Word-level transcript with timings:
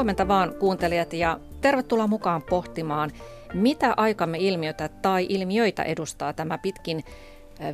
Huomenta 0.00 0.28
vaan 0.28 0.54
kuuntelijat 0.54 1.12
ja 1.12 1.40
tervetuloa 1.60 2.06
mukaan 2.06 2.42
pohtimaan, 2.42 3.10
mitä 3.54 3.94
aikamme 3.96 4.38
ilmiötä 4.38 4.88
tai 4.88 5.26
ilmiöitä 5.28 5.82
edustaa 5.82 6.32
tämä 6.32 6.58
pitkin 6.58 7.04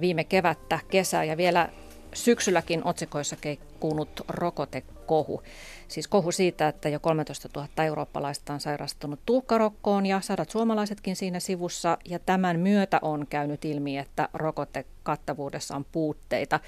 viime 0.01 0.25
kevättä, 0.25 0.79
kesää 0.91 1.25
ja 1.25 1.37
vielä 1.37 1.69
syksylläkin 2.15 2.85
otsikoissa 2.85 3.37
keikkuunut 3.41 4.21
rokotekohu. 4.29 5.43
Siis 5.89 6.09
kohu 6.09 6.33
siitä, 6.33 6.69
että 6.69 6.89
jo 6.89 7.01
13 7.01 7.49
000 7.57 7.85
eurooppalaista 7.85 8.53
on 8.53 8.61
sairastunut 8.61 9.21
tuhkarokkoon 9.27 10.07
ja 10.07 10.21
sadat 10.21 10.51
suomalaisetkin 10.51 11.17
siinä 11.17 11.41
sivussa. 11.41 11.99
Ja 12.05 12.19
tämän 12.19 12.61
myötä 12.61 12.99
on 13.03 13.27
käynyt 13.27 13.65
ilmi, 13.65 13.99
että 13.99 14.29
rokotekattavuudessa 14.35 15.77
on 15.77 15.87
puutteita. 15.93 16.61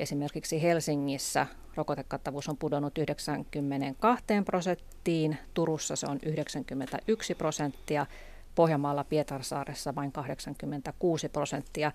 Esimerkiksi 0.00 0.62
Helsingissä 0.62 1.46
rokotekattavuus 1.74 2.48
on 2.48 2.56
pudonnut 2.56 2.98
92 2.98 4.24
prosenttiin, 4.44 5.38
Turussa 5.54 5.96
se 5.96 6.06
on 6.06 6.18
91 6.22 7.34
prosenttia, 7.34 8.06
Pohjanmaalla 8.54 9.04
Pietarsaaressa 9.04 9.94
vain 9.94 10.12
86 10.12 11.28
prosenttia, 11.28 11.92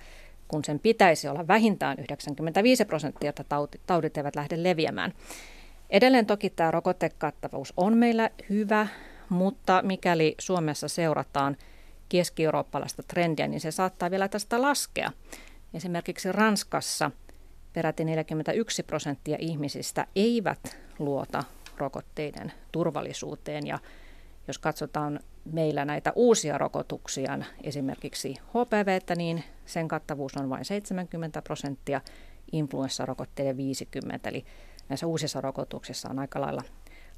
kun 0.47 0.65
sen 0.65 0.79
pitäisi 0.79 1.27
olla 1.27 1.47
vähintään 1.47 1.99
95 1.99 2.85
prosenttia, 2.85 3.29
että 3.29 3.45
taudit 3.87 4.17
eivät 4.17 4.35
lähde 4.35 4.63
leviämään. 4.63 5.13
Edelleen 5.89 6.25
toki 6.25 6.49
tämä 6.49 6.71
rokotekattavuus 6.71 7.73
on 7.77 7.97
meillä 7.97 8.29
hyvä, 8.49 8.87
mutta 9.29 9.81
mikäli 9.85 10.35
Suomessa 10.39 10.87
seurataan 10.87 11.57
keski-eurooppalaista 12.09 13.03
trendiä, 13.03 13.47
niin 13.47 13.61
se 13.61 13.71
saattaa 13.71 14.11
vielä 14.11 14.27
tästä 14.27 14.61
laskea. 14.61 15.11
Esimerkiksi 15.73 16.31
Ranskassa 16.31 17.11
peräti 17.73 18.05
41 18.05 18.83
prosenttia 18.83 19.37
ihmisistä 19.39 20.07
eivät 20.15 20.77
luota 20.99 21.43
rokotteiden 21.77 22.51
turvallisuuteen 22.71 23.67
ja 23.67 23.79
jos 24.47 24.57
katsotaan 24.57 25.19
meillä 25.45 25.85
näitä 25.85 26.13
uusia 26.15 26.57
rokotuksia, 26.57 27.39
esimerkiksi 27.63 28.35
HPV, 28.49 28.99
niin 29.15 29.43
sen 29.65 29.87
kattavuus 29.87 30.37
on 30.37 30.49
vain 30.49 30.65
70 30.65 31.41
prosenttia, 31.41 32.01
influenssarokotteiden 32.51 33.57
50, 33.57 34.29
eli 34.29 34.45
näissä 34.89 35.07
uusissa 35.07 35.41
rokotuksissa 35.41 36.09
on 36.09 36.19
aika 36.19 36.41
lailla 36.41 36.63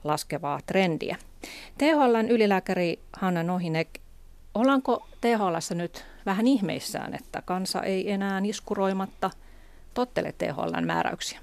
laskevaa 0.03 0.59
trendiä. 0.65 1.17
THLn 1.77 2.29
ylilääkäri 2.29 2.99
Hanna 3.13 3.43
Nohinek, 3.43 3.89
ollaanko 4.53 5.07
THLssä 5.21 5.75
nyt 5.75 6.05
vähän 6.25 6.47
ihmeissään, 6.47 7.13
että 7.13 7.41
kansa 7.45 7.83
ei 7.83 8.11
enää 8.11 8.41
iskuroimatta 8.43 9.31
tottele 9.93 10.31
THLn 10.31 10.85
määräyksiä? 10.87 11.39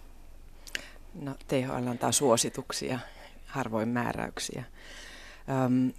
No 1.15 1.35
THL 1.49 1.89
antaa 1.89 2.13
suosituksia, 2.13 2.99
harvoin 3.47 3.89
määräyksiä. 3.89 4.65
Öm, 5.67 5.93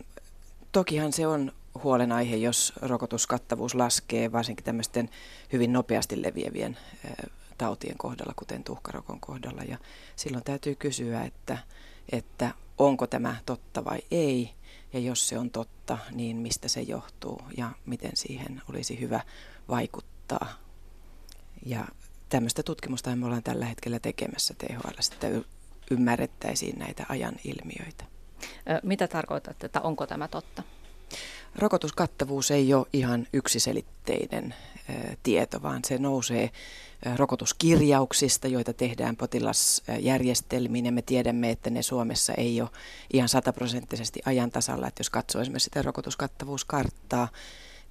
tokihan 0.71 1.13
se 1.13 1.27
on 1.27 1.51
huolenaihe, 1.83 2.35
jos 2.35 2.73
rokotuskattavuus 2.81 3.75
laskee, 3.75 4.31
varsinkin 4.31 4.65
tämmöisten 4.65 5.09
hyvin 5.53 5.73
nopeasti 5.73 6.21
leviävien 6.21 6.77
tautien 7.57 7.97
kohdalla, 7.97 8.33
kuten 8.35 8.63
tuhkarokon 8.63 9.19
kohdalla. 9.19 9.63
Ja 9.63 9.77
silloin 10.15 10.43
täytyy 10.43 10.75
kysyä, 10.75 11.23
että, 11.23 11.57
että 12.11 12.51
onko 12.77 13.07
tämä 13.07 13.35
totta 13.45 13.85
vai 13.85 13.99
ei. 14.11 14.53
Ja 14.93 14.99
jos 14.99 15.29
se 15.29 15.39
on 15.39 15.49
totta, 15.49 15.97
niin 16.11 16.37
mistä 16.37 16.67
se 16.67 16.81
johtuu 16.81 17.41
ja 17.57 17.71
miten 17.85 18.11
siihen 18.13 18.61
olisi 18.69 18.99
hyvä 18.99 19.21
vaikuttaa. 19.69 20.47
Ja 21.65 21.85
tämmöistä 22.31 22.63
tutkimusta 22.63 23.15
me 23.15 23.25
ollaan 23.25 23.43
tällä 23.43 23.65
hetkellä 23.65 23.99
tekemässä 23.99 24.53
THL, 24.57 25.13
että 25.13 25.27
ymmärrettäisiin 25.91 26.79
näitä 26.79 27.05
ajan 27.09 27.35
ilmiöitä. 27.43 28.03
Mitä 28.83 29.07
tarkoitat, 29.07 29.63
että 29.63 29.81
onko 29.81 30.07
tämä 30.07 30.27
totta? 30.27 30.63
Rokotuskattavuus 31.55 32.51
ei 32.51 32.73
ole 32.73 32.87
ihan 32.93 33.27
yksiselitteinen 33.33 34.55
tieto, 35.23 35.61
vaan 35.61 35.81
se 35.85 35.97
nousee 35.97 36.49
rokotuskirjauksista, 37.15 38.47
joita 38.47 38.73
tehdään 38.73 39.15
potilasjärjestelmiin 39.15 40.85
ja 40.85 40.91
me 40.91 41.01
tiedämme, 41.01 41.49
että 41.49 41.69
ne 41.69 41.81
Suomessa 41.81 42.33
ei 42.33 42.61
ole 42.61 42.69
ihan 43.13 43.29
sataprosenttisesti 43.29 44.21
ajan 44.25 44.51
tasalla. 44.51 44.87
Että 44.87 44.99
jos 44.99 45.09
katsoo 45.09 45.41
esimerkiksi 45.41 45.63
sitä 45.63 45.81
rokotuskattavuuskarttaa, 45.81 47.27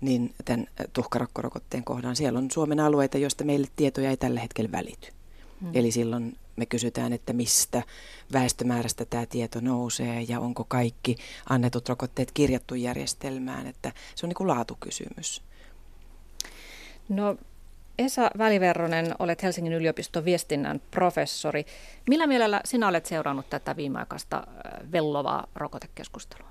niin 0.00 0.34
tämän 0.44 0.66
tuhkarokkorokotteen 0.92 1.84
kohdan 1.84 2.16
siellä 2.16 2.38
on 2.38 2.50
Suomen 2.50 2.80
alueita, 2.80 3.18
joista 3.18 3.44
meille 3.44 3.66
tietoja 3.76 4.10
ei 4.10 4.16
tällä 4.16 4.40
hetkellä 4.40 4.72
välity. 4.72 5.08
Hmm. 5.60 5.70
Eli 5.74 5.90
silloin 5.90 6.36
me 6.56 6.66
kysytään, 6.66 7.12
että 7.12 7.32
mistä 7.32 7.82
väestömäärästä 8.32 9.04
tämä 9.04 9.26
tieto 9.26 9.60
nousee 9.60 10.22
ja 10.28 10.40
onko 10.40 10.64
kaikki 10.64 11.16
annetut 11.48 11.88
rokotteet 11.88 12.32
kirjattu 12.32 12.74
järjestelmään, 12.74 13.66
että 13.66 13.92
se 14.14 14.26
on 14.26 14.28
niin 14.28 14.36
kuin 14.36 14.48
laatukysymys. 14.48 15.42
No 17.08 17.36
Esa 17.98 18.30
Väliverronen, 18.38 19.14
olet 19.18 19.42
Helsingin 19.42 19.72
yliopiston 19.72 20.24
viestinnän 20.24 20.80
professori. 20.90 21.66
Millä 22.08 22.26
mielellä 22.26 22.60
sinä 22.64 22.88
olet 22.88 23.06
seurannut 23.06 23.50
tätä 23.50 23.76
viimeaikaista 23.76 24.36
äh, 24.36 24.92
vellovaa 24.92 25.46
rokotekeskustelua? 25.54 26.50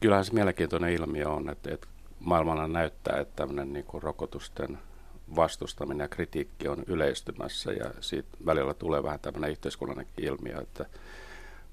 Kyllähän 0.00 0.24
se 0.24 0.34
mielenkiintoinen 0.34 0.92
ilmiö 0.92 1.28
on, 1.28 1.50
että, 1.50 1.74
että 1.74 1.88
maailmalla 2.20 2.68
näyttää, 2.68 3.20
että 3.20 3.36
tämmöinen 3.36 3.72
niin 3.72 3.84
kuin 3.84 4.02
rokotusten 4.02 4.78
vastustaminen 5.36 6.04
ja 6.04 6.08
kritiikki 6.08 6.68
on 6.68 6.84
yleistymässä 6.86 7.72
ja 7.72 7.90
siitä 8.00 8.28
välillä 8.46 8.74
tulee 8.74 9.02
vähän 9.02 9.20
tämmöinen 9.20 9.50
yhteiskunnallinen 9.50 10.12
ilmiö, 10.18 10.60
että 10.60 10.86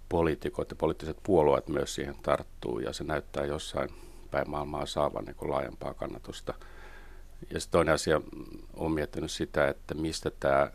poliitikot 0.10 0.70
ja 0.70 0.76
poliittiset 0.76 1.18
puolueet 1.24 1.68
myös 1.68 1.96
siihen 1.96 2.16
tarttuu 2.24 2.80
ja 2.80 2.94
se 2.94 3.04
näyttää 3.04 3.46
jossain 3.46 3.90
päin 4.32 4.50
maailmaa 4.50 4.86
saavan 4.86 5.26
niin 5.26 5.36
kuin 5.36 5.52
laajempaa 5.52 5.94
kannatusta– 5.94 6.54
ja 7.50 7.60
toinen 7.72 7.94
asia, 7.94 8.22
olen 8.74 8.92
miettinyt 8.92 9.32
sitä, 9.32 9.68
että 9.68 9.94
mistä 9.94 10.32
tämä, 10.40 10.72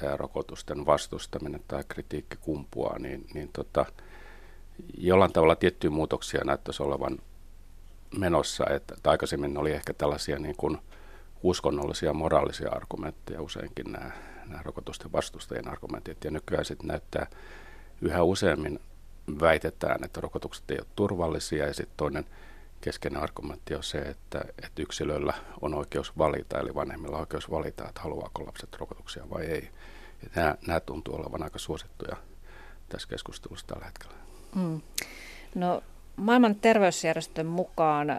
tämä 0.00 0.16
rokotusten 0.16 0.86
vastustaminen 0.86 1.62
tai 1.68 1.84
kritiikki 1.88 2.36
kumpuaa, 2.40 2.98
niin, 2.98 3.26
niin 3.34 3.50
tota, 3.52 3.86
jollain 4.98 5.32
tavalla 5.32 5.56
tiettyjä 5.56 5.90
muutoksia 5.90 6.44
näyttäisi 6.44 6.82
olevan 6.82 7.18
menossa, 8.18 8.64
että, 8.70 8.94
että 8.94 9.10
aikaisemmin 9.10 9.58
oli 9.58 9.72
ehkä 9.72 9.94
tällaisia 9.94 10.38
niin 10.38 10.56
kuin 10.56 10.78
uskonnollisia 11.42 12.12
moraalisia 12.12 12.70
argumentteja 12.70 13.42
useinkin 13.42 13.92
nämä, 13.92 14.10
nämä 14.46 14.62
rokotusten 14.62 15.12
vastustajien 15.12 15.68
argumentit, 15.68 16.24
ja 16.24 16.30
nykyään 16.30 16.64
sitten 16.64 16.88
näyttää 16.88 17.26
yhä 18.00 18.22
useammin 18.22 18.80
väitetään, 19.40 20.04
että 20.04 20.20
rokotukset 20.20 20.70
eivät 20.70 20.80
ole 20.80 20.92
turvallisia, 20.96 21.66
ja 21.66 21.74
sitten 21.74 21.96
toinen 21.96 22.24
keskeinen 22.80 23.22
argumentti 23.22 23.74
on 23.74 23.82
se, 23.82 23.98
että, 23.98 24.40
että 24.62 24.82
yksilöllä 24.82 25.34
on 25.60 25.74
oikeus 25.74 26.18
valita, 26.18 26.60
eli 26.60 26.74
vanhemmilla 26.74 27.16
on 27.16 27.20
oikeus 27.20 27.50
valita, 27.50 27.88
että 27.88 28.00
haluaako 28.00 28.46
lapset 28.46 28.76
rokotuksia 28.76 29.30
vai 29.30 29.44
ei. 29.44 29.70
Ja 30.22 30.28
nämä, 30.34 30.56
nämä 30.66 30.80
tuntuu 30.80 31.14
olevan 31.14 31.42
aika 31.42 31.58
suosittuja 31.58 32.16
tässä 32.88 33.08
keskustelussa 33.08 33.66
tällä 33.66 33.84
hetkellä. 33.84 34.25
Mm. 34.54 34.80
No, 35.54 35.82
maailman 36.16 36.54
terveysjärjestön 36.54 37.46
mukaan 37.46 38.10
äh, 38.10 38.18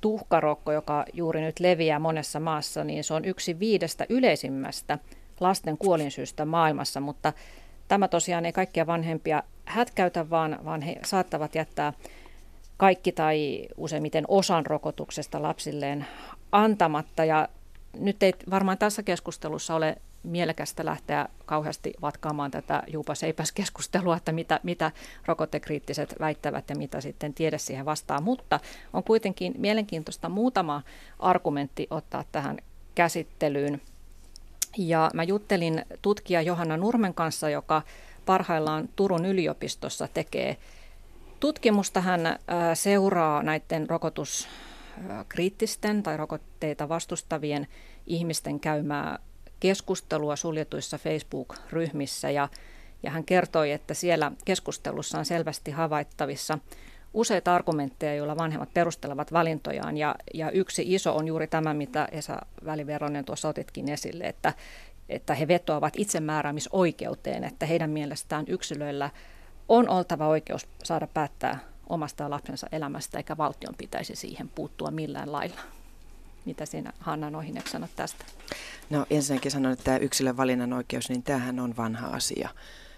tuhkarokko, 0.00 0.72
joka 0.72 1.04
juuri 1.12 1.40
nyt 1.40 1.60
leviää 1.60 1.98
monessa 1.98 2.40
maassa, 2.40 2.84
niin 2.84 3.04
se 3.04 3.14
on 3.14 3.24
yksi 3.24 3.58
viidestä 3.58 4.06
yleisimmästä 4.08 4.98
lasten 5.40 5.78
kuolinsyystä 5.78 6.44
maailmassa, 6.44 7.00
mutta 7.00 7.32
tämä 7.88 8.08
tosiaan 8.08 8.46
ei 8.46 8.52
kaikkia 8.52 8.86
vanhempia 8.86 9.42
hätkäytä, 9.64 10.30
vaan, 10.30 10.58
vaan 10.64 10.82
he 10.82 10.96
saattavat 11.04 11.54
jättää 11.54 11.92
kaikki 12.76 13.12
tai 13.12 13.68
useimmiten 13.76 14.24
osan 14.28 14.66
rokotuksesta 14.66 15.42
lapsilleen 15.42 16.06
antamatta. 16.52 17.24
Ja 17.24 17.48
nyt 17.98 18.22
ei 18.22 18.32
varmaan 18.50 18.78
tässä 18.78 19.02
keskustelussa 19.02 19.74
ole 19.74 19.96
mielekästä 20.22 20.84
lähteä 20.84 21.28
kauheasti 21.46 21.94
vatkaamaan 22.02 22.50
tätä 22.50 22.82
juupas 22.86 23.20
keskustelua, 23.54 24.16
että 24.16 24.32
mitä, 24.32 24.60
mitä 24.62 24.92
rokotekriittiset 25.26 26.14
väittävät 26.20 26.70
ja 26.70 26.76
mitä 26.76 27.00
sitten 27.00 27.34
tiede 27.34 27.58
siihen 27.58 27.84
vastaa. 27.84 28.20
Mutta 28.20 28.60
on 28.92 29.04
kuitenkin 29.04 29.54
mielenkiintoista 29.58 30.28
muutama 30.28 30.82
argumentti 31.18 31.86
ottaa 31.90 32.24
tähän 32.32 32.58
käsittelyyn. 32.94 33.80
Ja 34.78 35.10
mä 35.14 35.22
juttelin 35.22 35.84
tutkija 36.02 36.42
Johanna 36.42 36.76
Nurmen 36.76 37.14
kanssa, 37.14 37.50
joka 37.50 37.82
parhaillaan 38.26 38.88
Turun 38.96 39.26
yliopistossa 39.26 40.08
tekee 40.08 40.56
Tutkimusta 41.40 42.00
hän 42.00 42.38
seuraa 42.74 43.42
näiden 43.42 43.90
rokotuskriittisten 43.90 46.02
tai 46.02 46.16
rokotteita 46.16 46.88
vastustavien 46.88 47.66
ihmisten 48.06 48.60
käymää 48.60 49.18
keskustelua 49.60 50.36
suljetuissa 50.36 50.98
Facebook-ryhmissä 50.98 52.30
ja, 52.30 52.48
ja 53.02 53.10
hän 53.10 53.24
kertoi, 53.24 53.72
että 53.72 53.94
siellä 53.94 54.32
keskustelussa 54.44 55.18
on 55.18 55.24
selvästi 55.24 55.70
havaittavissa 55.70 56.58
useita 57.14 57.54
argumentteja, 57.54 58.14
joilla 58.14 58.36
vanhemmat 58.36 58.74
perustelevat 58.74 59.32
valintojaan 59.32 59.96
ja, 59.96 60.14
ja 60.34 60.50
yksi 60.50 60.94
iso 60.94 61.16
on 61.16 61.26
juuri 61.26 61.46
tämä, 61.46 61.74
mitä 61.74 62.08
Esa 62.12 62.38
Väliveronen 62.64 63.24
tuossa 63.24 63.48
otitkin 63.48 63.88
esille, 63.88 64.24
että, 64.24 64.54
että 65.08 65.34
he 65.34 65.48
vetoavat 65.48 65.94
itsemääräämisoikeuteen, 65.96 67.44
että 67.44 67.66
heidän 67.66 67.90
mielestään 67.90 68.44
yksilöillä 68.48 69.10
on 69.68 69.88
oltava 69.88 70.26
oikeus 70.26 70.68
saada 70.84 71.06
päättää 71.14 71.58
omasta 71.88 72.30
lapsensa 72.30 72.66
elämästä, 72.72 73.18
eikä 73.18 73.36
valtion 73.36 73.74
pitäisi 73.78 74.16
siihen 74.16 74.48
puuttua 74.48 74.90
millään 74.90 75.32
lailla. 75.32 75.60
Mitä 76.50 76.66
siinä 76.66 76.92
Hanna 76.98 77.30
Nohinek 77.30 77.68
sanot 77.68 77.90
tästä? 77.96 78.24
No 78.90 79.06
ensinnäkin 79.10 79.50
sanon, 79.50 79.72
että 79.72 79.84
tämä 79.84 79.96
yksilön 79.96 80.36
valinnan 80.36 80.72
oikeus, 80.72 81.08
niin 81.08 81.22
tämähän 81.22 81.60
on 81.60 81.76
vanha 81.76 82.06
asia. 82.08 82.48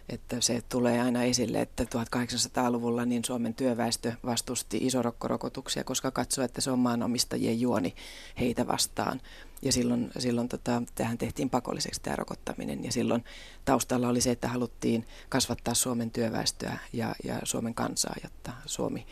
Että 0.08 0.40
se 0.40 0.62
tulee 0.68 1.00
aina 1.00 1.22
esille, 1.22 1.60
että 1.60 1.84
1800-luvulla 1.84 3.04
niin 3.04 3.24
Suomen 3.24 3.54
työväestö 3.54 4.12
vastusti 4.26 4.78
isorokkorokotuksia, 4.80 5.84
koska 5.84 6.10
katsoi, 6.10 6.44
että 6.44 6.60
se 6.60 6.70
on 6.70 6.78
maanomistajien 6.78 7.60
juoni 7.60 7.94
heitä 8.40 8.66
vastaan. 8.66 9.20
Ja 9.62 9.72
silloin, 9.72 10.10
silloin 10.18 10.48
tota, 10.48 10.82
tähän 10.94 11.18
tehtiin 11.18 11.50
pakolliseksi 11.50 12.00
tämä 12.02 12.16
rokottaminen 12.16 12.84
ja 12.84 12.92
silloin 12.92 13.24
taustalla 13.64 14.08
oli 14.08 14.20
se, 14.20 14.30
että 14.30 14.48
haluttiin 14.48 15.06
kasvattaa 15.28 15.74
Suomen 15.74 16.10
työväestöä 16.10 16.78
ja, 16.92 17.14
ja 17.24 17.40
Suomen 17.44 17.74
kansaa, 17.74 18.14
jotta 18.22 18.52
Suomi 18.66 19.06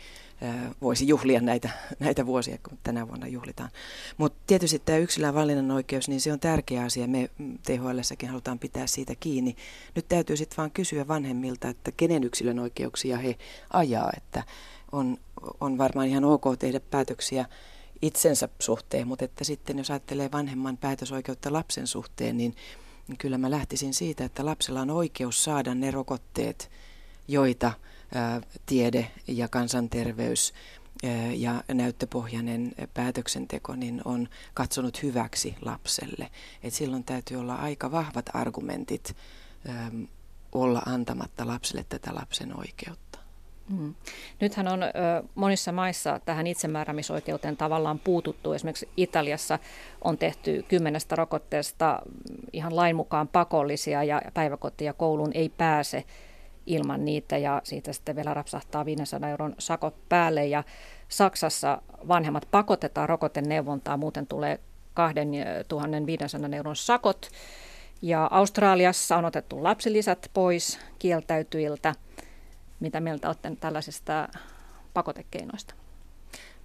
voisi 0.81 1.07
juhlia 1.07 1.41
näitä, 1.41 1.69
näitä 1.99 2.25
vuosia, 2.25 2.57
kun 2.69 2.77
tänä 2.83 3.07
vuonna 3.07 3.27
juhlitaan. 3.27 3.69
Mutta 4.17 4.39
tietysti 4.47 4.79
tämä 4.79 4.97
yksilön 4.97 5.33
valinnan 5.33 5.71
oikeus, 5.71 6.09
niin 6.09 6.21
se 6.21 6.33
on 6.33 6.39
tärkeä 6.39 6.83
asia. 6.83 7.07
Me 7.07 7.29
THLssäkin 7.65 8.29
halutaan 8.29 8.59
pitää 8.59 8.87
siitä 8.87 9.13
kiinni. 9.19 9.55
Nyt 9.95 10.05
täytyy 10.07 10.37
sitten 10.37 10.57
vaan 10.57 10.71
kysyä 10.71 11.07
vanhemmilta, 11.07 11.69
että 11.69 11.91
kenen 11.91 12.23
yksilön 12.23 12.59
oikeuksia 12.59 13.17
he 13.17 13.37
ajaa. 13.73 14.11
Että 14.17 14.43
on, 14.91 15.17
on 15.59 15.77
varmaan 15.77 16.07
ihan 16.07 16.25
ok 16.25 16.43
tehdä 16.59 16.79
päätöksiä 16.79 17.45
itsensä 18.01 18.49
suhteen, 18.59 19.07
mutta 19.07 19.25
että 19.25 19.43
sitten 19.43 19.77
jos 19.77 19.91
ajattelee 19.91 20.31
vanhemman 20.31 20.77
päätösoikeutta 20.77 21.53
lapsen 21.53 21.87
suhteen, 21.87 22.37
niin, 22.37 22.55
kyllä 23.17 23.37
mä 23.37 23.51
lähtisin 23.51 23.93
siitä, 23.93 24.25
että 24.25 24.45
lapsella 24.45 24.81
on 24.81 24.89
oikeus 24.89 25.43
saada 25.43 25.75
ne 25.75 25.91
rokotteet, 25.91 26.71
joita 27.27 27.71
tiede 28.65 29.11
ja 29.27 29.47
kansanterveys 29.47 30.53
ja 31.35 31.63
näyttöpohjainen 31.73 32.71
päätöksenteko 32.93 33.75
niin 33.75 34.01
on 34.05 34.27
katsonut 34.53 35.03
hyväksi 35.03 35.55
lapselle. 35.61 36.29
Et 36.63 36.73
silloin 36.73 37.03
täytyy 37.03 37.37
olla 37.37 37.55
aika 37.55 37.91
vahvat 37.91 38.29
argumentit 38.33 39.15
olla 40.51 40.81
antamatta 40.85 41.47
lapselle 41.47 41.85
tätä 41.89 42.15
lapsen 42.15 42.59
oikeutta. 42.59 43.19
Mm. 43.69 43.95
Nythän 44.39 44.67
on 44.67 44.83
ö, 44.83 44.87
monissa 45.35 45.71
maissa 45.71 46.19
tähän 46.25 46.47
itsemääräämisoikeuteen 46.47 47.57
tavallaan 47.57 47.99
puututtu. 47.99 48.53
Esimerkiksi 48.53 48.89
Italiassa 48.97 49.59
on 50.03 50.17
tehty 50.17 50.65
kymmenestä 50.67 51.15
rokotteesta 51.15 51.99
ihan 52.53 52.75
lain 52.75 52.95
mukaan 52.95 53.27
pakollisia 53.27 54.03
ja 54.03 54.21
päiväkoti 54.33 54.85
ja 54.85 54.93
kouluun 54.93 55.31
ei 55.33 55.49
pääse 55.49 56.03
ilman 56.71 57.05
niitä 57.05 57.37
ja 57.37 57.61
siitä 57.63 57.93
sitten 57.93 58.15
vielä 58.15 58.33
rapsahtaa 58.33 58.85
500 58.85 59.29
euron 59.29 59.55
sakot 59.59 59.95
päälle 60.09 60.45
ja 60.45 60.63
Saksassa 61.09 61.81
vanhemmat 62.07 62.47
pakotetaan 62.51 63.09
rokoteneuvontaa, 63.09 63.97
muuten 63.97 64.27
tulee 64.27 64.59
2500 64.93 66.49
euron 66.55 66.75
sakot 66.75 67.29
ja 68.01 68.27
Australiassa 68.31 69.17
on 69.17 69.25
otettu 69.25 69.63
lapsilisät 69.63 70.31
pois 70.33 70.79
kieltäytyiltä. 70.99 71.95
Mitä 72.79 72.99
mieltä 72.99 73.27
olette 73.27 73.51
tällaisista 73.59 74.27
pakotekeinoista? 74.93 75.80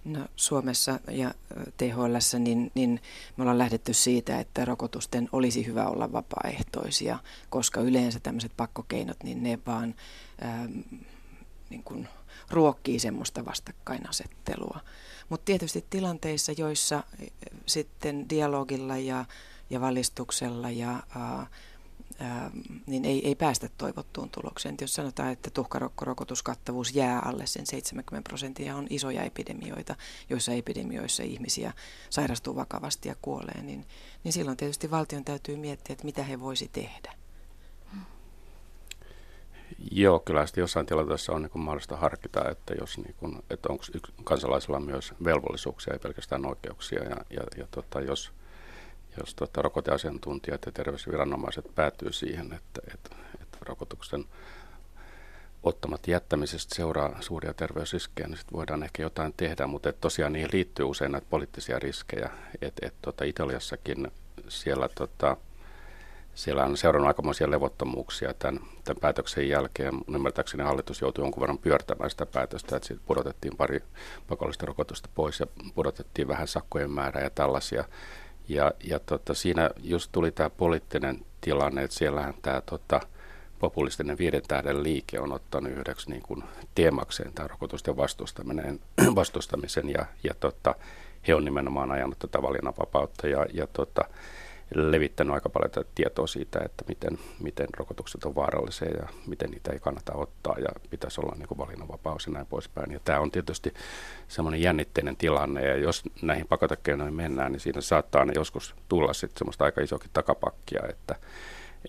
No, 0.07 0.25
Suomessa 0.35 0.99
ja 1.11 1.33
THL, 1.77 2.39
niin, 2.39 2.71
niin 2.75 3.01
me 3.37 3.41
ollaan 3.41 3.57
lähdetty 3.57 3.93
siitä, 3.93 4.39
että 4.39 4.65
rokotusten 4.65 5.29
olisi 5.31 5.65
hyvä 5.65 5.87
olla 5.87 6.11
vapaaehtoisia, 6.11 7.19
koska 7.49 7.81
yleensä 7.81 8.19
tämmöiset 8.19 8.51
pakkokeinot, 8.57 9.17
niin 9.23 9.43
ne 9.43 9.59
vaan 9.65 9.95
ähm, 10.45 10.79
niin 11.69 11.83
kuin 11.83 12.07
ruokkii 12.51 12.99
semmoista 12.99 13.45
vastakkainasettelua. 13.45 14.79
Mutta 15.29 15.45
tietysti 15.45 15.85
tilanteissa, 15.89 16.51
joissa 16.57 17.03
sitten 17.65 18.29
dialogilla 18.29 18.97
ja, 18.97 19.25
ja 19.69 19.81
valistuksella 19.81 20.69
ja 20.69 20.91
äh, 20.91 21.47
niin 22.87 23.05
ei, 23.05 23.27
ei 23.27 23.35
päästä 23.35 23.69
toivottuun 23.77 24.29
tulokseen. 24.29 24.73
Et 24.73 24.81
jos 24.81 24.93
sanotaan, 24.93 25.31
että 25.31 25.49
tuhkarokkorokotuskattavuus 25.49 26.95
jää 26.95 27.19
alle 27.19 27.45
sen 27.45 27.65
70 27.65 28.29
prosenttia, 28.29 28.75
on 28.75 28.87
isoja 28.89 29.23
epidemioita, 29.23 29.95
joissa 30.29 30.51
epidemioissa 30.51 31.23
ihmisiä 31.23 31.73
sairastuu 32.09 32.55
vakavasti 32.55 33.09
ja 33.09 33.15
kuolee, 33.21 33.61
niin, 33.61 33.85
niin 34.23 34.33
silloin 34.33 34.57
tietysti 34.57 34.91
valtion 34.91 35.25
täytyy 35.25 35.57
miettiä, 35.57 35.93
että 35.93 36.05
mitä 36.05 36.23
he 36.23 36.39
voisi 36.39 36.69
tehdä. 36.73 37.13
Joo, 39.91 40.19
kyllä 40.19 40.45
sitten 40.45 40.61
jossain 40.61 40.85
tilanteessa 40.85 41.33
on 41.33 41.41
niin 41.41 41.59
mahdollista 41.59 41.97
harkita, 41.97 42.49
että, 42.49 42.73
jos, 42.79 42.97
niin 42.97 43.15
kuin, 43.19 43.43
että 43.49 43.69
onko 43.69 43.83
kansalaisilla 44.23 44.79
myös 44.79 45.13
velvollisuuksia, 45.23 45.93
ei 45.93 45.99
pelkästään 45.99 46.45
oikeuksia. 46.45 47.03
Ja, 47.03 47.17
ja, 47.29 47.43
ja 47.57 47.67
tota, 47.71 48.01
jos, 48.01 48.31
jos 49.19 49.35
tota, 49.35 49.61
rokoteasiantuntijat 49.61 50.65
ja 50.65 50.71
terveysviranomaiset 50.71 51.65
päätyy 51.75 52.13
siihen, 52.13 52.53
että, 52.53 52.81
että, 52.93 53.09
että 53.41 53.57
rokotuksen 53.61 54.25
ottamat 55.63 56.07
jättämisestä 56.07 56.75
seuraa 56.75 57.21
suuria 57.21 57.53
terveysriskejä, 57.53 58.27
niin 58.27 58.37
sitten 58.37 58.57
voidaan 58.57 58.83
ehkä 58.83 59.03
jotain 59.03 59.33
tehdä, 59.37 59.67
mutta 59.67 59.89
et 59.89 60.01
tosiaan 60.01 60.33
niihin 60.33 60.49
liittyy 60.53 60.85
usein 60.85 61.11
näitä 61.11 61.27
poliittisia 61.29 61.79
riskejä. 61.79 62.29
Et, 62.61 62.73
et, 62.81 62.93
tota, 63.01 63.23
Italiassakin 63.23 64.11
siellä, 64.47 64.89
tota, 64.95 65.37
siellä 66.35 66.63
on 66.63 66.77
seurannut 66.77 67.07
aikamoisia 67.07 67.51
levottomuuksia 67.51 68.33
tämän, 68.33 68.59
tämän 68.83 69.01
päätöksen 69.01 69.49
jälkeen. 69.49 69.93
Mun 69.93 70.15
ymmärtääkseni 70.15 70.63
hallitus 70.63 71.01
joutui 71.01 71.23
jonkun 71.23 71.41
verran 71.41 71.57
pyörtämään 71.57 72.09
sitä 72.09 72.25
päätöstä, 72.25 72.75
että 72.75 72.87
siitä 72.87 73.03
pudotettiin 73.05 73.57
pari 73.57 73.83
pakollista 74.27 74.65
rokotusta 74.65 75.09
pois 75.15 75.39
ja 75.39 75.47
pudotettiin 75.75 76.27
vähän 76.27 76.47
sakkojen 76.47 76.91
määrää 76.91 77.23
ja 77.23 77.29
tällaisia. 77.29 77.83
Ja, 78.49 78.71
ja 78.83 78.99
tota, 78.99 79.33
siinä 79.33 79.69
just 79.83 80.11
tuli 80.11 80.31
tämä 80.31 80.49
poliittinen 80.49 81.25
tilanne, 81.41 81.83
että 81.83 81.97
siellähän 81.97 82.33
tämä 82.41 82.61
tota, 82.61 82.99
populistinen 83.59 84.17
viiden 84.17 84.41
tähden 84.47 84.83
liike 84.83 85.19
on 85.19 85.33
ottanut 85.33 85.71
yhdeksi 85.71 86.09
niin 86.09 86.21
kuin 86.21 86.43
teemakseen 86.75 87.33
tämä 87.33 87.47
rokotusten 87.47 87.97
vastustaminen, 87.97 88.79
vastustamisen. 89.15 89.89
Ja, 89.89 90.05
ja 90.23 90.33
tota, 90.39 90.75
he 91.27 91.35
on 91.35 91.45
nimenomaan 91.45 91.91
ajanut 91.91 92.19
tätä 92.19 92.41
valinnanvapautta. 92.41 93.27
Ja, 93.27 93.45
ja 93.53 93.67
tota, 93.67 94.05
levittänyt 94.75 95.33
aika 95.33 95.49
paljon 95.49 95.71
tätä 95.71 95.89
tietoa 95.95 96.27
siitä, 96.27 96.59
että 96.65 96.85
miten, 96.87 97.19
miten 97.39 97.67
rokotukset 97.77 98.23
on 98.23 98.35
vaarallisia 98.35 98.89
ja 98.89 99.07
miten 99.27 99.51
niitä 99.51 99.71
ei 99.71 99.79
kannata 99.79 100.13
ottaa 100.13 100.55
ja 100.59 100.69
pitäisi 100.89 101.21
olla 101.21 101.35
niin 101.37 101.47
kuin 101.47 101.57
valinnanvapaus 101.57 102.25
ja 102.25 102.33
näin 102.33 102.45
poispäin. 102.45 102.91
Ja 102.91 102.99
tämä 103.05 103.19
on 103.19 103.31
tietysti 103.31 103.73
semmoinen 104.27 104.61
jännitteinen 104.61 105.17
tilanne 105.17 105.65
ja 105.65 105.77
jos 105.77 106.03
näihin 106.21 106.47
pakotekeinoihin 106.47 107.13
mennään, 107.13 107.51
niin 107.51 107.59
siinä 107.59 107.81
saattaa 107.81 108.25
ne 108.25 108.33
joskus 108.35 108.75
tulla 108.89 109.13
sitten 109.13 109.37
semmoista 109.37 109.65
aika 109.65 109.81
isokin 109.81 110.09
takapakkia, 110.13 110.81
että, 110.89 111.15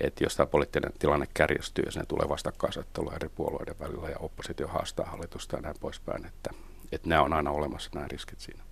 että 0.00 0.24
jos 0.24 0.36
tämä 0.36 0.46
poliittinen 0.46 0.92
tilanne 0.98 1.26
kärjistyy 1.34 1.84
ja 1.84 1.92
sinne 1.92 2.06
tulee 2.06 2.28
vastakkainasettelua 2.28 3.12
eri 3.16 3.28
puolueiden 3.28 3.78
välillä 3.80 4.08
ja 4.08 4.18
oppositio 4.18 4.68
haastaa 4.68 5.06
hallitusta 5.06 5.56
ja 5.56 5.62
näin 5.62 5.76
poispäin, 5.80 6.26
että, 6.26 6.50
että 6.92 7.08
nämä 7.08 7.22
on 7.22 7.32
aina 7.32 7.50
olemassa 7.50 7.90
nämä 7.94 8.08
riskit 8.08 8.40
siinä. 8.40 8.62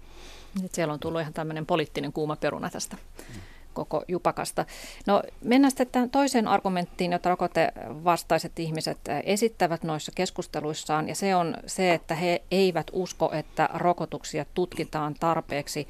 Nyt 0.63 0.75
siellä 0.75 0.95
on 0.95 1.01
tullut 1.01 1.21
ihan 1.21 1.33
tämmöinen 1.33 1.67
poliittinen 1.67 2.13
kuuma 2.13 2.37
peruna 2.37 2.71
tästä. 2.71 2.97
Mm 3.29 3.41
koko 3.77 4.05
jupakasta. 4.09 4.65
No 5.07 5.23
mennään 5.45 5.71
sitten 5.71 5.87
tähän 5.87 6.11
toiseen 6.11 6.49
argumenttiin, 6.49 7.13
jota 7.13 7.29
rokotevastaiset 7.29 8.59
ihmiset 8.59 8.99
esittävät 9.25 9.83
noissa 9.83 10.13
keskusteluissaan, 10.15 11.09
ja 11.09 11.15
se 11.15 11.35
on 11.35 11.57
se, 11.67 11.95
että 11.95 12.15
he 12.15 12.43
eivät 12.51 12.91
usko, 12.93 13.31
että 13.33 13.69
rokotuksia 13.75 14.45
tutkitaan 14.55 15.15
tarpeeksi 15.15 15.89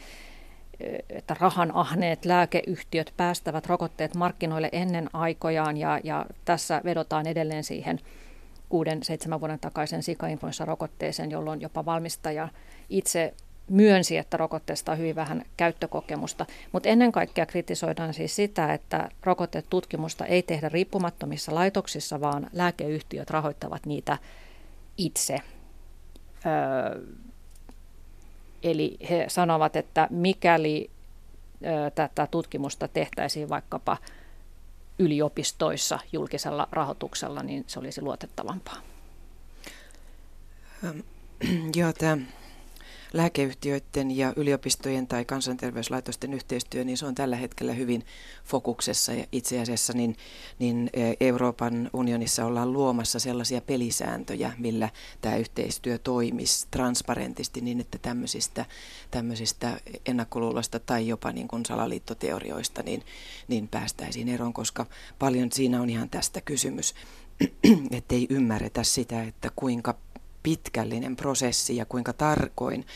että 1.11 1.37
rahan 1.41 1.71
ahneet 1.75 2.25
lääkeyhtiöt 2.25 3.13
päästävät 3.17 3.67
rokotteet 3.67 4.15
markkinoille 4.15 4.69
ennen 4.73 5.11
aikojaan 5.13 5.77
ja, 5.77 6.01
ja 6.05 6.27
tässä 6.45 6.81
vedotaan 6.85 7.27
edelleen 7.27 7.65
siihen 7.65 8.01
kuuden, 8.69 9.03
seitsemän 9.03 9.41
vuoden 9.41 9.59
takaisen 9.59 10.03
sikainfluenssarokotteeseen, 10.03 11.31
jolloin 11.31 11.61
jopa 11.61 11.85
valmistaja 11.85 12.49
itse 12.89 13.35
myönsi, 13.69 14.17
että 14.17 14.37
rokotteesta 14.37 14.93
on 14.93 14.99
hyvin 14.99 15.17
vähän 15.17 15.45
käyttökokemusta, 15.57 16.47
mutta 16.73 16.89
ennen 16.89 17.13
kaikkea 17.13 17.47
kritisoidaan 17.47 18.15
siis 18.15 18.37
sitä, 18.37 18.73
että 18.73 19.09
rokotetutkimusta 19.23 20.27
ei 20.27 20.43
tehdä 20.43 20.69
riippumattomissa 20.69 21.55
laitoksissa, 21.55 22.21
vaan 22.21 22.51
lääkeyhtiöt 22.53 23.31
rahoittavat 23.31 23.87
niitä 23.87 24.19
itse. 24.99 25.41
Öö, 26.47 27.03
eli 28.63 28.97
he 29.11 29.25
sanovat, 29.29 29.77
että 29.77 30.09
mikäli 30.11 30.91
öö, 31.65 31.91
tätä 31.91 32.27
tutkimusta 32.31 32.89
tehtäisiin 32.89 33.49
vaikkapa 33.49 33.97
yliopistoissa 34.99 35.99
julkisella 36.13 36.69
rahoituksella, 36.73 37.43
niin 37.43 37.65
se 37.67 37.79
olisi 37.79 38.03
luotettavampaa. 38.03 38.77
Joo, 41.77 41.93
tämä 41.93 42.17
lääkeyhtiöiden 43.13 44.17
ja 44.17 44.33
yliopistojen 44.37 45.07
tai 45.07 45.25
kansanterveyslaitosten 45.25 46.35
yhteistyö, 46.35 46.85
niin 46.85 46.97
se 46.97 47.07
on 47.07 47.15
tällä 47.15 47.37
hetkellä 47.37 47.73
hyvin 47.73 48.05
fokuksessa. 48.45 49.13
Ja 49.13 49.25
itse 49.33 49.61
asiassa 49.61 49.93
niin, 49.93 50.17
niin 50.59 50.91
Euroopan 51.21 51.91
unionissa 51.93 52.45
ollaan 52.45 52.73
luomassa 52.73 53.19
sellaisia 53.19 53.61
pelisääntöjä, 53.61 54.53
millä 54.59 54.89
tämä 55.21 55.37
yhteistyö 55.37 55.99
toimisi 55.99 56.67
transparentisti 56.71 57.61
niin, 57.61 57.81
että 57.81 57.99
tämmöisistä, 57.99 58.65
tämmöisistä 59.11 59.81
ennakkoluuloista 60.07 60.81
tai 60.81 61.09
jopa 61.09 61.33
niin 61.33 61.49
kuin 61.49 61.67
salaliittoteorioista 61.67 62.83
niin, 62.83 63.03
niin 63.49 63.69
päästäisiin 63.69 64.29
eroon, 64.29 64.53
koska 64.53 64.87
paljon 65.19 65.53
siinä 65.53 65.81
on 65.81 65.91
ihan 65.91 66.11
tästä 66.11 66.41
kysymys, 66.41 66.95
ettei 67.91 68.27
ymmärretä 68.31 68.83
sitä, 68.83 69.23
että 69.23 69.51
kuinka 69.57 69.95
pitkällinen 70.47 71.17
prosessi 71.17 71.77
ja 71.77 71.85
kuinka 71.85 72.13
tarkoin 72.13 72.87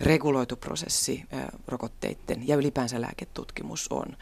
reguloitu 0.00 0.56
prosessi 0.56 1.24
rokotteiden 1.68 2.48
ja 2.48 2.56
ylipäänsä 2.56 3.00
lääketutkimus 3.00 3.88
on, 3.90 4.16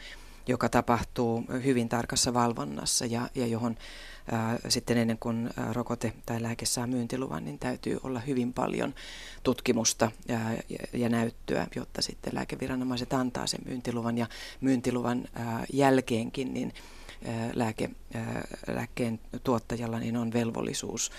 joka 0.47 0.69
tapahtuu 0.69 1.43
hyvin 1.63 1.89
tarkassa 1.89 2.33
valvonnassa 2.33 3.05
ja, 3.05 3.29
ja 3.35 3.47
johon 3.47 3.75
ää, 4.31 4.59
sitten 4.69 4.97
ennen 4.97 5.17
kuin 5.17 5.49
rokote 5.73 6.13
tai 6.25 6.41
lääke 6.41 6.65
saa 6.65 6.87
myyntiluvan, 6.87 7.45
niin 7.45 7.59
täytyy 7.59 7.99
olla 8.03 8.19
hyvin 8.19 8.53
paljon 8.53 8.93
tutkimusta 9.43 10.11
ja, 10.27 10.39
ja, 10.69 10.87
ja 10.93 11.09
näyttöä, 11.09 11.67
jotta 11.75 12.01
sitten 12.01 12.35
lääkeviranomaiset 12.35 13.13
antaa 13.13 13.47
sen 13.47 13.61
myyntiluvan. 13.65 14.17
Ja 14.17 14.27
myyntiluvan 14.61 15.25
ää, 15.33 15.65
jälkeenkin, 15.73 16.53
niin 16.53 16.73
lääke, 17.53 17.89
lääkkeen 18.67 19.19
tuottajalla 19.43 19.99
niin 19.99 20.17
on 20.17 20.33
velvollisuus 20.33 21.11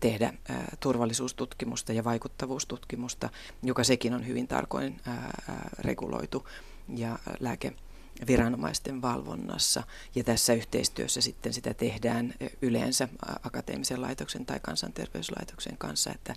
tehdä 0.00 0.32
turvallisuustutkimusta 0.80 1.92
ja 1.92 2.04
vaikuttavuustutkimusta, 2.04 3.30
joka 3.62 3.84
sekin 3.84 4.14
on 4.14 4.26
hyvin 4.26 4.48
tarkoin 4.48 5.00
reguloitu. 5.78 6.48
Ja 6.96 7.18
lääke 7.40 7.72
viranomaisten 8.26 9.02
valvonnassa. 9.02 9.82
Ja 10.14 10.24
tässä 10.24 10.52
yhteistyössä 10.52 11.20
sitten 11.20 11.52
sitä 11.52 11.74
tehdään 11.74 12.34
yleensä 12.62 13.08
akateemisen 13.42 14.02
laitoksen 14.02 14.46
tai 14.46 14.60
kansanterveyslaitoksen 14.60 15.78
kanssa, 15.78 16.10
että 16.10 16.34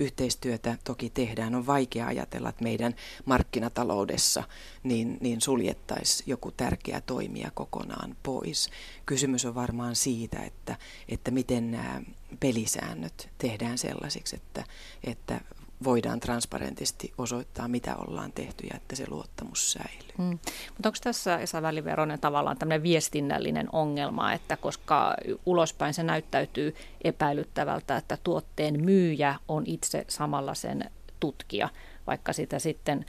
yhteistyötä 0.00 0.78
toki 0.84 1.10
tehdään. 1.10 1.54
On 1.54 1.66
vaikea 1.66 2.06
ajatella, 2.06 2.48
että 2.48 2.62
meidän 2.62 2.94
markkinataloudessa 3.24 4.42
niin, 4.82 5.18
niin 5.20 5.40
suljettaisiin 5.40 6.30
joku 6.30 6.50
tärkeä 6.50 7.00
toimija 7.00 7.50
kokonaan 7.54 8.16
pois. 8.22 8.70
Kysymys 9.06 9.44
on 9.44 9.54
varmaan 9.54 9.96
siitä, 9.96 10.38
että, 10.42 10.76
että 11.08 11.30
miten 11.30 11.70
nämä 11.70 12.02
pelisäännöt 12.40 13.28
tehdään 13.38 13.78
sellaisiksi, 13.78 14.36
että, 14.36 14.64
että 15.04 15.40
voidaan 15.84 16.20
transparentisti 16.20 17.12
osoittaa, 17.18 17.68
mitä 17.68 17.96
ollaan 17.96 18.32
tehty 18.32 18.66
ja 18.66 18.76
että 18.76 18.96
se 18.96 19.04
luottamus 19.08 19.72
säilyy. 19.72 20.14
Mm. 20.18 20.38
Mutta 20.68 20.88
onko 20.88 20.98
tässä 21.02 21.38
Esa 21.38 21.62
Väliveronen 21.62 22.20
tavallaan 22.20 22.58
tämmöinen 22.58 22.82
viestinnällinen 22.82 23.68
ongelma, 23.72 24.32
että 24.32 24.56
koska 24.56 25.14
ulospäin 25.46 25.94
se 25.94 26.02
näyttäytyy 26.02 26.74
epäilyttävältä, 27.04 27.96
että 27.96 28.18
tuotteen 28.24 28.84
myyjä 28.84 29.34
on 29.48 29.62
itse 29.66 30.04
samalla 30.08 30.54
sen 30.54 30.90
tutkija, 31.20 31.68
vaikka 32.06 32.32
sitä 32.32 32.58
sitten 32.58 33.04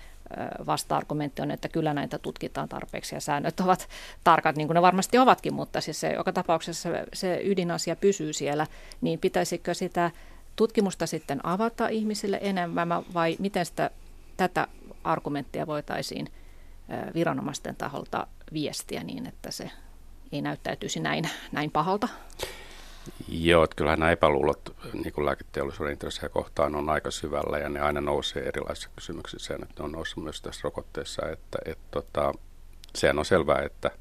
vasta-argumentti 0.65 1.41
on, 1.41 1.51
että 1.51 1.69
kyllä 1.69 1.93
näitä 1.93 2.19
tutkitaan 2.19 2.69
tarpeeksi 2.69 3.15
ja 3.15 3.21
säännöt 3.21 3.59
ovat 3.59 3.87
tarkat, 4.23 4.55
niin 4.55 4.67
kuin 4.67 4.75
ne 4.75 4.81
varmasti 4.81 5.17
ovatkin, 5.17 5.53
mutta 5.53 5.81
siis 5.81 5.99
se, 5.99 6.13
joka 6.13 6.33
tapauksessa 6.33 6.89
se 7.13 7.41
ydinasia 7.43 7.95
pysyy 7.95 8.33
siellä, 8.33 8.67
niin 9.01 9.19
pitäisikö 9.19 9.73
sitä 9.73 10.11
tutkimusta 10.55 11.07
sitten 11.07 11.39
avata 11.45 11.87
ihmisille 11.87 12.39
enemmän 12.41 12.89
vai 13.13 13.35
miten 13.39 13.65
sitä, 13.65 13.89
tätä 14.37 14.67
argumenttia 15.03 15.67
voitaisiin 15.67 16.27
viranomaisten 17.13 17.75
taholta 17.75 18.27
viestiä 18.53 19.03
niin, 19.03 19.25
että 19.25 19.51
se 19.51 19.71
ei 20.31 20.41
näyttäytyisi 20.41 20.99
näin, 20.99 21.29
näin 21.51 21.71
pahalta? 21.71 22.07
Joo, 23.27 23.63
että 23.63 23.75
kyllähän 23.75 23.99
nämä 23.99 24.11
epäluulot 24.11 24.75
niin 24.93 25.13
kuin 25.13 25.25
lääketeollisuuden 25.25 25.91
intressejä 25.91 26.29
kohtaan 26.29 26.75
on 26.75 26.89
aika 26.89 27.11
syvällä 27.11 27.57
ja 27.57 27.69
ne 27.69 27.79
aina 27.79 28.01
nousee 28.01 28.43
erilaisissa 28.43 28.89
kysymyksissä 28.95 29.53
ja 29.53 29.57
ne 29.59 29.67
on 29.79 29.91
noussut 29.91 30.23
myös 30.23 30.41
tässä 30.41 30.61
rokotteessa, 30.63 31.29
että, 31.29 31.57
että 31.65 31.85
tota, 31.91 32.33
sehän 32.95 33.19
on 33.19 33.25
selvää, 33.25 33.61
että, 33.61 33.91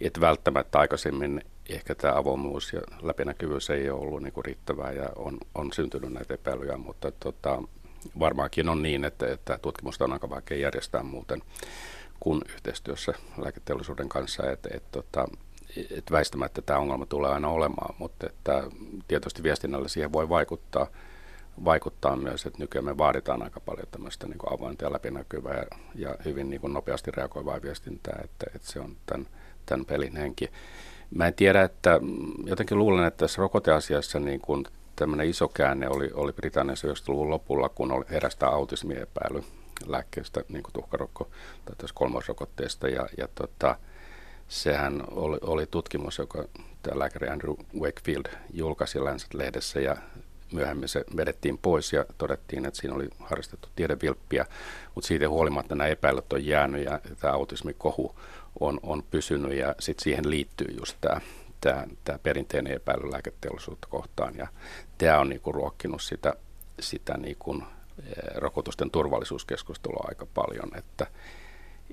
että 0.00 0.20
välttämättä 0.20 0.78
aikaisemmin 0.78 1.44
ehkä 1.74 1.94
tämä 1.94 2.16
avoimuus 2.16 2.72
ja 2.72 2.80
läpinäkyvyys 3.02 3.70
ei 3.70 3.90
ole 3.90 4.00
ollut 4.00 4.22
niin 4.22 4.32
kuin 4.32 4.44
riittävää 4.44 4.92
ja 4.92 5.08
on, 5.16 5.38
on 5.54 5.72
syntynyt 5.72 6.12
näitä 6.12 6.34
epäilyjä, 6.34 6.76
mutta 6.76 7.12
tota, 7.12 7.62
varmaankin 8.18 8.68
on 8.68 8.82
niin, 8.82 9.04
että, 9.04 9.32
että 9.32 9.58
tutkimusta 9.62 10.04
on 10.04 10.12
aika 10.12 10.30
vaikea 10.30 10.58
järjestää 10.58 11.02
muuten 11.02 11.42
kuin 12.20 12.42
yhteistyössä 12.48 13.12
lääketeollisuuden 13.38 14.08
kanssa, 14.08 14.50
että 14.50 14.68
et, 14.72 14.90
tota, 14.92 15.28
et 15.90 16.10
väistämättä 16.10 16.62
tämä 16.62 16.78
ongelma 16.78 17.06
tulee 17.06 17.30
aina 17.30 17.48
olemaan, 17.48 17.94
mutta 17.98 18.26
että 18.26 18.62
tietysti 19.08 19.42
viestinnällä 19.42 19.88
siihen 19.88 20.12
voi 20.12 20.28
vaikuttaa, 20.28 20.86
vaikuttaa 21.64 22.16
myös, 22.16 22.46
että 22.46 22.58
nykyään 22.58 22.84
me 22.84 22.98
vaaditaan 22.98 23.42
aika 23.42 23.60
paljon 23.60 23.86
tämmöistä 23.90 24.26
niin 24.26 24.54
avointa 24.54 24.84
ja 24.84 24.92
läpinäkyvää 24.92 25.64
ja, 25.94 26.14
hyvin 26.24 26.50
niin 26.50 26.60
kuin 26.60 26.72
nopeasti 26.72 27.10
reagoivaa 27.10 27.62
viestintää, 27.62 28.20
että, 28.24 28.46
että 28.54 28.68
se 28.68 28.80
on 28.80 28.96
tämän, 29.06 29.26
tämän 29.66 29.86
pelin 29.86 30.16
henki. 30.16 30.50
Mä 31.14 31.26
en 31.26 31.34
tiedä, 31.34 31.62
että 31.62 32.00
jotenkin 32.44 32.78
luulen, 32.78 33.06
että 33.06 33.18
tässä 33.18 33.42
rokoteasiassa 33.42 34.20
niin 34.20 34.40
kun 34.40 34.64
tämmöinen 34.96 35.28
iso 35.28 35.48
käänne 35.48 35.88
oli, 35.88 36.10
oli 36.14 36.32
Britanniassa 36.32 36.88
90-luvun 36.88 37.30
lopulla, 37.30 37.68
kun 37.68 37.92
oli 37.92 38.04
herästä 38.10 38.48
autismiepäily 38.48 39.42
lääkkeestä, 39.86 40.44
niin 40.48 40.62
kuin 40.62 40.72
tuhkarokko 40.72 41.28
tai 41.64 41.76
tässä 41.78 41.94
kolmosrokotteesta. 41.94 42.88
Ja, 42.88 43.08
ja 43.18 43.28
tota, 43.34 43.76
sehän 44.48 45.02
oli, 45.10 45.38
oli 45.42 45.66
tutkimus, 45.66 46.18
joka 46.18 46.44
tämä 46.82 46.98
lääkäri 46.98 47.28
Andrew 47.28 47.54
Wakefield 47.80 48.26
julkaisi 48.52 48.98
Lancet-lehdessä 48.98 49.80
ja 49.80 49.96
myöhemmin 50.52 50.88
se 50.88 51.04
vedettiin 51.16 51.58
pois 51.58 51.92
ja 51.92 52.04
todettiin, 52.18 52.66
että 52.66 52.80
siinä 52.80 52.96
oli 52.96 53.08
harrastettu 53.20 53.68
tiedevilppiä, 53.76 54.46
mutta 54.94 55.08
siitä 55.08 55.28
huolimatta 55.28 55.74
nämä 55.74 55.88
epäilyt 55.88 56.32
on 56.32 56.46
jäänyt 56.46 56.84
ja 56.84 57.00
tämä 57.20 57.32
autismikohu 57.32 58.16
on, 58.60 58.80
on 58.82 59.02
pysynyt 59.10 59.52
ja 59.58 59.74
sitten 59.80 60.04
siihen 60.04 60.30
liittyy 60.30 60.74
just 60.78 60.96
tämä 61.00 61.20
tämä, 61.62 61.86
tämä 62.04 62.18
perinteinen 62.18 62.72
epäily 62.72 63.10
lääketeollisuutta 63.10 63.88
kohtaan 63.90 64.34
ja 64.36 64.46
tämä 64.98 65.18
on 65.18 65.28
niinku 65.28 65.52
ruokkinut 65.52 66.02
sitä, 66.02 66.34
sitä 66.80 67.16
niinku, 67.16 67.62
rokotusten 68.34 68.90
turvallisuuskeskustelua 68.90 70.04
aika 70.08 70.26
paljon, 70.34 70.78
että 70.78 71.06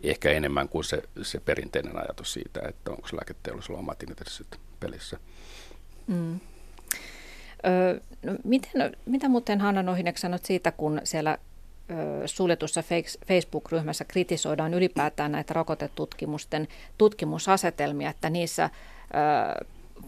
ehkä 0.04 0.32
enemmän 0.32 0.70
kuin 0.70 0.84
se, 0.84 1.02
se 1.22 1.40
perinteinen 1.40 1.98
ajatus 1.98 2.34
siitä, 2.34 2.62
että 2.70 2.92
onko 2.92 3.08
lääketeollisuudella 3.14 3.80
omat 3.80 4.04
intressit 4.04 4.60
pelissä. 4.80 5.18
Mm. 6.08 6.40
Öö, 7.66 8.00
no, 8.24 8.34
miten, 8.44 8.98
mitä 9.06 9.30
muuten 9.30 9.62
Hanna 9.62 9.84
Nohinek 9.84 10.18
sanot 10.18 10.46
siitä, 10.46 10.72
kun 10.72 11.02
siellä 11.04 11.38
suljetussa 12.26 12.84
Facebook-ryhmässä 13.28 14.06
kritisoidaan 14.06 14.74
ylipäätään 14.74 15.32
näitä 15.32 15.54
rokotetutkimusten 15.54 16.68
tutkimusasetelmia, 16.98 18.10
että 18.10 18.30
niissä 18.30 18.70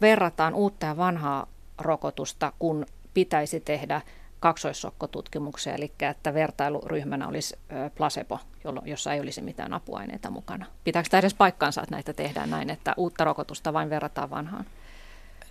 verrataan 0.02 0.54
uutta 0.54 0.86
ja 0.86 0.98
vanhaa 0.98 1.48
rokotusta, 1.78 2.54
kun 2.60 2.86
pitäisi 3.14 3.60
tehdä 3.60 4.02
kaksoissokkotutkimuksia, 4.40 5.76
eli 5.76 5.92
että 6.00 6.34
vertailuryhmänä 6.34 7.28
olisi 7.28 7.56
placebo, 7.96 8.40
jossa 8.86 9.14
ei 9.14 9.20
olisi 9.20 9.42
mitään 9.42 9.74
apuaineita 9.74 10.30
mukana. 10.30 10.66
Pitääkö 10.84 11.10
tämä 11.10 11.20
edes 11.20 11.34
paikkaansa, 11.34 11.82
että 11.82 11.96
näitä 11.96 12.14
tehdään 12.14 12.50
näin, 12.50 12.70
että 12.70 12.94
uutta 12.98 13.24
rokotusta 13.24 13.74
vain 13.74 13.90
verrataan 13.90 14.30
vanhaan? 14.30 14.66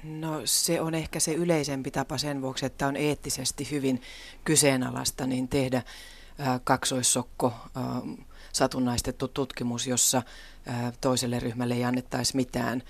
No 0.05 0.41
se 0.45 0.81
on 0.81 0.95
ehkä 0.95 1.21
se 1.21 1.33
yleisempi 1.33 1.91
tapa 1.91 2.19
sen 2.19 2.43
vuoksi, 2.43 2.67
että 2.67 2.87
on 2.87 2.97
eettisesti 2.97 3.71
hyvin 3.71 4.03
kyseenalaista 4.45 5.27
niin 5.27 5.49
tehdä 5.49 5.83
kaksoissokko 6.65 7.53
satunnaistettu 8.53 9.29
tutkimus, 9.29 9.87
jossa 9.87 10.23
toiselle 11.01 11.41
ryhmälle 11.41 11.75
ei 11.75 11.85
annettaisi 11.85 12.37
mitään 12.37 12.83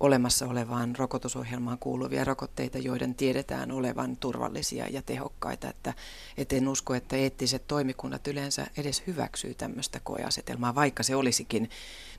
olemassa 0.00 0.46
olevaan 0.46 0.96
rokotusohjelmaan 0.96 1.78
kuuluvia 1.78 2.24
rokotteita, 2.24 2.78
joiden 2.78 3.14
tiedetään 3.14 3.70
olevan 3.70 4.16
turvallisia 4.16 4.88
ja 4.88 5.02
tehokkaita. 5.02 5.68
Että, 5.68 5.94
et 6.36 6.52
en 6.52 6.68
usko, 6.68 6.94
että 6.94 7.16
eettiset 7.16 7.66
toimikunnat 7.68 8.26
yleensä 8.26 8.66
edes 8.76 9.02
hyväksyy 9.06 9.54
tämmöistä 9.54 10.00
koeasetelmaa, 10.04 10.74
vaikka 10.74 11.02
se 11.02 11.16
olisikin 11.16 11.70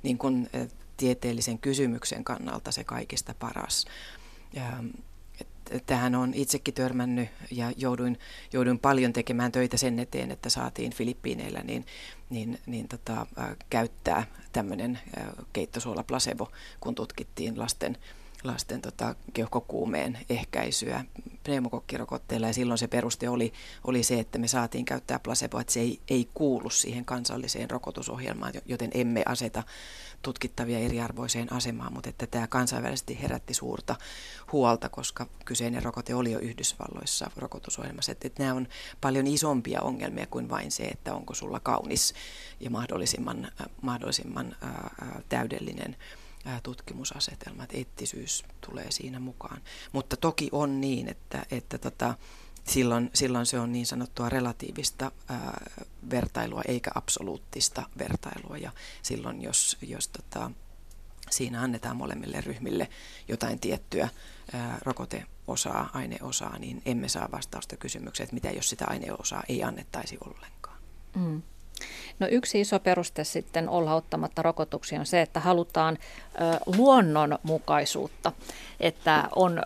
niin 0.04 0.18
kuin, 0.18 0.50
tieteellisen 0.98 1.60
kysymyksen 1.60 2.24
kannalta 2.24 2.72
se 2.72 2.84
kaikista 2.84 3.34
paras. 3.40 3.86
Tähän 5.86 6.16
on 6.16 6.34
itsekin 6.34 6.74
törmännyt 6.74 7.30
ja 7.52 7.72
jouduin, 7.78 8.20
jouduin 8.54 8.80
paljon 8.80 9.14
tekemään 9.14 9.52
töitä 9.52 9.78
sen 9.78 10.00
eteen, 10.00 10.32
että 10.32 10.50
saatiin 10.50 10.94
Filippiineillä 10.94 11.60
niin, 11.60 11.86
niin, 12.30 12.60
niin 12.66 12.88
tota, 12.88 13.26
käyttää 13.70 14.26
tämmöinen 14.54 15.00
keittosuola 15.54 16.04
placebo, 16.04 16.52
kun 16.80 16.96
tutkittiin 16.96 17.60
lasten 17.60 17.98
lasten 18.44 18.82
tota, 18.82 19.16
keuhkokuumeen 19.34 20.18
ehkäisyä 20.30 21.06
pneumokokkirokotteilla 21.44 22.48
ja 22.48 22.54
silloin 22.54 22.78
se 22.78 22.88
peruste 22.88 23.30
oli, 23.30 23.54
oli 23.84 24.04
se, 24.04 24.20
että 24.20 24.40
me 24.40 24.48
saatiin 24.48 24.86
käyttää 24.86 25.20
placeboa, 25.20 25.62
että 25.62 25.74
se 25.74 25.80
ei, 25.80 26.00
ei 26.10 26.30
kuulu 26.34 26.70
siihen 26.70 27.06
kansalliseen 27.06 27.70
rokotusohjelmaan, 27.70 28.54
joten 28.66 28.92
emme 28.94 29.24
aseta 29.26 29.64
tutkittavia 30.22 30.80
eriarvoiseen 30.80 31.54
asemaan, 31.54 31.94
mutta 31.94 32.10
että 32.10 32.28
tämä 32.28 32.48
kansainvälisesti 32.48 33.22
herätti 33.22 33.54
suurta 33.54 33.96
huolta, 34.52 34.90
koska 34.90 35.28
kyseinen 35.46 35.84
rokote 35.84 36.16
oli 36.16 36.32
jo 36.32 36.40
Yhdysvalloissa 36.40 37.32
rokotusohjelmassa. 37.38 38.12
Että, 38.12 38.28
että 38.28 38.44
nämä 38.44 38.56
on 38.56 38.68
paljon 39.02 39.28
isompia 39.28 39.82
ongelmia 39.82 40.26
kuin 40.26 40.50
vain 40.50 40.72
se, 40.72 40.84
että 40.84 41.14
onko 41.14 41.34
sulla 41.34 41.60
kaunis 41.60 42.14
ja 42.60 42.70
mahdollisimman, 42.70 43.46
äh, 43.46 43.68
mahdollisimman 43.82 44.56
ää, 44.62 44.90
äh, 45.02 45.24
täydellinen 45.30 45.96
tutkimusasetelma, 46.64 47.64
että 47.64 47.78
eettisyys 47.78 48.44
tulee 48.62 48.92
siinä 48.92 49.20
mukaan. 49.20 49.62
Mutta 49.92 50.18
toki 50.18 50.50
on 50.52 50.82
niin, 50.82 51.08
että, 51.08 51.46
että 51.52 51.78
tota, 51.78 52.16
silloin, 52.68 53.10
silloin 53.14 53.46
se 53.46 53.60
on 53.60 53.72
niin 53.72 53.86
sanottua 53.86 54.30
relatiivista 54.30 55.12
ää, 55.28 55.66
vertailua 56.10 56.62
eikä 56.68 56.92
absoluuttista 56.96 57.90
vertailua. 57.98 58.58
Ja 58.58 58.72
silloin, 59.02 59.42
jos, 59.42 59.78
jos 59.82 60.08
tota, 60.08 60.52
siinä 61.30 61.62
annetaan 61.62 61.98
molemmille 61.98 62.42
ryhmille 62.42 62.90
jotain 63.28 63.60
tiettyä 63.60 64.10
ää, 64.54 64.78
rokoteosaa, 64.82 65.90
aineosaa, 65.94 66.60
niin 66.60 66.82
emme 66.86 67.10
saa 67.10 67.30
vastausta 67.32 67.78
kysymykseen, 67.78 68.26
että 68.26 68.34
mitä 68.34 68.50
jos 68.52 68.70
sitä 68.70 68.86
aineosaa 68.88 69.44
ei 69.50 69.64
annettaisi 69.64 70.18
ollenkaan. 70.26 70.78
Mm. 71.16 71.42
No 72.20 72.28
yksi 72.32 72.62
iso 72.62 72.80
peruste 72.80 73.24
sitten 73.24 73.70
olla 73.70 73.94
ottamatta 73.94 74.42
rokotuksia 74.42 75.00
on 75.00 75.06
se, 75.06 75.22
että 75.22 75.40
halutaan 75.40 75.98
luonnonmukaisuutta, 76.66 78.32
että 78.80 79.30
on 79.36 79.64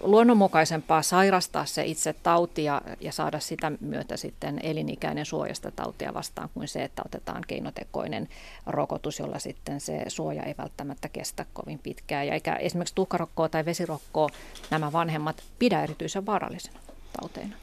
luonnonmukaisempaa 0.00 1.02
sairastaa 1.02 1.64
se 1.64 1.84
itse 1.84 2.12
tauti 2.12 2.64
ja, 2.64 2.82
ja 3.00 3.12
saada 3.12 3.40
sitä 3.40 3.72
myötä 3.80 4.16
sitten 4.16 4.60
elinikäinen 4.62 5.26
suojasta 5.26 5.70
tautia 5.70 6.14
vastaan 6.14 6.48
kuin 6.54 6.68
se, 6.68 6.84
että 6.84 7.02
otetaan 7.06 7.42
keinotekoinen 7.46 8.28
rokotus, 8.66 9.18
jolla 9.18 9.38
sitten 9.38 9.80
se 9.80 10.04
suoja 10.08 10.42
ei 10.42 10.54
välttämättä 10.58 11.08
kestä 11.08 11.46
kovin 11.52 11.78
pitkään. 11.78 12.26
Ja 12.26 12.34
eikä 12.34 12.54
esimerkiksi 12.54 12.94
tuhkarokkoa 12.94 13.48
tai 13.48 13.64
vesirokkoa 13.64 14.28
nämä 14.70 14.92
vanhemmat 14.92 15.42
pidä 15.58 15.82
erityisen 15.82 16.26
vaarallisena 16.26 16.80
tauteina. 17.20 17.56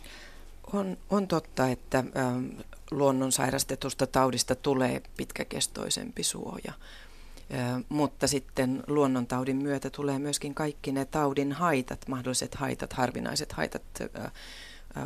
On, 0.74 0.98
on 1.10 1.28
totta, 1.28 1.68
että 1.68 1.98
ähm, 1.98 2.46
luonnon 2.98 3.32
sairastetusta 3.32 4.08
taudista 4.08 4.56
tulee 4.56 5.02
pitkäkestoisempi 5.18 6.24
suoja. 6.24 6.74
Mutta 7.90 8.28
sitten 8.28 8.84
luonnontaudin 8.88 9.58
myötä 9.58 9.90
tulee 9.90 10.20
myöskin 10.20 10.56
kaikki 10.56 10.92
ne 10.92 11.06
taudin 11.06 11.52
haitat, 11.52 12.08
mahdolliset 12.08 12.56
haitat, 12.56 12.94
harvinaiset 12.94 13.52
haitat, 13.52 13.84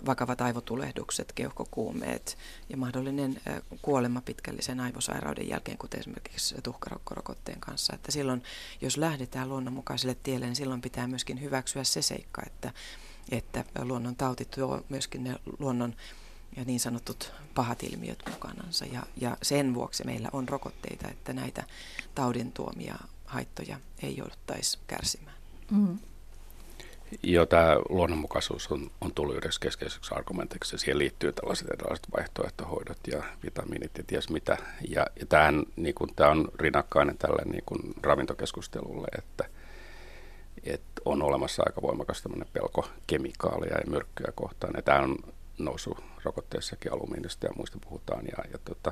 vakavat 0.05 0.41
aivotulehdukset, 0.41 1.31
keuhkokuumeet 1.31 2.37
ja 2.69 2.77
mahdollinen 2.77 3.41
kuolema 3.81 4.21
pitkällisen 4.21 4.79
aivosairauden 4.79 5.49
jälkeen, 5.49 5.77
kuten 5.77 5.99
esimerkiksi 5.99 6.55
tuhkarokkorokotteen 6.63 7.59
kanssa. 7.59 7.93
Että 7.95 8.11
silloin, 8.11 8.43
jos 8.81 8.97
lähdetään 8.97 9.49
luonnonmukaiselle 9.49 10.17
tielle, 10.23 10.45
niin 10.45 10.55
silloin 10.55 10.81
pitää 10.81 11.07
myöskin 11.07 11.41
hyväksyä 11.41 11.83
se 11.83 12.01
seikka, 12.01 12.41
että, 12.45 12.73
että 13.31 13.63
luonnon 13.81 14.15
tauti 14.15 14.45
tuo 14.45 14.81
myöskin 14.89 15.23
ne 15.23 15.35
luonnon 15.59 15.95
ja 16.55 16.65
niin 16.65 16.79
sanotut 16.79 17.31
pahat 17.55 17.83
ilmiöt 17.83 18.23
mukanansa. 18.29 18.85
Ja, 18.85 19.03
ja 19.21 19.37
sen 19.41 19.73
vuoksi 19.73 20.05
meillä 20.05 20.29
on 20.33 20.49
rokotteita, 20.49 21.07
että 21.07 21.33
näitä 21.33 21.63
taudin 22.15 22.51
tuomia 22.51 22.95
haittoja 23.25 23.79
ei 24.03 24.17
jouduttaisi 24.17 24.79
kärsimään. 24.87 25.37
Mm. 25.71 25.97
Joo, 27.23 27.45
tämä 27.45 27.75
luonnonmukaisuus 27.89 28.67
on, 28.71 28.91
on 29.01 29.13
tullut 29.13 29.35
yhdessä 29.35 29.59
keskeiseksi 29.59 30.15
argumentiksi. 30.15 30.77
Siihen 30.77 30.97
liittyy 30.97 31.31
tällaiset 31.31 31.67
erilaiset 31.67 32.07
vaihtoehtohoidot 32.17 32.97
ja 33.07 33.23
vitamiinit 33.43 33.97
ja 33.97 34.03
ties 34.07 34.29
mitä. 34.29 34.57
Ja, 34.89 35.07
ja 35.19 35.25
tämähän, 35.25 35.63
niin 35.75 35.95
kuin, 35.95 36.15
tämä 36.15 36.31
on 36.31 36.47
rinnakkainen 36.59 37.17
tälle 37.17 37.41
niin 37.45 37.63
kuin 37.65 37.79
ravintokeskustelulle, 38.03 39.07
että, 39.17 39.49
että 40.63 41.01
on 41.05 41.21
olemassa 41.21 41.63
aika 41.65 41.81
voimakas 41.81 42.23
pelko 42.53 42.89
kemikaaleja 43.07 43.77
ja 43.77 43.91
myrkkyjä 43.91 44.31
kohtaan. 44.35 44.73
Ja 44.75 44.81
tämä 44.81 44.99
on 44.99 45.15
nousu 45.57 45.97
rokotteessakin 46.27 46.93
alumiinista 46.93 47.45
ja 47.45 47.53
muista 47.57 47.77
puhutaan. 47.81 48.25
Ja, 48.25 48.43
ja 48.51 48.57
tota, 48.65 48.91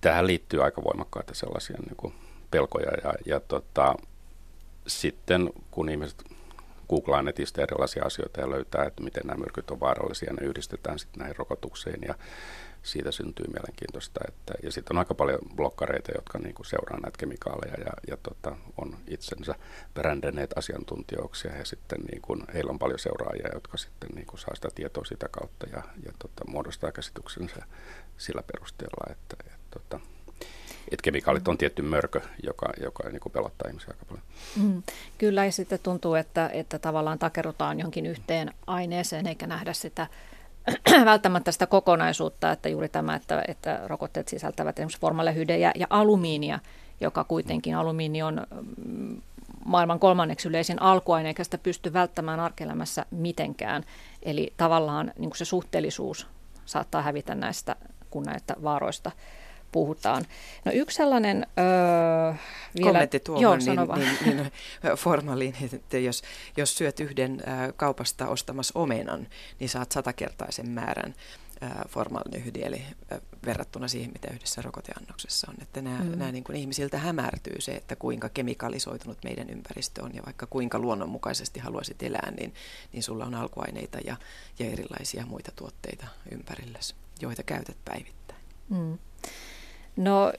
tähän 0.00 0.26
liittyy 0.26 0.64
aika 0.64 0.84
voimakkaita 0.84 1.34
sellaisia 1.34 1.76
niin 1.86 1.96
kuin 1.96 2.14
pelkoja. 2.50 2.90
Ja, 3.04 3.14
ja 3.26 3.40
tota, 3.40 3.94
sitten 4.86 5.50
kun 5.70 5.88
ihmiset 5.88 6.24
googlaa 6.88 7.22
netistä 7.22 7.62
erilaisia 7.62 8.04
asioita 8.04 8.40
ja 8.40 8.50
löytää, 8.50 8.84
että 8.84 9.02
miten 9.02 9.22
nämä 9.26 9.38
myrkyt 9.38 9.70
on 9.70 9.80
vaarallisia, 9.80 10.32
ne 10.32 10.46
yhdistetään 10.46 10.98
sitten 10.98 11.18
näihin 11.18 11.36
rokotuksiin 11.36 12.00
ja 12.06 12.14
siitä 12.82 13.12
syntyy 13.12 13.46
mielenkiintoista. 13.52 14.20
Että, 14.28 14.54
ja 14.62 14.72
sitten 14.72 14.96
on 14.96 14.98
aika 14.98 15.14
paljon 15.14 15.38
blokkareita, 15.56 16.12
jotka 16.14 16.38
niin 16.38 16.54
kuin 16.54 16.66
seuraa 16.66 17.00
näitä 17.00 17.18
kemikaaleja 17.18 17.80
ja, 17.80 17.92
ja 18.08 18.16
tota, 18.22 18.56
on 18.76 18.96
itsensä 19.08 19.54
brändänneet 19.94 20.58
asiantuntijoiksi 20.58 21.48
ja 21.48 21.54
he 21.54 21.64
sitten 21.64 22.00
niin 22.00 22.22
kuin, 22.22 22.44
heillä 22.54 22.70
on 22.70 22.78
paljon 22.78 22.98
seuraajia, 22.98 23.54
jotka 23.54 23.76
sitten 23.76 24.10
niin 24.14 24.26
kuin, 24.26 24.40
saa 24.40 24.54
sitä 24.54 24.68
tietoa 24.74 25.04
sitä 25.04 25.28
kautta 25.28 25.66
ja, 25.72 25.82
ja 26.06 26.12
tota, 26.18 26.44
muodostaa 26.46 26.92
käsityksensä 26.92 27.62
sillä 28.16 28.42
perusteella, 28.42 29.12
että, 29.12 29.36
et, 29.46 29.60
tota, 29.70 30.00
että 30.90 31.02
kemikaalit 31.02 31.48
on 31.48 31.58
tietty 31.58 31.82
mörkö, 31.82 32.20
joka, 32.42 32.68
joka 32.80 33.08
niin 33.08 33.20
kuin 33.20 33.32
pelottaa 33.32 33.68
ihmisiä 33.68 33.90
aika 33.90 34.04
paljon. 34.04 34.24
Mm, 34.56 34.82
kyllä, 35.18 35.44
ja 35.44 35.52
sitten 35.52 35.78
tuntuu, 35.82 36.14
että, 36.14 36.48
että 36.48 36.78
tavallaan 36.78 37.18
takerutaan 37.18 37.80
jonkin 37.80 38.06
yhteen 38.06 38.54
aineeseen, 38.66 39.26
eikä 39.26 39.46
nähdä 39.46 39.72
sitä 39.72 40.06
välttämättä 41.04 41.52
sitä 41.52 41.66
kokonaisuutta, 41.66 42.50
että 42.50 42.68
juuri 42.68 42.88
tämä, 42.88 43.14
että, 43.14 43.44
että 43.48 43.80
rokotteet 43.86 44.28
sisältävät 44.28 44.78
esimerkiksi 44.78 45.00
formalehyyden 45.00 45.60
ja, 45.60 45.72
alumiinia, 45.90 46.58
joka 47.00 47.24
kuitenkin 47.24 47.76
alumiini 47.76 48.22
on 48.22 48.46
mm, 48.86 49.22
maailman 49.64 49.98
kolmanneksi 49.98 50.48
yleisin 50.48 50.82
alkuaine, 50.82 51.28
eikä 51.28 51.44
sitä 51.44 51.58
pysty 51.58 51.92
välttämään 51.92 52.40
arkelämässä 52.40 53.06
mitenkään. 53.10 53.84
Eli 54.22 54.52
tavallaan 54.56 55.12
niin 55.18 55.30
se 55.34 55.44
suhteellisuus 55.44 56.26
saattaa 56.64 57.02
hävitä 57.02 57.34
näistä 57.34 57.76
kun 58.10 58.22
näistä 58.22 58.54
vaaroista 58.62 59.10
puhutaan. 59.72 60.26
No 60.64 60.72
yksi 60.74 60.96
sellainen... 60.96 61.46
Öö, 61.58 62.34
vielä, 62.76 62.90
Kommentti 62.90 63.20
tuohon, 63.20 63.42
joo, 63.42 63.56
niin, 63.56 63.80
niin, 64.24 64.36
niin, 64.36 64.50
formaliin, 64.96 65.54
että 65.72 65.98
jos, 65.98 66.22
jos 66.56 66.76
syöt 66.76 67.00
yhden 67.00 67.42
kaupasta 67.76 68.28
ostamassa 68.28 68.78
omenan, 68.78 69.26
niin 69.60 69.68
saat 69.68 69.92
satakertaisen 69.92 70.70
määrän 70.70 71.14
formaldehydi, 71.88 72.62
eli 72.62 72.82
verrattuna 73.46 73.88
siihen, 73.88 74.10
mitä 74.12 74.28
yhdessä 74.34 74.62
rokoteannoksessa 74.62 75.46
on. 75.50 75.56
Että 75.62 75.82
nämä, 75.82 75.98
mm. 75.98 76.18
nämä 76.18 76.32
niin 76.32 76.44
kuin 76.44 76.56
ihmisiltä 76.56 76.98
hämärtyy 76.98 77.60
se, 77.60 77.72
että 77.72 77.96
kuinka 77.96 78.28
kemikalisoitunut 78.28 79.18
meidän 79.24 79.50
ympäristö 79.50 80.02
on, 80.02 80.14
ja 80.14 80.22
vaikka 80.26 80.46
kuinka 80.46 80.78
luonnonmukaisesti 80.78 81.60
haluaisit 81.60 82.02
elää, 82.02 82.30
niin, 82.30 82.54
niin 82.92 83.02
sulla 83.02 83.24
on 83.24 83.34
alkuaineita 83.34 83.98
ja, 84.04 84.16
ja 84.58 84.66
erilaisia 84.66 85.26
muita 85.26 85.52
tuotteita 85.56 86.06
ympärilläsi, 86.30 86.94
joita 87.20 87.42
käytät 87.42 87.76
päivittäin. 87.84 88.40
Mm. 88.68 88.98
No 89.96 90.32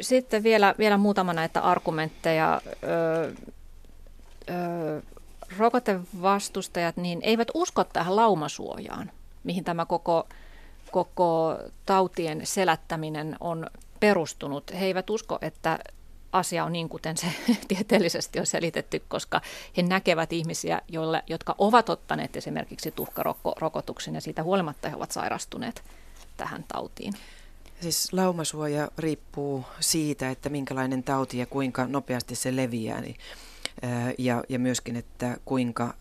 sitten 0.00 0.42
vielä, 0.42 0.74
vielä 0.78 0.96
muutama 0.96 1.32
näitä 1.32 1.60
argumentteja. 1.60 2.60
Ö, 2.84 3.34
ö, 4.50 5.02
rokotevastustajat 5.58 6.96
niin 6.96 7.20
eivät 7.22 7.48
usko 7.54 7.84
tähän 7.84 8.16
laumasuojaan, 8.16 9.10
mihin 9.44 9.64
tämä 9.64 9.86
koko, 9.86 10.28
koko 10.90 11.58
tautien 11.86 12.46
selättäminen 12.46 13.36
on 13.40 13.66
perustunut. 14.00 14.72
He 14.80 14.86
eivät 14.86 15.10
usko, 15.10 15.38
että 15.42 15.78
asia 16.32 16.64
on 16.64 16.72
niin, 16.72 16.88
kuten 16.88 17.16
se 17.16 17.26
tieteellisesti 17.68 18.40
on 18.40 18.46
selitetty, 18.46 19.02
koska 19.08 19.40
he 19.76 19.82
näkevät 19.82 20.32
ihmisiä, 20.32 20.80
joille, 20.88 21.22
jotka 21.26 21.54
ovat 21.58 21.88
ottaneet 21.88 22.36
esimerkiksi 22.36 22.90
tuhkarokotuksen 22.90 24.14
ja 24.14 24.20
siitä 24.20 24.42
huolimatta 24.42 24.88
he 24.88 24.96
ovat 24.96 25.12
sairastuneet 25.12 25.82
tähän 26.36 26.64
tautiin. 26.68 27.14
Siis 27.80 28.12
laumasuoja 28.12 28.90
riippuu 28.98 29.64
siitä, 29.80 30.30
että 30.30 30.48
minkälainen 30.48 31.02
tauti 31.02 31.38
ja 31.38 31.46
kuinka 31.46 31.86
nopeasti 31.86 32.34
se 32.34 32.56
leviää. 32.56 33.00
Niin 33.00 33.16
ja, 34.18 34.44
ja 34.48 34.58
myöskin, 34.58 34.96
että 34.96 35.36
kuinka 35.44 35.94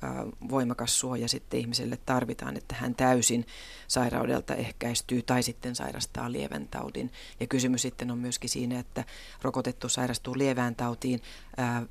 voimakas 0.50 1.00
suoja 1.00 1.28
sitten 1.28 1.60
ihmiselle 1.60 1.98
tarvitaan, 2.06 2.58
että 2.58 2.76
hän 2.76 2.96
täysin 2.96 3.46
sairaudelta 3.88 4.56
ehkäistyy 4.56 5.22
tai 5.22 5.44
sitten 5.44 5.76
sairastaa 5.76 6.32
lievän 6.32 6.68
taudin. 6.68 7.12
Ja 7.40 7.48
kysymys 7.48 7.82
sitten 7.82 8.12
on 8.12 8.18
myöskin 8.18 8.50
siinä, 8.50 8.80
että 8.80 9.04
rokotettu 9.42 9.90
sairastuu 9.90 10.38
lievään 10.38 10.76
tautiin, 10.76 11.22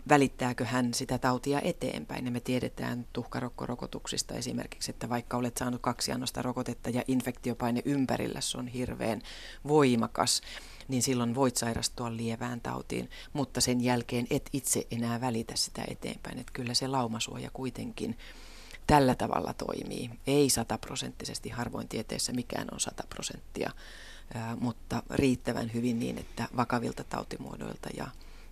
välittääkö 0.09 0.65
hän 0.65 0.95
sitä 0.95 1.19
tautia 1.19 1.61
eteenpäin. 1.61 2.25
Ja 2.25 2.31
me 2.31 2.41
tiedetään 2.41 3.07
tuhkarokkorokotuksista 3.13 4.35
esimerkiksi, 4.35 4.91
että 4.91 5.09
vaikka 5.09 5.37
olet 5.37 5.57
saanut 5.57 5.83
kaksi 5.83 6.13
annosta 6.13 6.43
rokotetta 6.43 6.91
ja 6.91 7.03
infektiopaine 7.09 7.83
ympärillä 7.85 8.39
on 8.59 8.69
hirveän 8.69 9.23
voimakas, 9.69 10.43
niin 10.89 11.03
silloin 11.03 11.35
voit 11.35 11.57
sairastua 11.57 12.17
lievään 12.17 12.61
tautiin, 12.61 13.11
mutta 13.33 13.61
sen 13.61 13.81
jälkeen 13.81 14.27
et 14.31 14.51
itse 14.53 14.87
enää 14.91 15.21
välitä 15.21 15.57
sitä 15.57 15.85
eteenpäin. 15.89 16.39
Että 16.39 16.53
kyllä 16.53 16.75
se 16.75 16.89
laumasuoja 16.89 17.51
kuitenkin 17.53 18.19
tällä 18.87 19.15
tavalla 19.15 19.55
toimii. 19.55 20.11
Ei 20.27 20.51
sataprosenttisesti, 20.51 21.49
harvoin 21.49 21.89
tieteessä 21.89 22.33
mikään 22.33 22.69
on 22.73 22.81
sata 22.81 23.05
prosenttia, 23.09 23.71
mutta 24.61 25.03
riittävän 25.11 25.71
hyvin 25.75 25.99
niin, 25.99 26.19
että 26.19 26.49
vakavilta 26.57 27.05
tautimuodoilta 27.05 27.89
ja, 27.97 28.07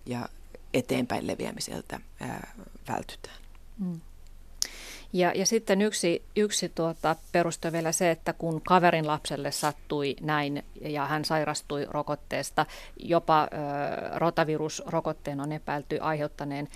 ja 0.05 0.29
eteenpäin 0.73 1.27
leviämiseltä 1.27 1.99
ää, 2.19 2.53
vältytään. 2.87 3.37
Mm. 3.77 4.01
Ja, 5.13 5.31
ja 5.35 5.45
sitten 5.45 5.81
yksi, 5.81 6.23
yksi 6.35 6.69
tuota, 6.69 7.15
peruste 7.31 7.71
vielä 7.71 7.91
se, 7.91 8.11
että 8.11 8.33
kun 8.33 8.61
kaverin 8.61 9.07
lapselle 9.07 9.51
sattui 9.51 10.15
näin 10.21 10.65
ja 10.81 11.05
hän 11.05 11.25
sairastui 11.25 11.85
rokotteesta, 11.89 12.65
jopa 12.99 13.43
ö, 13.43 13.47
rotavirusrokotteen 14.19 15.41
on 15.41 15.51
epäilty 15.51 15.97
aiheuttaneen 16.01 16.67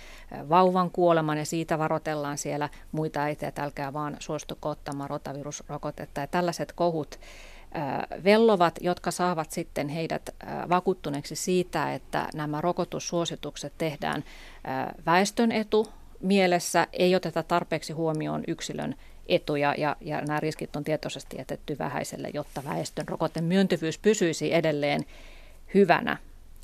vauvan 0.48 0.90
kuoleman 0.90 1.38
ja 1.38 1.44
siitä 1.44 1.78
varoitellaan 1.78 2.38
siellä 2.38 2.68
muita 2.92 3.20
äitiä, 3.20 3.48
että 3.48 3.62
älkää 3.62 3.92
vaan 3.92 4.16
suostuko 4.18 4.68
ottamaan 4.68 5.10
rotavirusrokotetta. 5.10 6.20
Ja 6.20 6.26
tällaiset 6.26 6.72
kohut 6.72 7.18
vellovat, 8.24 8.78
jotka 8.80 9.10
saavat 9.10 9.50
sitten 9.50 9.88
heidät 9.88 10.30
vakuuttuneeksi 10.68 11.36
siitä, 11.36 11.94
että 11.94 12.28
nämä 12.34 12.60
rokotussuositukset 12.60 13.72
tehdään 13.78 14.24
väestön 15.06 15.52
etu 15.52 15.88
mielessä, 16.22 16.86
ei 16.92 17.14
oteta 17.14 17.42
tarpeeksi 17.42 17.92
huomioon 17.92 18.44
yksilön 18.48 18.94
etuja 19.26 19.74
ja, 19.78 19.96
ja 20.00 20.20
nämä 20.20 20.40
riskit 20.40 20.76
on 20.76 20.84
tietoisesti 20.84 21.36
jätetty 21.36 21.78
vähäiselle, 21.78 22.30
jotta 22.34 22.64
väestön 22.64 23.08
rokoten 23.08 23.44
myöntyvyys 23.44 23.98
pysyisi 23.98 24.54
edelleen 24.54 25.04
hyvänä 25.74 26.16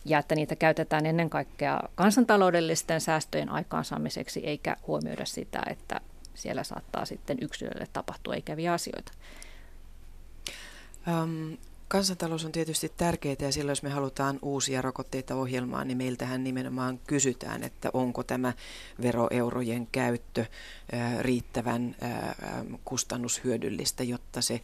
ja 0.04 0.18
että 0.18 0.34
niitä 0.34 0.56
käytetään 0.56 1.06
ennen 1.06 1.30
kaikkea 1.30 1.80
kansantaloudellisten 1.94 3.00
säästöjen 3.00 3.48
aikaansaamiseksi 3.48 4.40
eikä 4.46 4.76
huomioida 4.86 5.24
sitä, 5.24 5.62
että 5.70 6.00
siellä 6.34 6.64
saattaa 6.64 7.04
sitten 7.04 7.38
yksilölle 7.40 7.86
tapahtua 7.92 8.34
ikäviä 8.34 8.72
asioita. 8.72 9.12
Kansantalous 11.88 12.44
on 12.44 12.52
tietysti 12.52 12.92
tärkeää 12.96 13.36
ja 13.40 13.52
silloin 13.52 13.72
jos 13.72 13.82
me 13.82 13.90
halutaan 13.90 14.38
uusia 14.42 14.82
rokotteita 14.82 15.34
ohjelmaan, 15.34 15.88
niin 15.88 15.98
meiltähän 15.98 16.44
nimenomaan 16.44 17.00
kysytään, 17.06 17.62
että 17.62 17.90
onko 17.92 18.22
tämä 18.22 18.52
veroeurojen 19.02 19.86
käyttö 19.86 20.44
riittävän 21.20 21.96
kustannushyödyllistä, 22.84 24.02
jotta 24.02 24.42
se 24.42 24.60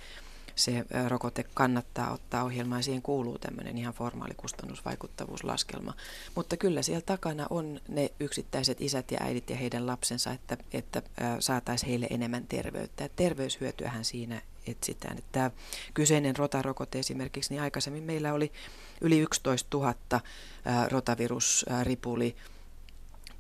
se 0.54 0.84
rokote 1.08 1.44
kannattaa 1.54 2.12
ottaa 2.12 2.44
ohjelmaan. 2.44 2.82
Siihen 2.82 3.02
kuuluu 3.02 3.38
tämmöinen 3.38 3.78
ihan 3.78 3.94
formaali 3.94 4.34
kustannusvaikuttavuuslaskelma. 4.36 5.94
Mutta 6.34 6.56
kyllä 6.56 6.82
siellä 6.82 7.02
takana 7.06 7.46
on 7.50 7.80
ne 7.88 8.10
yksittäiset 8.20 8.80
isät 8.80 9.10
ja 9.10 9.18
äidit 9.20 9.50
ja 9.50 9.56
heidän 9.56 9.86
lapsensa, 9.86 10.32
että, 10.32 10.56
että 10.72 11.02
saataisiin 11.40 11.88
heille 11.90 12.06
enemmän 12.10 12.46
terveyttä. 12.46 13.08
Terveyshyötyähän 13.16 14.04
siinä 14.04 14.42
etsitään. 14.66 15.18
Että 15.18 15.32
tämä 15.32 15.50
kyseinen 15.94 16.36
rotarokote 16.36 16.98
esimerkiksi, 16.98 17.50
niin 17.54 17.62
aikaisemmin 17.62 18.02
meillä 18.02 18.32
oli 18.32 18.52
yli 19.00 19.18
11 19.18 19.76
000 19.76 19.94
rotavirusripuli 20.88 22.36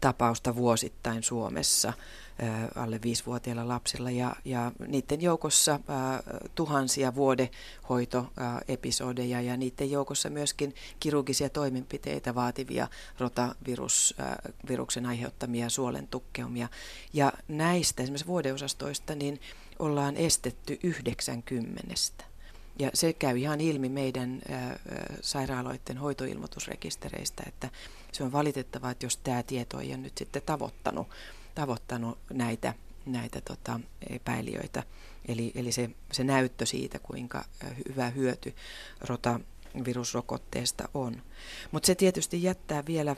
tapausta 0.00 0.56
vuosittain 0.56 1.22
Suomessa 1.22 1.92
alle 2.74 3.00
viisivuotiailla 3.02 3.68
lapsilla 3.68 4.10
ja, 4.10 4.36
ja 4.44 4.72
niiden 4.88 5.20
joukossa 5.20 5.80
ää, 5.88 6.22
tuhansia 6.54 7.14
vuodehoitoepisodeja 7.14 9.40
ja 9.40 9.56
niiden 9.56 9.90
joukossa 9.90 10.30
myöskin 10.30 10.74
kirurgisia 11.00 11.48
toimenpiteitä 11.48 12.34
vaativia 12.34 12.88
rotaviruksen 13.18 15.06
aiheuttamia 15.06 15.70
suolen 15.70 16.06
tukkeumia. 16.06 16.68
Ja 17.12 17.32
näistä 17.48 18.02
esimerkiksi 18.02 18.26
vuodeosastoista 18.26 19.14
niin 19.14 19.40
ollaan 19.78 20.16
estetty 20.16 20.78
90. 20.82 21.82
Ja 22.78 22.90
se 22.94 23.12
käy 23.12 23.38
ihan 23.38 23.60
ilmi 23.60 23.88
meidän 23.88 24.42
ää, 24.48 24.78
sairaaloiden 25.20 25.98
hoitoilmoitusrekistereistä, 25.98 27.42
että 27.46 27.70
se 28.12 28.24
on 28.24 28.32
valitettavaa, 28.32 28.90
että 28.90 29.06
jos 29.06 29.16
tämä 29.16 29.42
tieto 29.42 29.80
ei 29.80 29.88
ole 29.88 29.96
nyt 29.96 30.18
sitten 30.18 30.42
tavoittanut 30.46 31.08
tavoittanut 31.54 32.18
näitä, 32.32 32.74
näitä 33.06 33.40
tota, 33.40 33.80
epäilijöitä. 34.10 34.82
Eli, 35.28 35.52
eli 35.54 35.72
se, 35.72 35.90
se 36.12 36.24
näyttö 36.24 36.66
siitä, 36.66 36.98
kuinka 36.98 37.44
hyvä 37.88 38.10
hyöty 38.10 38.54
rotavirusrokotteesta 39.00 40.88
on. 40.94 41.22
Mutta 41.72 41.86
se 41.86 41.94
tietysti 41.94 42.42
jättää 42.42 42.86
vielä 42.86 43.10
ä, 43.10 43.14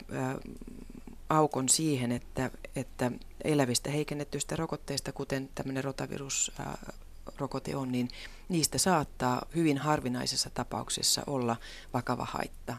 aukon 1.29 1.69
siihen, 1.69 2.11
että, 2.11 2.51
että 2.75 3.11
elävistä 3.43 3.91
heikennetyistä 3.91 4.55
rokotteista, 4.55 5.11
kuten 5.11 5.49
tämmöinen 5.55 5.83
rotavirusrokote 5.83 7.75
on, 7.75 7.91
niin 7.91 8.09
niistä 8.49 8.77
saattaa 8.77 9.45
hyvin 9.55 9.77
harvinaisessa 9.77 10.49
tapauksessa 10.49 11.23
olla 11.27 11.55
vakava 11.93 12.25
haitta. 12.25 12.77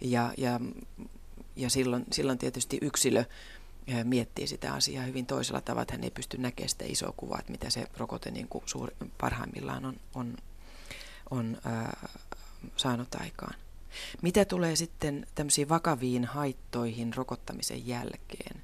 Ja, 0.00 0.32
ja, 0.36 0.60
ja 1.56 1.70
silloin, 1.70 2.04
silloin 2.12 2.38
tietysti 2.38 2.78
yksilö 2.82 3.24
miettii 4.04 4.46
sitä 4.46 4.74
asiaa 4.74 5.04
hyvin 5.04 5.26
toisella 5.26 5.60
tavalla, 5.60 5.82
että 5.82 5.94
hän 5.94 6.04
ei 6.04 6.10
pysty 6.10 6.38
näkemään 6.38 6.68
sitä 6.68 6.84
isoa 6.84 7.14
kuvaa, 7.16 7.38
että 7.38 7.52
mitä 7.52 7.70
se 7.70 7.86
rokote 7.96 8.30
niin 8.30 8.48
kuin 8.48 8.64
suur, 8.66 8.90
parhaimmillaan 9.20 9.84
on, 9.84 9.96
on, 10.14 10.36
on 11.30 11.58
ää, 11.64 12.10
saanut 12.76 13.14
aikaan. 13.14 13.54
Mitä 14.22 14.44
tulee 14.44 14.76
sitten 14.76 15.26
tämmöisiin 15.34 15.68
vakaviin 15.68 16.24
haittoihin 16.24 17.14
rokottamisen 17.14 17.86
jälkeen, 17.86 18.62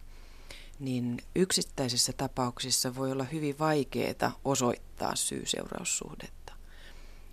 niin 0.80 1.18
yksittäisissä 1.34 2.12
tapauksissa 2.12 2.94
voi 2.94 3.12
olla 3.12 3.24
hyvin 3.24 3.58
vaikeaa 3.58 4.38
osoittaa 4.44 5.16
syy-seuraussuhdetta. 5.16 6.52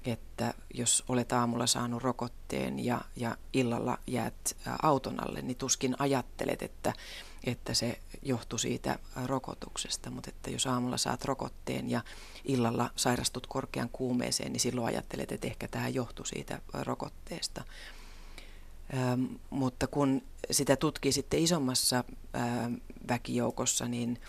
Että 0.06 0.54
jos 0.74 1.04
olet 1.08 1.32
aamulla 1.32 1.68
saanut 1.68 2.04
rokotteen 2.04 2.86
ja, 2.86 3.02
ja 3.16 3.38
illalla 3.54 3.98
jäät 4.08 4.58
auton 4.82 5.28
alle, 5.28 5.42
niin 5.42 5.58
tuskin 5.58 5.96
ajattelet, 6.00 6.62
että 6.62 6.94
että 7.46 7.74
se 7.74 8.00
johtui 8.22 8.60
siitä 8.60 9.00
rokotuksesta, 9.26 10.10
mutta 10.10 10.30
että 10.30 10.50
jos 10.50 10.68
aamulla 10.68 10.98
saat 10.98 11.26
rokotteen 11.26 11.90
ja 11.90 12.02
illalla 12.46 12.90
sairastut 12.96 13.48
korkean 13.48 13.90
kuumeeseen, 13.90 14.52
niin 14.52 14.60
silloin 14.60 14.88
ajattelet, 14.88 15.32
että 15.32 15.48
ehkä 15.48 15.68
tämä 15.68 15.88
johtui 15.88 16.28
siitä 16.28 16.62
rokotteesta. 16.74 17.64
Ähm, 18.94 19.26
mutta 19.50 19.88
kun 19.88 20.22
sitä 20.52 20.76
tutkii 20.76 21.12
sitten 21.12 21.40
isommassa 21.40 22.04
ähm, 22.36 22.74
väkijoukossa, 23.10 23.88
niin 23.88 24.22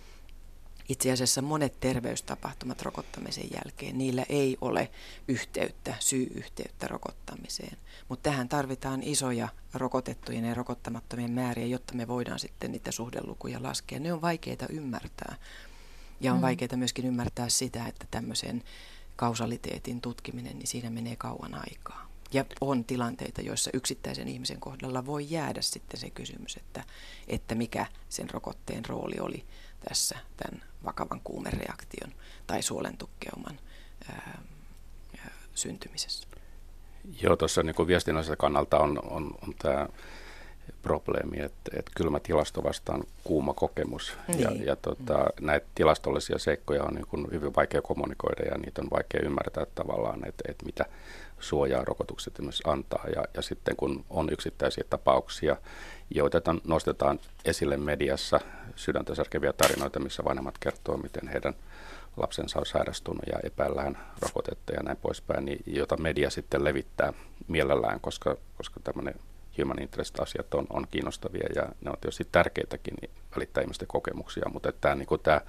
itse 0.88 1.12
asiassa 1.12 1.42
monet 1.42 1.80
terveystapahtumat 1.80 2.82
rokottamisen 2.82 3.48
jälkeen, 3.54 3.98
niillä 3.98 4.24
ei 4.28 4.56
ole 4.60 4.90
yhteyttä, 5.28 5.94
syy-yhteyttä 6.00 6.88
rokottamiseen. 6.88 7.76
Mutta 8.08 8.30
tähän 8.30 8.48
tarvitaan 8.48 9.02
isoja 9.02 9.48
rokotettujen 9.74 10.44
ja 10.44 10.54
rokottamattomien 10.54 11.30
määriä, 11.30 11.66
jotta 11.66 11.94
me 11.94 12.08
voidaan 12.08 12.38
sitten 12.38 12.72
niitä 12.72 12.92
suhdelukuja 12.92 13.62
laskea. 13.62 14.00
Ne 14.00 14.12
on 14.12 14.22
vaikeita 14.22 14.66
ymmärtää. 14.68 15.36
Ja 16.20 16.32
on 16.32 16.38
mm. 16.38 16.42
vaikeaa 16.42 16.76
myöskin 16.76 17.06
ymmärtää 17.06 17.48
sitä, 17.48 17.86
että 17.86 18.06
tämmöisen 18.10 18.62
kausaliteetin 19.16 20.00
tutkiminen, 20.00 20.58
niin 20.58 20.66
siinä 20.66 20.90
menee 20.90 21.16
kauan 21.16 21.54
aikaa. 21.54 22.06
Ja 22.32 22.44
on 22.60 22.84
tilanteita, 22.84 23.42
joissa 23.42 23.70
yksittäisen 23.74 24.28
ihmisen 24.28 24.60
kohdalla 24.60 25.06
voi 25.06 25.26
jäädä 25.30 25.62
sitten 25.62 26.00
se 26.00 26.10
kysymys, 26.10 26.56
että, 26.56 26.84
että 27.28 27.54
mikä 27.54 27.86
sen 28.08 28.30
rokotteen 28.30 28.84
rooli 28.84 29.14
oli 29.20 29.44
tässä 29.88 30.18
tämän 30.36 30.62
vakavan 30.84 31.20
kuumereaktion 31.24 32.12
tai 32.46 32.62
suolentukkeuman 32.62 33.58
ää, 34.08 34.42
syntymisessä. 35.54 36.28
Joo, 37.22 37.36
tuossa 37.36 37.62
niin 37.62 37.86
viestinnälliseltä 37.86 38.36
kannalta 38.36 38.78
on, 38.78 38.98
on, 39.10 39.34
on 39.42 39.54
tämä 39.58 39.88
probleemi, 40.82 41.40
että, 41.40 41.70
että 41.78 41.92
kylmä 41.96 42.20
tilasto 42.20 42.64
vastaan 42.64 43.04
kuuma 43.24 43.54
kokemus. 43.54 44.18
Niin. 44.28 44.40
Ja, 44.40 44.50
ja 44.64 44.76
tota, 44.76 45.26
näitä 45.40 45.66
tilastollisia 45.74 46.38
seikkoja 46.38 46.82
on 46.82 46.94
niin 46.94 47.06
kuin 47.06 47.26
hyvin 47.30 47.54
vaikea 47.56 47.82
kommunikoida 47.82 48.42
ja 48.44 48.58
niitä 48.58 48.82
on 48.82 48.90
vaikea 48.90 49.20
ymmärtää 49.24 49.66
tavallaan, 49.74 50.28
että, 50.28 50.44
että 50.48 50.66
mitä 50.66 50.84
suojaa 51.40 51.84
rokotukset 51.84 52.38
myös 52.38 52.62
antaa. 52.64 53.04
Ja, 53.14 53.24
ja 53.34 53.42
sitten 53.42 53.76
kun 53.76 54.04
on 54.10 54.28
yksittäisiä 54.32 54.84
tapauksia, 54.90 55.56
joita 56.10 56.40
nostetaan 56.64 57.20
esille 57.44 57.76
mediassa, 57.76 58.40
sydäntä 58.76 59.14
särkeviä 59.14 59.52
tarinoita, 59.52 60.00
missä 60.00 60.24
vanhemmat 60.24 60.58
kertoo, 60.58 60.96
miten 60.96 61.28
heidän 61.28 61.54
lapsensa 62.16 62.58
on 62.58 62.66
sairastunut 62.66 63.22
ja 63.32 63.38
epäillään 63.42 63.98
rokotetta 64.22 64.72
ja 64.72 64.82
näin 64.82 64.96
poispäin, 64.96 65.44
niin 65.44 65.62
jota 65.66 65.96
media 65.96 66.30
sitten 66.30 66.64
levittää 66.64 67.12
mielellään, 67.48 68.00
koska, 68.00 68.36
koska 68.56 68.80
tämmöinen 68.84 69.14
human 69.62 69.82
interest-asiat 69.82 70.54
on, 70.54 70.66
on 70.70 70.86
kiinnostavia 70.90 71.46
ja 71.54 71.62
ne 71.62 71.90
on 71.90 71.96
tietysti 72.00 72.28
tärkeitäkin 72.32 72.94
niin 73.00 73.10
välittää 73.36 73.62
ihmisten 73.62 73.88
kokemuksia, 73.88 74.48
mutta 74.52 74.72
tämä, 74.72 74.94
niin 74.94 75.08
tämä 75.22 75.40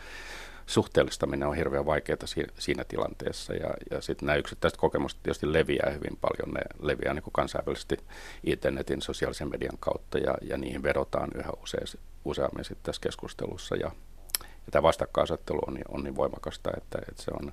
suhteellistaminen 0.67 1.47
on 1.47 1.55
hirveän 1.55 1.85
vaikeaa 1.85 2.17
siinä, 2.59 2.83
tilanteessa. 2.83 3.53
Ja, 3.53 3.69
ja 3.91 4.01
sitten 4.01 4.25
nämä 4.25 4.35
yksittäiset 4.35 4.79
kokemukset 4.79 5.19
tietysti 5.23 5.53
leviää 5.53 5.91
hyvin 5.93 6.17
paljon. 6.21 6.53
Ne 6.53 6.61
leviää 6.79 7.13
niin 7.13 7.23
kuin 7.23 7.33
kansainvälisesti 7.33 7.97
internetin, 8.43 9.01
sosiaalisen 9.01 9.49
median 9.49 9.77
kautta 9.79 10.17
ja, 10.17 10.37
ja 10.41 10.57
niihin 10.57 10.83
vedotaan 10.83 11.29
yhä 11.35 11.49
usein, 11.63 11.87
useammin 12.25 12.65
sitten 12.65 12.83
tässä 12.83 13.01
keskustelussa. 13.01 13.75
Ja, 13.75 13.91
ja 14.41 14.71
tämä 14.71 14.83
vastakkainasettelu 14.83 15.59
on, 15.67 15.79
on 15.89 16.03
niin 16.03 16.15
voimakasta, 16.15 16.71
että, 16.77 16.99
että 17.09 17.23
se 17.23 17.31
on 17.39 17.51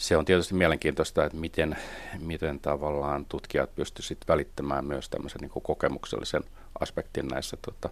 se 0.00 0.16
on 0.16 0.24
tietysti 0.24 0.54
mielenkiintoista, 0.54 1.24
että 1.24 1.38
miten, 1.38 1.76
miten 2.18 2.60
tavallaan 2.60 3.24
tutkijat 3.24 3.74
pystyisivät 3.74 4.28
välittämään 4.28 4.84
myös 4.84 5.08
tämmöisen 5.08 5.40
niin 5.40 5.62
kokemuksellisen 5.62 6.42
aspektin 6.80 7.28
näissä 7.28 7.56
tota, 7.62 7.90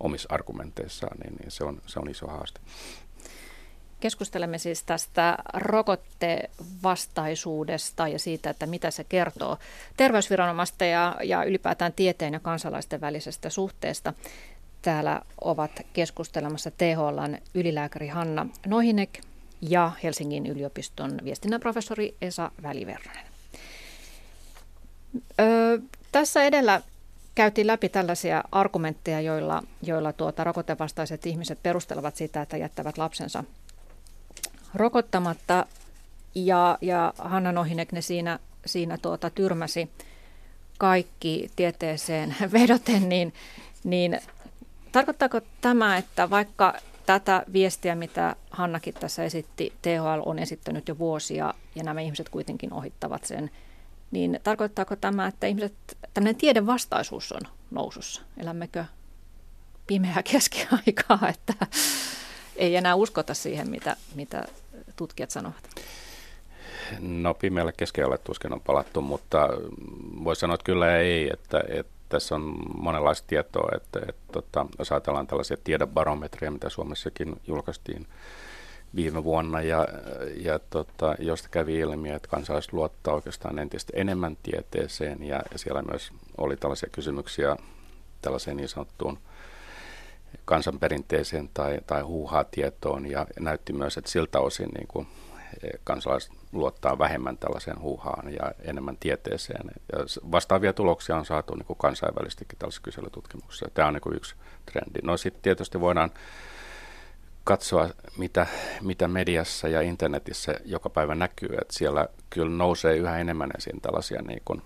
omissa 0.00 0.28
argumenteissaan, 0.32 1.18
niin, 1.18 1.34
niin 1.36 1.50
se, 1.50 1.64
on, 1.64 1.82
se 1.86 2.00
on 2.00 2.10
iso 2.10 2.26
haaste. 2.26 2.60
Keskustelemme 4.06 4.58
siis 4.58 4.82
tästä 4.82 5.38
rokottevastaisuudesta 5.54 8.08
ja 8.08 8.18
siitä, 8.18 8.50
että 8.50 8.66
mitä 8.66 8.90
se 8.90 9.04
kertoo 9.04 9.58
terveysviranomaista 9.96 10.84
ja, 10.84 11.16
ja 11.24 11.44
ylipäätään 11.44 11.92
tieteen 11.92 12.32
ja 12.32 12.40
kansalaisten 12.40 13.00
välisestä 13.00 13.50
suhteesta. 13.50 14.12
Täällä 14.82 15.22
ovat 15.40 15.70
keskustelemassa 15.92 16.70
THLn 16.70 17.38
ylilääkäri 17.54 18.08
Hanna 18.08 18.46
Nohinek 18.66 19.20
ja 19.60 19.92
Helsingin 20.02 20.46
yliopiston 20.46 21.18
viestinnän 21.24 21.60
professori 21.60 22.14
Esa 22.22 22.50
Väliverronen. 22.62 23.26
Öö, 25.40 25.78
tässä 26.12 26.42
edellä 26.42 26.82
käytiin 27.34 27.66
läpi 27.66 27.88
tällaisia 27.88 28.44
argumentteja, 28.52 29.20
joilla, 29.20 29.62
joilla 29.82 30.12
tuota, 30.12 30.44
rokotevastaiset 30.44 31.26
ihmiset 31.26 31.58
perustelevat 31.62 32.16
sitä, 32.16 32.42
että 32.42 32.56
jättävät 32.56 32.98
lapsensa 32.98 33.44
rokottamatta. 34.74 35.66
Ja, 36.34 36.78
ja 36.80 37.14
Hanna 37.18 37.52
Nohinek 37.52 37.92
ne 37.92 38.00
siinä, 38.00 38.38
siinä 38.66 38.98
tuota, 38.98 39.30
tyrmäsi 39.30 39.90
kaikki 40.78 41.50
tieteeseen 41.56 42.36
vedoten, 42.52 43.08
niin, 43.08 43.34
niin 43.84 44.20
tarkoittaako 44.92 45.40
tämä, 45.60 45.96
että 45.96 46.30
vaikka 46.30 46.74
tätä 47.06 47.44
viestiä, 47.52 47.94
mitä 47.94 48.36
Hannakin 48.50 48.94
tässä 48.94 49.24
esitti, 49.24 49.72
THL 49.82 50.22
on 50.26 50.38
esittänyt 50.38 50.88
jo 50.88 50.98
vuosia 50.98 51.54
ja 51.74 51.82
nämä 51.82 52.00
ihmiset 52.00 52.28
kuitenkin 52.28 52.72
ohittavat 52.72 53.24
sen, 53.24 53.50
niin 54.10 54.40
tarkoittaako 54.42 54.96
tämä, 54.96 55.26
että 55.26 55.46
ihmiset, 55.46 55.74
tämmöinen 56.14 56.36
tiedevastaisuus 56.36 57.32
on 57.32 57.40
nousussa? 57.70 58.22
Elämmekö 58.36 58.84
pimeää 59.86 60.22
keskiaikaa, 60.32 61.28
että 61.28 61.66
ei 62.56 62.76
enää 62.76 62.94
uskota 62.94 63.34
siihen, 63.34 63.70
mitä, 63.70 63.96
mitä 64.14 64.44
tutkijat 64.96 65.30
sanovat? 65.30 65.68
No 67.00 67.34
pimeällä 67.34 67.72
keskiajalle 67.72 68.18
tuskin 68.18 68.52
on 68.52 68.60
palattu, 68.60 69.02
mutta 69.02 69.48
voi 70.24 70.36
sanoa, 70.36 70.54
että 70.54 70.64
kyllä 70.64 70.96
ei, 70.96 71.30
että, 71.32 71.64
että 71.68 71.92
tässä 72.08 72.34
on 72.34 72.56
monenlaista 72.78 73.26
tietoa, 73.26 73.68
että, 73.76 74.00
että, 74.08 74.32
tota, 74.32 74.66
jos 74.78 74.92
ajatellaan 74.92 75.26
tällaisia 75.26 75.56
tiedebarometreja, 75.64 76.50
mitä 76.50 76.68
Suomessakin 76.68 77.40
julkaistiin 77.46 78.06
viime 78.94 79.24
vuonna, 79.24 79.62
ja, 79.62 79.88
ja 80.36 80.58
tota, 80.58 81.14
josta 81.18 81.48
kävi 81.48 81.78
ilmi, 81.78 82.10
että 82.10 82.28
kansalaiset 82.28 82.72
luottaa 82.72 83.14
oikeastaan 83.14 83.58
entistä 83.58 83.92
enemmän 83.96 84.36
tieteeseen, 84.42 85.22
ja, 85.22 85.42
ja 85.52 85.58
siellä 85.58 85.82
myös 85.82 86.12
oli 86.38 86.56
tällaisia 86.56 86.88
kysymyksiä 86.92 87.56
tällaiseen 88.22 88.56
niin 88.56 88.68
sanottuun 88.68 89.18
kansanperinteeseen 90.44 91.50
tai, 91.54 91.78
tai 91.86 92.02
huuhaa 92.02 92.44
tietoon, 92.44 93.10
ja 93.10 93.26
näytti 93.40 93.72
myös, 93.72 93.96
että 93.96 94.10
siltä 94.10 94.40
osin 94.40 94.68
niin 94.68 94.86
kuin 94.88 95.06
kansalaiset 95.84 96.32
luottaa 96.52 96.98
vähemmän 96.98 97.38
tällaiseen 97.38 97.80
huuhaan 97.80 98.32
ja 98.32 98.52
enemmän 98.60 98.96
tieteeseen. 99.00 99.70
Ja 99.92 99.98
vastaavia 100.32 100.72
tuloksia 100.72 101.16
on 101.16 101.24
saatu 101.24 101.54
niin 101.54 101.66
kuin 101.66 101.76
kansainvälisestikin 101.76 102.58
tällaisessa 102.58 102.82
kyselytutkimuksessa. 102.82 103.70
Tämä 103.74 103.88
on 103.88 103.94
niin 103.94 104.00
kuin 104.02 104.16
yksi 104.16 104.34
trendi. 104.72 104.98
No 105.02 105.16
sitten 105.16 105.42
tietysti 105.42 105.80
voidaan 105.80 106.10
katsoa, 107.44 107.88
mitä, 108.18 108.46
mitä 108.80 109.08
mediassa 109.08 109.68
ja 109.68 109.80
internetissä 109.80 110.54
joka 110.64 110.90
päivä 110.90 111.14
näkyy. 111.14 111.56
Että 111.60 111.74
siellä 111.74 112.08
kyllä 112.30 112.56
nousee 112.56 112.96
yhä 112.96 113.18
enemmän 113.18 113.50
esiin 113.58 113.80
tällaisia 113.80 114.22
niin 114.22 114.42
kuin 114.44 114.62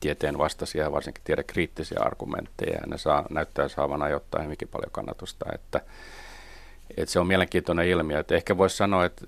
tieteen 0.00 0.38
vastaisia 0.38 0.82
ja 0.84 0.92
varsinkin 0.92 1.24
tiedekriittisiä 1.24 1.98
argumentteja. 2.00 2.78
Ja 2.80 2.86
ne 2.86 2.98
saa, 2.98 3.26
näyttää 3.30 3.68
saavan 3.68 4.02
ajoittaa 4.02 4.42
hyvinkin 4.42 4.68
paljon 4.68 4.92
kannatusta. 4.92 5.46
Että, 5.54 5.80
että 6.96 7.12
se 7.12 7.20
on 7.20 7.26
mielenkiintoinen 7.26 7.88
ilmiö. 7.88 8.18
Että 8.18 8.34
ehkä 8.34 8.58
voisi 8.58 8.76
sanoa, 8.76 9.04
että, 9.04 9.24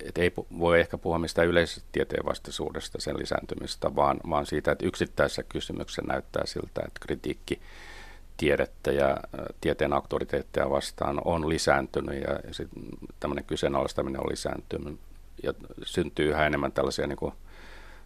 että 0.00 0.20
ei 0.20 0.32
voi 0.58 0.80
ehkä 0.80 0.98
puhua 0.98 1.18
mistään 1.18 1.48
yleisestä 1.48 1.88
tieteen 1.92 2.24
vastaisuudesta 2.24 3.00
sen 3.00 3.18
lisääntymistä, 3.18 3.96
vaan, 3.96 4.20
vaan 4.30 4.46
siitä, 4.46 4.72
että 4.72 4.86
yksittäisessä 4.86 5.42
kysymyksessä 5.42 6.02
näyttää 6.06 6.46
siltä, 6.46 6.82
että 6.86 7.00
kritiikki 7.00 7.60
tiedettä 8.36 8.92
ja 8.92 9.16
tieteen 9.60 9.92
auktoriteetteja 9.92 10.70
vastaan 10.70 11.20
on 11.24 11.48
lisääntynyt 11.48 12.14
ja, 12.14 12.30
ja 12.30 12.68
tämmöinen 13.20 13.44
kyseenalaistaminen 13.44 14.20
on 14.20 14.30
lisääntynyt 14.30 14.98
ja 15.42 15.54
syntyy 15.82 16.30
yhä 16.30 16.46
enemmän 16.46 16.72
tällaisia 16.72 17.06
niin 17.06 17.16
kuin, 17.16 17.32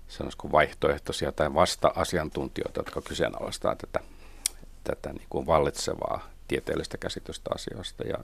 sanoisiko 0.09 0.53
vaihtoehtoisia 0.53 1.33
tai 1.33 1.55
vasta-asiantuntijoita, 1.55 2.81
jotka 2.81 3.01
kyseenalaistaa 3.01 3.77
tätä, 3.77 4.01
tätä 4.85 5.13
niin 5.13 5.27
kuin 5.31 5.47
vallitsevaa 5.47 6.29
tieteellistä 6.49 6.99
käsitystä 6.99 7.51
asioista. 7.55 8.05
Ja 8.05 8.19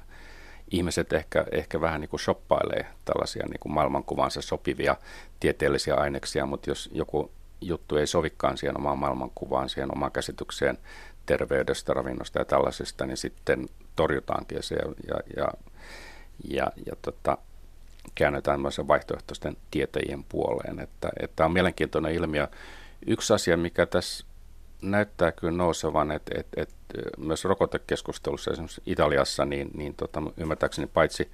ihmiset 0.71 1.13
ehkä, 1.13 1.45
ehkä 1.53 1.81
vähän 1.81 2.01
niin 2.01 2.09
kuin 2.09 2.21
shoppailee 2.21 2.87
tällaisia 3.05 3.47
niin 3.47 3.61
kuin 3.61 3.73
maailmankuvansa 3.73 4.43
sopivia 4.43 4.97
tieteellisiä 5.41 5.95
aineksia, 5.95 6.47
mutta 6.47 6.71
jos 6.71 6.91
joku 6.93 7.31
juttu 7.61 7.97
ei 7.97 8.07
sovikaan 8.07 8.59
siihen 8.59 8.77
omaan 8.77 8.99
maailmankuvaan, 8.99 9.69
siihen 9.69 9.93
omaan 9.93 10.13
käsitykseen 10.13 10.79
terveydestä, 11.27 11.95
ravinnosta 11.95 12.39
ja 12.39 12.45
tällaisesta, 12.45 13.07
niin 13.07 13.17
sitten 13.17 13.69
torjutaankin 13.97 14.63
se 14.63 14.75
ja, 14.75 14.93
ja, 15.09 15.21
ja, 15.37 15.49
ja, 16.49 16.73
ja 16.87 16.97
tota, 17.03 17.39
käännetään 18.15 18.61
myös 18.61 18.81
vaihtoehtoisten 18.89 19.57
tietäjien 19.71 20.25
puoleen. 20.25 20.81
Että, 20.81 21.09
että 21.21 21.45
on 21.45 21.53
mielenkiintoinen 21.53 22.13
ilmiö. 22.13 22.49
Yksi 23.07 23.35
asia, 23.35 23.57
mikä 23.57 23.87
tässä 23.87 24.27
näyttää 24.83 25.33
kyllä 25.33 25.53
nousevan, 25.53 26.11
että, 26.11 26.35
että, 26.41 26.63
että 26.63 26.95
myös 27.19 27.45
rokotekeskustelussa 27.45 28.51
esimerkiksi 28.51 28.83
Italiassa, 28.87 29.45
niin, 29.45 29.71
niin 29.75 29.95
tota, 29.95 30.23
ymmärtääkseni 30.37 30.87
paitsi 30.87 31.31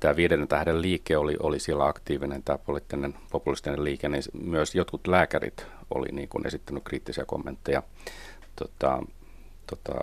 tämä 0.00 0.16
viidennen 0.16 0.48
tähden 0.48 0.82
liike 0.82 1.16
oli, 1.16 1.36
oli 1.40 1.60
siellä 1.60 1.86
aktiivinen, 1.86 2.42
tämä 2.42 2.58
poliittinen 2.58 3.14
populistinen 3.30 3.84
liike, 3.84 4.08
niin 4.08 4.22
myös 4.42 4.74
jotkut 4.74 5.06
lääkärit 5.06 5.66
oli 5.94 6.08
niin 6.12 6.28
kuin 6.28 6.46
esittänyt 6.46 6.84
kriittisiä 6.84 7.24
kommentteja 7.24 7.82
tota, 8.56 9.02
tota, 9.66 9.94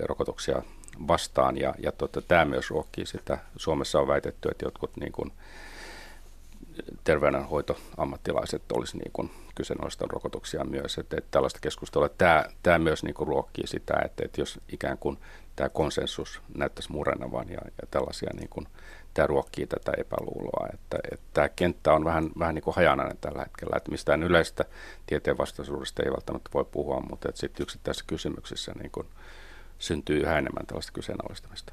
rokotuksia 0.00 0.62
vastaan, 1.08 1.56
ja, 1.56 1.74
ja 1.78 1.92
tota, 1.92 2.22
tämä 2.22 2.44
myös 2.44 2.70
ruokkii 2.70 3.06
sitä. 3.06 3.38
Suomessa 3.56 4.00
on 4.00 4.08
väitetty, 4.08 4.48
että 4.48 4.66
jotkut 4.66 4.96
niin 4.96 5.12
kuin, 5.12 5.32
terveydenhoitoammattilaiset 7.04 8.72
olisi 8.72 8.96
niin 8.96 9.12
kuin 9.12 9.30
kyseenalaistaan 9.54 10.10
rokotuksia 10.10 10.64
myös. 10.64 10.98
Että, 10.98 11.16
että 11.18 11.28
tällaista 11.30 11.60
keskustelua. 11.62 12.08
Tämä, 12.08 12.44
tämä 12.62 12.78
myös 12.78 13.02
niin 13.02 13.14
kuin 13.14 13.28
ruokkii 13.28 13.66
sitä, 13.66 13.94
että, 14.04 14.22
että 14.24 14.40
jos 14.40 14.60
ikään 14.68 14.98
kuin 14.98 15.18
tämä 15.56 15.68
konsensus 15.68 16.42
näyttäisi 16.54 16.92
murenevan 16.92 17.48
ja, 17.48 17.60
ja 17.64 17.88
tällaisia, 17.90 18.30
niin 18.34 18.48
kuin, 18.48 18.66
tämä 19.14 19.26
ruokkii 19.26 19.66
tätä 19.66 19.92
epäluuloa. 19.98 20.68
Että, 20.74 20.98
että 21.12 21.26
tämä 21.32 21.48
kenttä 21.48 21.92
on 21.92 22.04
vähän, 22.04 22.30
vähän 22.38 22.54
niin 22.54 22.62
kuin 22.62 22.76
hajanainen 22.76 23.18
tällä 23.20 23.40
hetkellä, 23.42 23.76
että 23.76 23.90
mistään 23.90 24.22
yleistä 24.22 24.64
tieteenvastaisuudesta 25.06 26.02
ei 26.02 26.10
välttämättä 26.10 26.50
voi 26.54 26.64
puhua, 26.64 27.00
mutta 27.10 27.28
sitten 27.34 27.62
yksittäisissä 27.62 28.04
kysymyksissä 28.06 28.72
niin 28.72 28.90
kuin 28.90 29.06
syntyy 29.80 30.20
yhä 30.20 30.38
enemmän 30.38 30.66
tällaista 30.66 30.92
kyseenalaistamista. 30.92 31.72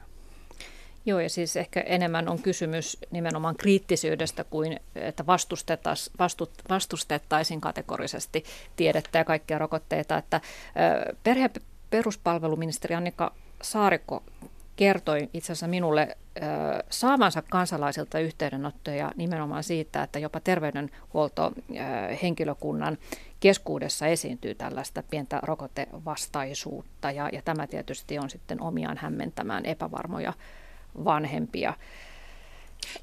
Joo, 1.05 1.19
ja 1.19 1.29
siis 1.29 1.57
ehkä 1.57 1.79
enemmän 1.79 2.29
on 2.29 2.41
kysymys 2.41 2.97
nimenomaan 3.11 3.55
kriittisyydestä 3.55 4.43
kuin, 4.43 4.79
että 4.95 5.25
vastustettaisiin 6.69 7.61
kategorisesti 7.61 8.43
tiedettä 8.75 9.17
ja 9.17 9.25
kaikkia 9.25 9.57
rokotteita. 9.57 10.17
Että 10.17 10.41
perhe- 11.23 11.61
peruspalveluministeri 11.89 12.95
Annika 12.95 13.33
Saarikko 13.61 14.23
kertoi 14.77 15.29
itse 15.33 15.45
asiassa 15.45 15.67
minulle 15.67 16.17
saavansa 16.89 17.41
kansalaisilta 17.41 18.19
yhteydenottoja 18.19 19.11
nimenomaan 19.15 19.63
siitä, 19.63 20.03
että 20.03 20.19
jopa 20.19 20.39
terveydenhuoltohenkilökunnan 20.39 22.97
keskuudessa 23.39 24.07
esiintyy 24.07 24.55
tällaista 24.55 25.03
pientä 25.03 25.39
rokotevastaisuutta 25.43 27.11
ja, 27.11 27.29
ja 27.33 27.41
tämä 27.41 27.67
tietysti 27.67 28.19
on 28.19 28.29
sitten 28.29 28.61
omiaan 28.61 28.97
hämmentämään 28.97 29.65
epävarmoja 29.65 30.33
vanhempia. 31.05 31.73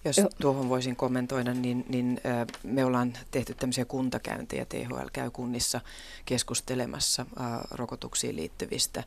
Jos 0.05 0.21
tuohon 0.41 0.69
voisin 0.69 0.97
kommentoida, 0.97 1.55
niin, 1.55 1.85
niin 1.89 2.21
me 2.63 2.85
ollaan 2.85 3.13
tehty 3.31 3.55
tämmöisiä 3.55 3.85
kuntakäyntejä. 3.85 4.65
THL 4.65 5.09
käy 5.13 5.31
kunnissa 5.31 5.81
keskustelemassa 6.25 7.27
rokotuksiin 7.71 8.37
liittyvistä 8.37 9.03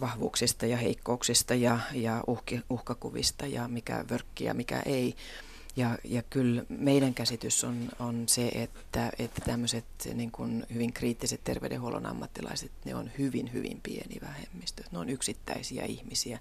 vahvuuksista 0.00 0.66
ja 0.66 0.76
heikkouksista 0.76 1.54
ja, 1.54 1.78
ja 1.92 2.24
uhki, 2.26 2.60
uhkakuvista 2.70 3.46
ja 3.46 3.68
mikä 3.68 4.04
vörkki 4.10 4.44
ja 4.44 4.54
mikä 4.54 4.82
ei. 4.86 5.14
Ja, 5.76 5.98
ja 6.04 6.22
kyllä 6.22 6.64
meidän 6.68 7.14
käsitys 7.14 7.64
on, 7.64 7.88
on 7.98 8.24
se, 8.28 8.48
että, 8.48 9.12
että 9.18 9.40
tämmöiset 9.40 9.84
niin 10.14 10.30
kuin 10.30 10.66
hyvin 10.74 10.92
kriittiset 10.92 11.40
terveydenhuollon 11.44 12.06
ammattilaiset, 12.06 12.70
ne 12.84 12.94
on 12.94 13.10
hyvin, 13.18 13.52
hyvin 13.52 13.80
pieni 13.82 14.20
vähemmistö. 14.22 14.82
Ne 14.92 14.98
on 14.98 15.08
yksittäisiä 15.08 15.84
ihmisiä 15.84 16.38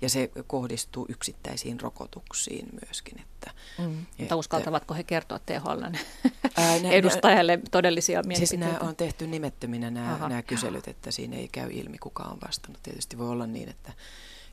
ja 0.00 0.08
se 0.08 0.30
kohdistuu 0.46 1.06
yksittäisiin 1.08 1.80
rokotuksiin 1.80 2.68
myöskin. 2.86 3.20
Että, 3.20 3.50
mm. 3.78 4.00
että, 4.00 4.14
Mutta 4.18 4.36
uskaltavatko 4.36 4.94
he 4.94 5.02
kertoa 5.02 5.38
THL 5.38 5.82
edustajalle 6.90 7.58
todellisia 7.70 8.22
mielipiteitä? 8.22 8.66
Siis 8.66 8.80
nämä 8.80 8.90
on 8.90 8.96
tehty 8.96 9.26
nimettöminä 9.26 9.90
nämä, 9.90 10.28
nämä 10.28 10.42
kyselyt, 10.42 10.88
että 10.88 11.10
siinä 11.10 11.36
ei 11.36 11.48
käy 11.48 11.70
ilmi 11.72 11.98
kuka 11.98 12.22
on 12.22 12.38
vastannut. 12.46 12.82
Tietysti 12.82 13.18
voi 13.18 13.28
olla 13.28 13.46
niin, 13.46 13.68
että 13.68 13.92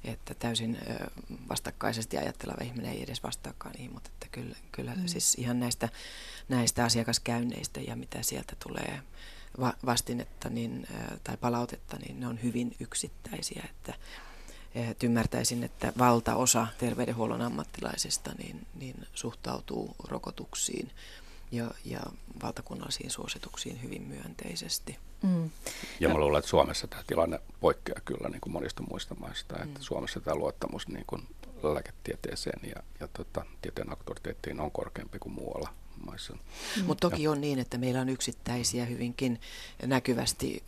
että 0.03 0.33
täysin 0.33 0.77
vastakkaisesti 1.49 2.17
ajatteleva 2.17 2.63
ihminen 2.63 2.91
ei 2.91 3.03
edes 3.03 3.23
vastaakaan 3.23 3.73
niihin, 3.73 3.93
mutta 3.93 4.09
että 4.13 4.27
kyllä, 4.31 4.55
kyllä 4.71 4.95
mm. 4.95 5.07
siis 5.07 5.35
ihan 5.35 5.59
näistä, 5.59 5.89
näistä 6.49 6.85
asiakaskäynneistä 6.85 7.81
ja 7.81 7.95
mitä 7.95 8.17
sieltä 8.21 8.55
tulee 8.63 9.01
vastinetta 9.85 10.49
niin, 10.49 10.87
tai 11.23 11.37
palautetta, 11.37 11.97
niin 11.97 12.19
ne 12.19 12.27
on 12.27 12.43
hyvin 12.43 12.75
yksittäisiä, 12.79 13.63
että 13.69 13.93
et 14.75 15.03
ymmärtäisin, 15.03 15.63
että 15.63 15.93
valtaosa 15.97 16.67
terveydenhuollon 16.77 17.41
ammattilaisista 17.41 18.31
niin, 18.37 18.67
niin 18.75 19.07
suhtautuu 19.13 19.95
rokotuksiin 20.03 20.91
ja, 21.51 21.71
ja 21.85 21.99
valtakunnallisiin 22.43 23.11
suosituksiin 23.11 23.81
hyvin 23.83 24.01
myönteisesti. 24.01 24.97
Mm. 25.23 25.49
Ja 25.99 26.09
mä 26.09 26.17
luulen, 26.17 26.39
että 26.39 26.49
Suomessa 26.49 26.87
tämä 26.87 27.03
tilanne 27.07 27.39
poikkeaa 27.59 27.99
kyllä 28.05 28.29
niin 28.29 28.41
kuin 28.41 28.53
monista 28.53 28.83
muista 28.89 29.15
maista. 29.15 29.55
Mm. 29.55 29.63
Että 29.63 29.79
Suomessa 29.83 30.19
tämä 30.19 30.35
luottamus 30.35 30.87
niin 30.87 31.05
kuin 31.07 31.27
lääketieteeseen 31.63 32.69
ja, 32.69 32.83
ja 32.99 33.07
tota, 33.07 33.45
tieteen 33.61 33.89
auktoriteettiin 33.89 34.59
on 34.59 34.71
korkeampi 34.71 35.19
kuin 35.19 35.33
muualla 35.33 35.69
maissa. 36.05 36.33
Mm. 36.33 36.85
Mutta 36.85 37.09
toki 37.09 37.27
on 37.27 37.41
niin, 37.41 37.59
että 37.59 37.77
meillä 37.77 38.01
on 38.01 38.09
yksittäisiä 38.09 38.85
hyvinkin 38.85 39.41
näkyvästi 39.85 40.63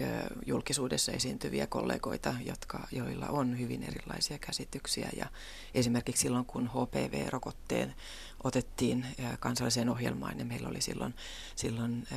julkisuudessa 0.45 1.11
esiintyviä 1.11 1.67
kollegoita, 1.67 2.35
jotka, 2.45 2.87
joilla 2.91 3.27
on 3.27 3.59
hyvin 3.59 3.83
erilaisia 3.83 4.37
käsityksiä. 4.37 5.09
Ja 5.17 5.25
esimerkiksi 5.73 6.21
silloin, 6.21 6.45
kun 6.45 6.69
HPV-rokotteen 6.69 7.95
otettiin 8.43 9.05
kansalliseen 9.39 9.89
ohjelmaan 9.89 10.39
ja 10.39 10.45
meillä 10.45 10.69
oli 10.69 10.81
silloin, 10.81 11.13
silloin 11.55 12.07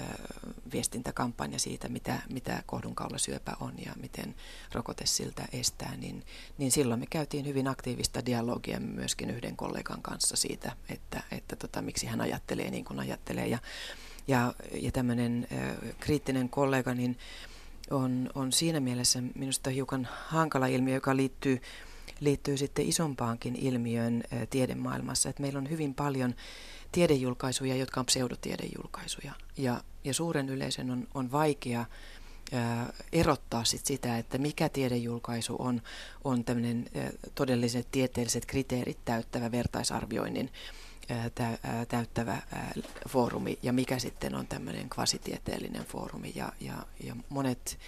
viestintäkampanja 0.73 1.59
siitä, 1.59 1.89
mitä, 1.89 2.19
mitä 2.31 2.63
kohdunkaulasyöpä 2.67 3.53
on 3.61 3.73
ja 3.87 3.93
miten 4.01 4.35
rokote 4.73 5.07
siltä 5.07 5.45
estää, 5.53 5.97
niin, 5.97 6.25
niin 6.59 6.73
silloin 6.73 7.01
me 7.01 7.07
käytiin 7.07 7.47
hyvin 7.47 7.69
aktiivista 7.69 8.27
dialogia 8.27 8.81
myöskin 8.81 9.31
yhden 9.31 9.57
kollegan 9.57 10.03
kanssa 10.03 10.37
siitä, 10.37 10.77
että, 10.89 11.23
että 11.31 11.57
tota, 11.57 11.83
miksi 11.83 12.07
hän 12.07 12.21
ajattelee 12.21 12.71
niin 12.71 12.85
kuin 12.85 13.01
ajattelee. 13.01 13.08
Ja, 13.45 13.59
ja, 14.29 14.55
ja 14.73 14.93
tämmöinen 14.93 15.49
kriittinen 16.01 16.49
kollega 16.49 16.95
niin 16.95 17.19
on, 17.91 18.31
on 18.35 18.53
siinä 18.53 18.81
mielessä 18.81 19.23
minusta 19.35 19.71
hiukan 19.71 20.09
hankala 20.27 20.67
ilmiö, 20.67 20.95
joka 20.95 21.17
liittyy 21.17 21.61
liittyy 22.21 22.57
sitten 22.57 22.89
isompaankin 22.89 23.57
ilmiöön 23.57 24.25
tiedemaailmassa, 24.51 25.29
että 25.29 25.43
meillä 25.43 25.59
on 25.59 25.71
hyvin 25.71 25.95
paljon 25.95 26.35
tiedejulkaisuja, 26.93 27.77
jotka 27.77 28.01
on 28.01 28.07
pseudotiedejulkaisuja. 28.07 29.33
Ja, 29.57 29.81
ja 30.05 30.15
suuren 30.15 30.49
yleisön 30.49 30.91
on, 30.91 31.09
on 31.15 31.33
vaikea 31.33 31.85
erottaa 33.13 33.65
sit 33.65 33.87
sitä, 33.87 34.19
että 34.19 34.39
mikä 34.39 34.69
tiedejulkaisu 34.69 35.57
on, 35.59 35.83
on 36.25 36.45
tämmöinen 36.45 36.87
todelliset 37.35 37.89
tieteelliset 37.91 38.47
kriteerit 38.47 38.99
täyttävä 39.05 39.51
vertaisarvioinnin 39.51 40.51
täyttävä 41.89 42.43
foorumi 43.09 43.59
ja 43.63 43.73
mikä 43.73 43.99
sitten 43.99 44.35
on 44.35 44.47
tämmöinen 44.47 44.91
kvasitieteellinen 44.91 45.85
foorumi. 45.85 46.33
Ja, 46.35 46.53
ja, 46.61 46.75
ja 47.05 47.17
monet 47.29 47.79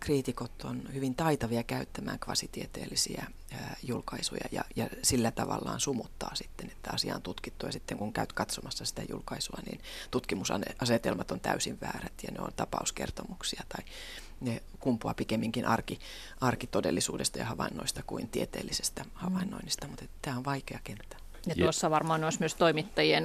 kriitikot 0.00 0.64
on 0.64 0.82
hyvin 0.94 1.14
taitavia 1.14 1.62
käyttämään 1.62 2.18
kvasitieteellisiä 2.18 3.26
julkaisuja 3.82 4.48
ja, 4.52 4.64
ja 4.76 4.88
sillä 5.02 5.30
tavallaan 5.30 5.80
sumuttaa 5.80 6.34
sitten, 6.34 6.70
että 6.70 6.90
asia 6.92 7.14
on 7.14 7.22
tutkittu 7.22 7.66
ja 7.66 7.72
sitten 7.72 7.98
kun 7.98 8.12
käyt 8.12 8.32
katsomassa 8.32 8.84
sitä 8.84 9.02
julkaisua, 9.08 9.58
niin 9.66 9.80
tutkimusasetelmat 10.10 11.30
on 11.30 11.40
täysin 11.40 11.80
väärät 11.80 12.12
ja 12.22 12.32
ne 12.32 12.40
on 12.40 12.52
tapauskertomuksia 12.56 13.62
tai 13.68 13.84
ne 14.40 14.62
kumpua 14.80 15.14
pikemminkin 15.14 15.66
arki, 15.66 15.98
arkitodellisuudesta 16.40 17.38
ja 17.38 17.44
havainnoista 17.44 18.02
kuin 18.06 18.28
tieteellisestä 18.28 19.04
havainnoinnista, 19.14 19.88
mutta 19.88 20.04
tämä 20.22 20.36
on 20.36 20.44
vaikea 20.44 20.78
kenttä. 20.84 21.16
Ja 21.46 21.54
tuossa 21.54 21.90
varmaan 21.90 22.24
olisi 22.24 22.40
myös 22.40 22.54
toimittajien 22.54 23.24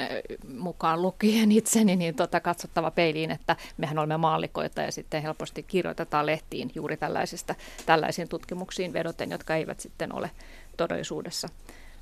mukaan 0.58 1.02
lukien 1.02 1.52
itseni 1.52 1.96
niin 1.96 2.16
tota, 2.16 2.40
katsottava 2.40 2.92
peiliin, 2.92 3.32
että 3.32 3.56
mehän 3.78 4.00
olemme 4.00 4.18
maallikoita 4.18 4.82
ja 4.82 4.92
sitten 4.92 5.22
helposti 5.22 5.64
kirjoitetaan 5.64 6.26
lehtiin 6.26 6.72
juuri 6.76 6.98
tällaisista, 6.98 7.56
tällaisiin 7.86 8.30
tutkimuksiin 8.30 8.94
vedoten, 8.94 9.32
jotka 9.32 9.56
eivät 9.56 9.80
sitten 9.80 10.16
ole 10.16 10.32
todellisuudessa 10.78 11.48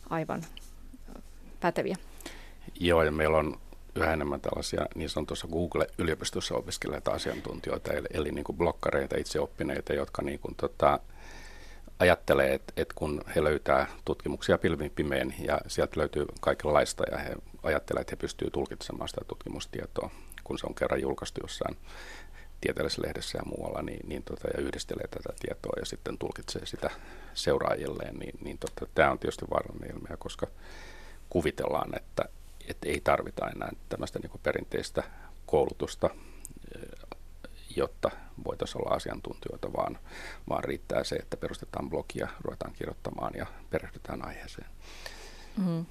aivan 0.09 0.41
päteviä. 1.59 1.95
Joo, 2.79 3.03
ja 3.03 3.11
meillä 3.11 3.37
on 3.37 3.59
yhä 3.95 4.13
enemmän 4.13 4.41
tällaisia 4.41 4.85
niin 4.95 5.09
sanotussa 5.09 5.47
Google-yliopistossa 5.47 6.55
opiskelijoita 6.55 7.11
asiantuntijoita, 7.11 7.93
eli, 7.93 8.07
eli 8.13 8.31
niin 8.31 8.43
kuin 8.43 8.57
blokkareita, 8.57 9.17
itseoppineita, 9.17 9.93
jotka 9.93 10.21
niin 10.21 10.39
kuin, 10.39 10.55
tota, 10.55 10.99
ajattelee, 11.99 12.53
että, 12.53 12.73
että 12.77 12.93
kun 12.97 13.21
he 13.35 13.43
löytää 13.43 13.87
tutkimuksia 14.05 14.57
pilvin 14.57 14.91
pimeen 14.91 15.35
ja 15.39 15.61
sieltä 15.67 15.99
löytyy 15.99 16.25
kaikenlaista 16.41 17.03
ja 17.11 17.17
he 17.17 17.35
ajattelee, 17.63 18.01
että 18.01 18.11
he 18.11 18.15
pystyvät 18.15 18.53
tulkitsemaan 18.53 19.09
sitä 19.09 19.21
tutkimustietoa, 19.27 20.09
kun 20.43 20.59
se 20.59 20.67
on 20.67 20.75
kerran 20.75 21.01
julkaistu 21.01 21.41
jossain 21.43 21.77
tieteellisessä 22.61 23.01
lehdessä 23.01 23.37
ja 23.37 23.43
muualla, 23.45 23.81
niin, 23.81 24.09
niin 24.09 24.23
tota, 24.23 24.47
ja 24.47 24.63
yhdistelee 24.63 25.07
tätä 25.07 25.33
tietoa 25.39 25.73
ja 25.79 25.85
sitten 25.85 26.17
tulkitsee 26.17 26.65
sitä 26.65 26.89
seuraajilleen, 27.33 28.15
niin, 28.15 28.39
niin 28.41 28.57
tota, 28.57 28.91
tämä 28.95 29.11
on 29.11 29.19
tietysti 29.19 29.45
vaarallinen 29.49 29.95
ilmiö, 29.95 30.17
koska 30.17 30.47
kuvitellaan, 31.29 31.95
että, 31.95 32.23
että 32.67 32.89
ei 32.89 33.01
tarvita 33.01 33.49
enää 33.49 33.71
tämmöistä 33.89 34.19
niin 34.19 34.39
perinteistä 34.43 35.03
koulutusta 35.45 36.09
jotta 37.79 38.11
voitaisiin 38.45 38.81
olla 38.81 38.95
asiantuntijoita, 38.95 39.73
vaan, 39.73 39.97
vaan 40.49 40.63
riittää 40.63 41.03
se, 41.03 41.15
että 41.15 41.37
perustetaan 41.37 41.89
blogia, 41.89 42.27
ruvetaan 42.41 42.73
kirjoittamaan 42.73 43.33
ja 43.37 43.45
perehdytään 43.69 44.25
aiheeseen. 44.25 44.67
Mm. 45.57 45.85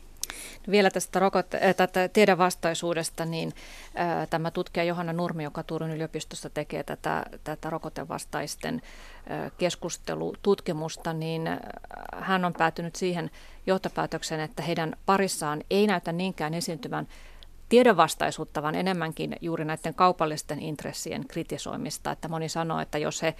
Vielä 0.70 0.90
tästä 0.90 1.18
rokotte- 1.18 1.64
äh, 1.66 1.74
tätä 1.74 2.08
tiedevastaisuudesta, 2.08 3.24
niin 3.24 3.52
äh, 3.98 4.28
tämä 4.28 4.50
tutkija 4.50 4.84
Johanna 4.84 5.12
Nurmi, 5.12 5.44
joka 5.44 5.62
Turun 5.62 5.90
yliopistossa 5.90 6.50
tekee 6.50 6.82
tätä, 6.82 7.26
tätä 7.44 7.70
rokotevastaisten 7.70 8.82
äh, 9.30 9.52
keskustelututkimusta, 9.58 11.12
niin 11.12 11.42
hän 12.14 12.44
on 12.44 12.52
päätynyt 12.52 12.96
siihen 12.96 13.30
johtopäätökseen, 13.66 14.40
että 14.40 14.62
heidän 14.62 14.96
parissaan 15.06 15.64
ei 15.70 15.86
näytä 15.86 16.12
niinkään 16.12 16.54
esiintyvän 16.54 17.08
tiedevastaisuutta, 17.68 18.62
vaan 18.62 18.74
enemmänkin 18.74 19.36
juuri 19.40 19.64
näiden 19.64 19.94
kaupallisten 19.94 20.60
intressien 20.60 21.28
kritisoimista. 21.28 22.10
Että 22.10 22.28
moni 22.28 22.48
sanoo, 22.48 22.80
että 22.80 22.98
jos 22.98 23.22
he 23.22 23.34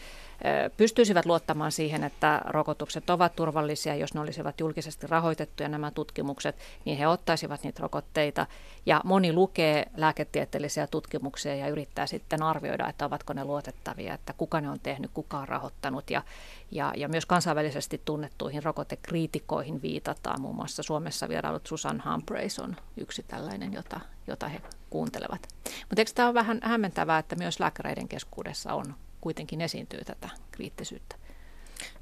pystyisivät 0.76 1.26
luottamaan 1.26 1.72
siihen, 1.72 2.04
että 2.04 2.40
rokotukset 2.44 3.10
ovat 3.10 3.36
turvallisia, 3.36 3.94
jos 3.94 4.14
ne 4.14 4.20
olisivat 4.20 4.60
julkisesti 4.60 5.06
rahoitettuja 5.06 5.68
nämä 5.68 5.90
tutkimukset, 5.90 6.56
niin 6.84 6.98
he 6.98 7.06
ottaisivat 7.06 7.62
niitä 7.62 7.82
rokotteita. 7.82 8.46
Ja 8.86 9.00
moni 9.04 9.32
lukee 9.32 9.86
lääketieteellisiä 9.96 10.86
tutkimuksia 10.86 11.54
ja 11.54 11.68
yrittää 11.68 12.06
sitten 12.06 12.42
arvioida, 12.42 12.88
että 12.88 13.06
ovatko 13.06 13.32
ne 13.32 13.44
luotettavia, 13.44 14.14
että 14.14 14.32
kuka 14.32 14.60
ne 14.60 14.70
on 14.70 14.80
tehnyt, 14.82 15.10
kuka 15.14 15.38
on 15.38 15.48
rahoittanut. 15.48 16.10
Ja, 16.10 16.22
ja, 16.70 16.92
ja 16.96 17.08
myös 17.08 17.26
kansainvälisesti 17.26 18.02
tunnettuihin 18.04 18.62
rokotekriitikoihin 18.62 19.82
viitataan. 19.82 20.40
Muun 20.40 20.56
muassa 20.56 20.82
Suomessa 20.82 21.28
vierailut 21.28 21.66
Susan 21.66 22.02
Humphreys 22.10 22.58
on 22.58 22.76
yksi 22.96 23.22
tällainen, 23.22 23.72
jota, 23.72 24.00
jota 24.26 24.48
he 24.48 24.60
kuuntelevat. 24.90 25.48
Mutta 25.64 26.00
eikö 26.00 26.10
tämä 26.14 26.28
ole 26.28 26.34
vähän 26.34 26.60
hämmentävää, 26.62 27.18
että 27.18 27.36
myös 27.36 27.60
lääkäreiden 27.60 28.08
keskuudessa 28.08 28.74
on 28.74 28.94
kuitenkin 29.20 29.60
esiintyy 29.60 30.04
tätä 30.04 30.28
kriittisyyttä? 30.50 31.16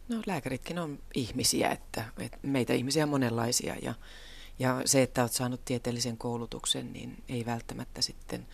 No 0.08 0.22
lääkäritkin 0.26 0.78
on 0.78 0.98
ihmisiä, 1.14 1.70
että, 1.70 2.04
että 2.18 2.38
meitä 2.42 2.72
ihmisiä 2.72 3.02
on 3.02 3.08
monenlaisia 3.08 3.76
ja, 3.82 3.94
ja 4.58 4.82
se, 4.84 5.02
että 5.02 5.22
olet 5.22 5.32
saanut 5.32 5.64
tieteellisen 5.64 6.16
koulutuksen, 6.16 6.92
niin 6.92 7.22
ei 7.28 7.46
välttämättä 7.46 8.02
sitten 8.02 8.46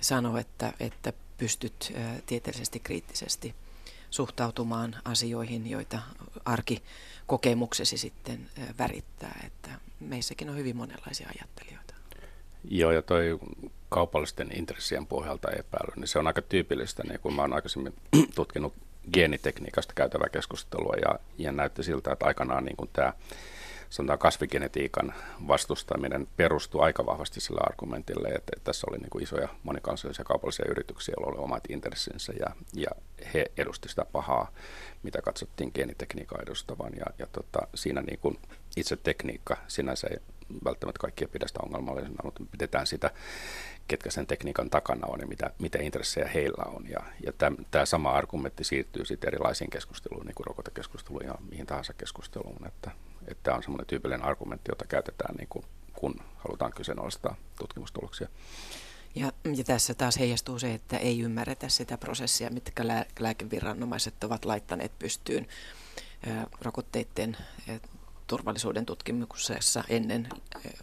sano, 0.00 0.38
että, 0.38 0.72
että 0.80 1.12
pystyt 1.38 1.92
tieteellisesti 2.26 2.80
kriittisesti 2.80 3.54
suhtautumaan 4.10 4.96
asioihin, 5.04 5.70
joita 5.70 5.98
arkikokemuksesi 6.44 7.98
sitten 7.98 8.50
värittää. 8.78 9.40
Että 9.46 9.70
meissäkin 10.00 10.50
on 10.50 10.56
hyvin 10.56 10.76
monenlaisia 10.76 11.28
ajattelijoita. 11.28 11.94
Joo, 12.70 12.92
ja 12.92 13.02
toi 13.02 13.38
kaupallisten 13.88 14.48
intressien 14.58 15.06
pohjalta 15.06 15.50
epäily, 15.50 15.92
niin 15.96 16.08
se 16.08 16.18
on 16.18 16.26
aika 16.26 16.42
tyypillistä, 16.42 17.02
niin 17.02 17.20
kun 17.20 17.34
mä 17.34 17.42
oon 17.42 17.52
aikaisemmin 17.52 17.94
tutkinut 18.34 18.74
geenitekniikasta 19.12 19.92
käytävää 19.94 20.28
keskustelua 20.28 20.94
ja, 21.02 21.18
ja 21.38 21.52
näytti 21.52 21.82
siltä, 21.82 22.12
että 22.12 22.26
aikanaan 22.26 22.64
niin 22.64 22.76
kuin 22.76 22.90
tämä 22.92 23.12
sanotaan 23.90 24.18
kasvigenetiikan 24.18 25.14
vastustaminen 25.48 26.28
perustuu 26.36 26.80
aika 26.80 27.06
vahvasti 27.06 27.40
sillä 27.40 27.60
argumentille, 27.64 28.28
että, 28.28 28.52
tässä 28.64 28.86
oli 28.90 28.98
niin 28.98 29.10
kuin 29.10 29.22
isoja 29.22 29.48
monikansallisia 29.62 30.24
kaupallisia 30.24 30.66
yrityksiä, 30.70 31.14
joilla 31.16 31.32
oli 31.32 31.44
omat 31.44 31.64
intressinsä 31.68 32.32
ja, 32.40 32.46
ja 32.74 32.90
he 33.34 33.44
edustivat 33.56 33.90
sitä 33.90 34.04
pahaa, 34.12 34.52
mitä 35.02 35.22
katsottiin 35.22 35.70
geenitekniikan 35.74 36.42
edustavan 36.42 36.92
ja, 36.96 37.06
ja 37.18 37.26
tota, 37.26 37.58
siinä 37.74 38.00
niin 38.02 38.18
kuin 38.18 38.38
itse 38.76 38.96
tekniikka 38.96 39.56
sinänsä 39.68 40.06
ei 40.10 40.18
välttämättä 40.64 40.98
kaikkia 41.00 41.28
pidä 41.28 41.46
sitä 41.46 41.60
ongelmallisena, 41.62 42.22
mutta 42.24 42.42
pidetään 42.50 42.86
sitä, 42.86 43.10
ketkä 43.88 44.10
sen 44.10 44.26
tekniikan 44.26 44.70
takana 44.70 45.06
on 45.06 45.20
ja 45.20 45.26
mitä, 45.26 45.50
mitä 45.58 45.78
intressejä 45.82 46.28
heillä 46.28 46.64
on. 46.64 46.90
Ja, 46.90 47.00
ja 47.26 47.32
tämä 47.70 47.86
sama 47.86 48.10
argumentti 48.10 48.64
siirtyy 48.64 49.04
sitten 49.04 49.28
erilaisiin 49.28 49.70
keskusteluun, 49.70 50.26
niin 50.26 50.34
kuin 50.34 50.46
rokotekeskusteluun 50.46 51.24
ja 51.24 51.34
mihin 51.50 51.66
tahansa 51.66 51.92
keskusteluun, 51.92 52.66
että, 52.66 52.90
että 53.30 53.42
tämä 53.42 53.56
on 53.56 53.62
semmoinen 53.62 53.86
tyypillinen 53.86 54.26
argumentti, 54.26 54.70
jota 54.70 54.86
käytetään 54.86 55.34
niin 55.34 55.48
kuin, 55.48 55.64
kun 55.92 56.14
halutaan 56.36 56.72
kyseenalaistaa 56.72 57.36
tutkimustuloksia. 57.58 58.28
Ja, 59.14 59.32
ja 59.56 59.64
tässä 59.64 59.94
taas 59.94 60.18
heijastuu 60.18 60.58
se, 60.58 60.74
että 60.74 60.96
ei 60.96 61.20
ymmärretä 61.20 61.68
sitä 61.68 61.98
prosessia, 61.98 62.50
mitkä 62.50 62.86
lää, 62.86 63.04
lääkeviranomaiset 63.18 64.24
ovat 64.24 64.44
laittaneet 64.44 64.98
pystyyn 64.98 65.46
rokotteiden 66.60 67.36
turvallisuuden 68.26 68.86
tutkimuksessa 68.86 69.84
ennen 69.88 70.28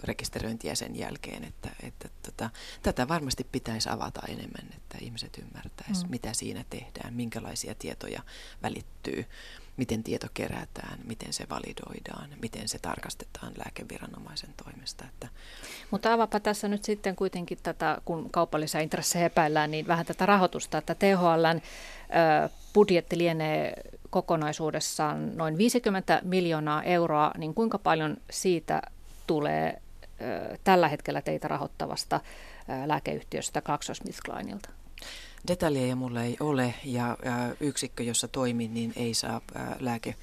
rekisteröintiä 0.04 0.72
ja 0.72 0.76
sen 0.76 0.96
jälkeen. 0.96 1.44
Että, 1.44 1.70
että 1.84 2.10
tota, 2.26 2.50
tätä 2.82 3.08
varmasti 3.08 3.48
pitäisi 3.52 3.90
avata 3.90 4.22
enemmän, 4.28 4.74
että 4.76 4.98
ihmiset 5.02 5.38
ymmärtäisivät, 5.38 6.08
mm. 6.08 6.12
mitä 6.12 6.34
siinä 6.34 6.66
tehdään, 6.70 7.14
minkälaisia 7.14 7.76
tietoja 7.76 8.22
välittyy, 8.64 9.26
miten 9.78 10.04
tieto 10.04 10.28
kerätään, 10.34 11.00
miten 11.04 11.34
se 11.34 11.46
validoidaan, 11.50 12.30
miten 12.42 12.68
se 12.68 12.80
tarkastetaan 12.80 13.54
lääkeviranomaisen 13.58 14.54
toimesta. 14.64 15.06
Että 15.06 15.28
Mutta 15.92 16.14
avapa 16.14 16.40
tässä 16.40 16.68
nyt 16.68 16.84
sitten 16.84 17.16
kuitenkin 17.16 17.58
tätä, 17.64 18.02
kun 18.06 18.30
kaupallisia 18.30 18.82
intressejä 18.82 19.26
epäillään, 19.26 19.72
niin 19.72 19.88
vähän 19.88 20.06
tätä 20.06 20.26
rahoitusta, 20.26 20.78
että 20.78 20.96
THLn 20.96 21.62
budjetti 22.74 23.18
lienee 23.18 23.74
kokonaisuudessaan 24.10 25.38
noin 25.38 25.58
50 25.58 26.22
miljoonaa 26.24 26.84
euroa, 26.84 27.32
niin 27.38 27.54
kuinka 27.54 27.78
paljon 27.78 28.18
siitä 28.32 28.82
tulee 29.28 29.82
tällä 30.64 30.88
hetkellä 30.88 31.22
teitä 31.22 31.48
rahoittavasta 31.48 32.22
lääkeyhtiöstä 32.86 33.62
GlaxoSmithKlineilta? 33.62 34.70
Detaljeja 35.48 35.96
mulla 35.96 36.24
ei 36.24 36.38
ole 36.40 36.74
ja 36.86 37.18
yksikkö, 37.60 38.04
jossa 38.04 38.28
toimin, 38.28 38.74
niin 38.74 38.94
ei 38.96 39.14
saa 39.14 39.42
lääke 39.80 40.16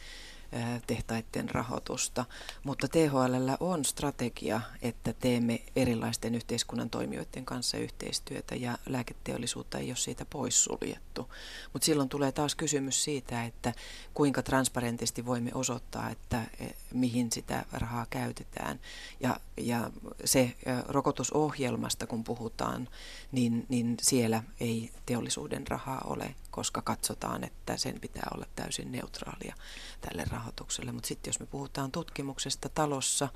tehtaiden 0.86 1.50
rahoitusta, 1.50 2.24
mutta 2.64 2.88
THL 2.88 3.50
on 3.60 3.84
strategia, 3.84 4.60
että 4.82 5.12
teemme 5.12 5.62
erilaisten 5.76 6.34
yhteiskunnan 6.34 6.90
toimijoiden 6.90 7.44
kanssa 7.44 7.76
yhteistyötä 7.76 8.54
ja 8.54 8.78
lääketeollisuutta 8.86 9.78
ei 9.78 9.90
ole 9.90 9.96
siitä 9.96 10.24
poissuljettu. 10.24 11.30
Mutta 11.72 11.86
silloin 11.86 12.08
tulee 12.08 12.32
taas 12.32 12.54
kysymys 12.54 13.04
siitä, 13.04 13.44
että 13.44 13.74
kuinka 14.14 14.42
transparentisti 14.42 15.26
voimme 15.26 15.50
osoittaa, 15.54 16.10
että 16.10 16.42
e, 16.60 16.66
mihin 16.94 17.32
sitä 17.32 17.64
rahaa 17.72 18.06
käytetään. 18.10 18.80
Ja, 19.20 19.40
ja 19.56 19.90
se 20.24 20.54
rokotusohjelmasta, 20.88 22.06
kun 22.06 22.24
puhutaan, 22.24 22.88
niin, 23.32 23.66
niin 23.68 23.96
siellä 24.02 24.42
ei 24.60 24.90
teollisuuden 25.06 25.66
rahaa 25.66 26.00
ole 26.04 26.34
koska 26.52 26.82
katsotaan, 26.82 27.44
että 27.44 27.76
sen 27.76 28.00
pitää 28.00 28.28
olla 28.34 28.46
täysin 28.56 28.92
neutraalia 28.92 29.54
tälle 30.00 30.24
rahoitukselle. 30.30 30.92
Mutta 30.92 31.06
sitten 31.06 31.28
jos 31.28 31.40
me 31.40 31.46
puhutaan 31.46 31.92
tutkimuksesta 31.92 32.68
talossa, 32.68 33.28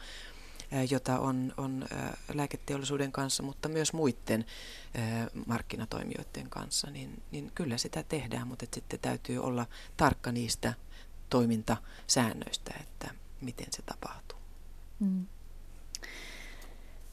jota 0.91 1.19
on, 1.19 1.55
on 1.57 1.87
lääketeollisuuden 2.35 3.12
kanssa, 3.12 3.43
mutta 3.43 3.69
myös 3.69 3.93
muiden 3.93 4.45
markkinatoimijoiden 5.47 6.51
kanssa, 6.51 6.91
niin, 6.91 7.23
niin 7.31 7.53
kyllä 7.55 7.79
sitä 7.79 8.03
tehdään, 8.03 8.49
mutta 8.49 8.67
sitten 8.75 9.01
täytyy 9.01 9.39
olla 9.39 9.67
tarkka 9.97 10.33
niistä 10.33 10.75
toimintasäännöistä, 11.31 12.75
että 12.81 13.11
miten 13.41 13.67
se 13.71 13.83
tapahtuu. 13.83 14.39
Mm. 15.01 15.27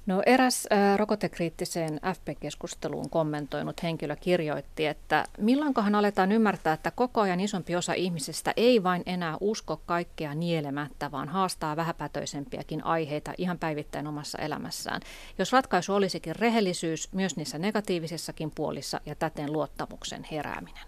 No 0.06 0.24
eräs 0.26 0.68
ä, 0.72 0.98
rokotekriittiseen 0.98 2.00
FP-keskusteluun 2.14 3.10
kommentoinut 3.10 3.84
henkilö 3.84 4.16
kirjoitti, 4.16 4.86
että 4.86 5.26
milloinkohan 5.38 5.96
aletaan 5.96 6.32
ymmärtää, 6.32 6.74
että 6.74 6.92
koko 6.92 7.22
ajan 7.22 7.40
isompi 7.40 7.76
osa 7.76 7.94
ihmisistä 7.94 8.54
ei 8.58 8.84
vain 8.84 9.04
enää 9.06 9.38
usko 9.40 9.82
kaikkea 9.86 10.36
nielemättä, 10.36 11.12
vaan 11.12 11.30
haastaa 11.30 11.76
vähäpätöisempiäkin 11.76 12.86
aiheita 12.86 13.34
ihan 13.38 13.60
päivittäin 13.60 14.08
omassa 14.08 14.38
elämässään. 14.38 15.02
Jos 15.38 15.52
ratkaisu 15.52 15.94
olisikin 15.94 16.36
rehellisyys 16.36 17.10
myös 17.14 17.36
niissä 17.36 17.58
negatiivisissakin 17.58 18.52
puolissa 18.56 19.02
ja 19.06 19.16
täten 19.16 19.54
luottamuksen 19.54 20.28
herääminen. 20.32 20.88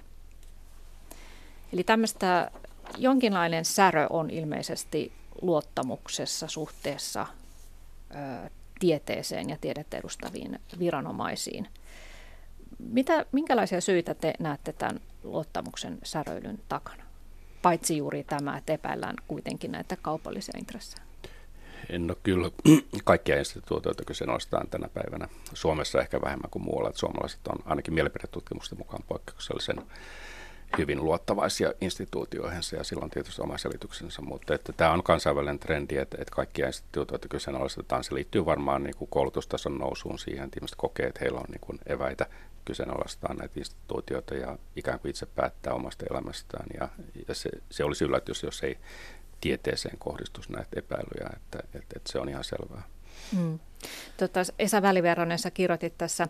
Eli 1.73 1.83
tämmöistä 1.83 2.51
jonkinlainen 2.97 3.65
särö 3.65 4.07
on 4.09 4.29
ilmeisesti 4.29 5.11
luottamuksessa 5.41 6.47
suhteessa 6.47 7.25
tieteeseen 8.79 9.49
ja 9.49 9.57
tiedettä 9.61 9.97
edustaviin 9.97 10.59
viranomaisiin. 10.79 11.67
Mitä, 12.79 13.25
minkälaisia 13.31 13.81
syitä 13.81 14.13
te 14.13 14.33
näette 14.39 14.73
tämän 14.73 14.99
luottamuksen 15.23 15.97
säröilyn 16.03 16.59
takana? 16.69 17.03
Paitsi 17.61 17.97
juuri 17.97 18.23
tämä, 18.23 18.57
että 18.57 18.73
epäillään 18.73 19.15
kuitenkin 19.27 19.71
näitä 19.71 19.97
kaupallisia 20.01 20.59
intressejä. 20.59 21.05
En 21.89 22.11
ole 22.11 22.17
kyllä 22.23 22.51
kaikkia 23.03 23.39
instituutioita 23.39 24.05
kyseenalaistaan 24.05 24.67
tänä 24.67 24.89
päivänä. 24.93 25.27
Suomessa 25.53 26.01
ehkä 26.01 26.21
vähemmän 26.21 26.49
kuin 26.51 26.63
muualla. 26.63 26.89
Että 26.89 26.99
suomalaiset 26.99 27.47
on 27.47 27.57
ainakin 27.65 27.93
mielipidetutkimusten 27.93 28.77
mukaan 28.77 29.03
poikkeuksellisen 29.07 29.81
hyvin 30.77 31.03
luottavaisia 31.03 31.73
instituutioihinsa 31.81 32.75
ja 32.75 32.83
silloin 32.83 33.11
tietysti 33.11 33.41
oma 33.41 33.57
selityksensä, 33.57 34.21
mutta 34.21 34.53
että 34.53 34.73
tämä 34.73 34.91
on 34.91 35.03
kansainvälinen 35.03 35.59
trendi, 35.59 35.97
että, 35.97 36.17
että 36.19 36.35
kaikkia 36.35 36.67
instituutioita 36.67 37.27
kyseenalaistetaan. 37.27 38.03
Se 38.03 38.15
liittyy 38.15 38.45
varmaan 38.45 38.83
niin 38.83 38.95
kuin 38.95 39.09
koulutustason 39.09 39.77
nousuun 39.77 40.19
siihen, 40.19 40.45
että 40.45 40.57
ihmiset 40.57 40.77
kokee, 40.77 41.07
että 41.07 41.19
heillä 41.21 41.39
on 41.39 41.49
niin 41.49 41.61
kuin 41.61 41.79
eväitä 41.85 42.25
kyseenalaistaa 42.65 43.33
näitä 43.33 43.59
instituutioita 43.59 44.35
ja 44.35 44.57
ikään 44.75 44.99
kuin 44.99 45.09
itse 45.09 45.25
päättää 45.25 45.73
omasta 45.73 46.05
elämästään. 46.11 46.65
Ja, 46.79 46.89
ja 47.27 47.35
se, 47.35 47.49
se 47.71 47.83
olisi 47.83 48.05
yllätys, 48.05 48.43
jos 48.43 48.63
ei 48.63 48.77
tieteeseen 49.41 49.97
kohdistuisi 49.97 50.51
näitä 50.51 50.69
epäilyjä, 50.79 51.29
että, 51.35 51.59
että, 51.65 51.93
että 51.95 52.11
se 52.11 52.19
on 52.19 52.29
ihan 52.29 52.43
selvää. 52.43 52.94
Mm. 53.37 53.59
Tota, 54.17 54.39
Esa 54.59 54.81
Väliveronen, 54.81 55.39
sä 55.39 55.51
kirjoitit 55.51 55.97
tässä 55.97 56.23
äh, 56.23 56.29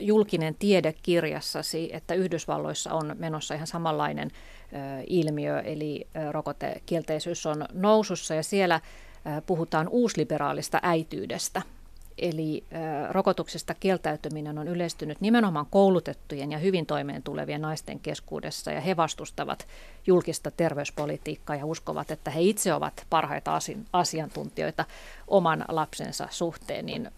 julkinen 0.00 0.54
tiedekirjassasi, 0.54 1.90
että 1.92 2.14
Yhdysvalloissa 2.14 2.94
on 2.94 3.16
menossa 3.18 3.54
ihan 3.54 3.66
samanlainen 3.66 4.30
äh, 4.74 5.04
ilmiö, 5.06 5.60
eli 5.60 6.06
äh, 6.16 6.30
rokotekielteisyys 6.30 7.46
on 7.46 7.66
nousussa 7.72 8.34
ja 8.34 8.42
siellä 8.42 8.74
äh, 8.74 9.42
puhutaan 9.46 9.88
uusliberaalista 9.88 10.80
äityydestä– 10.82 11.62
Eli 12.18 12.64
rokotuksesta 13.10 13.74
kieltäytyminen 13.74 14.58
on 14.58 14.68
yleistynyt 14.68 15.20
nimenomaan 15.20 15.66
koulutettujen 15.70 16.52
ja 16.52 16.58
hyvin 16.58 16.86
toimeen 16.86 17.22
tulevien 17.22 17.60
naisten 17.60 18.00
keskuudessa, 18.00 18.72
ja 18.72 18.80
he 18.80 18.96
vastustavat 18.96 19.66
julkista 20.06 20.50
terveyspolitiikkaa 20.50 21.56
ja 21.56 21.66
uskovat, 21.66 22.10
että 22.10 22.30
he 22.30 22.40
itse 22.40 22.74
ovat 22.74 23.06
parhaita 23.10 23.58
asiantuntijoita 23.92 24.84
oman 25.28 25.64
lapsensa 25.68 26.28
suhteen. 26.30 26.86
Niin, 26.86 27.10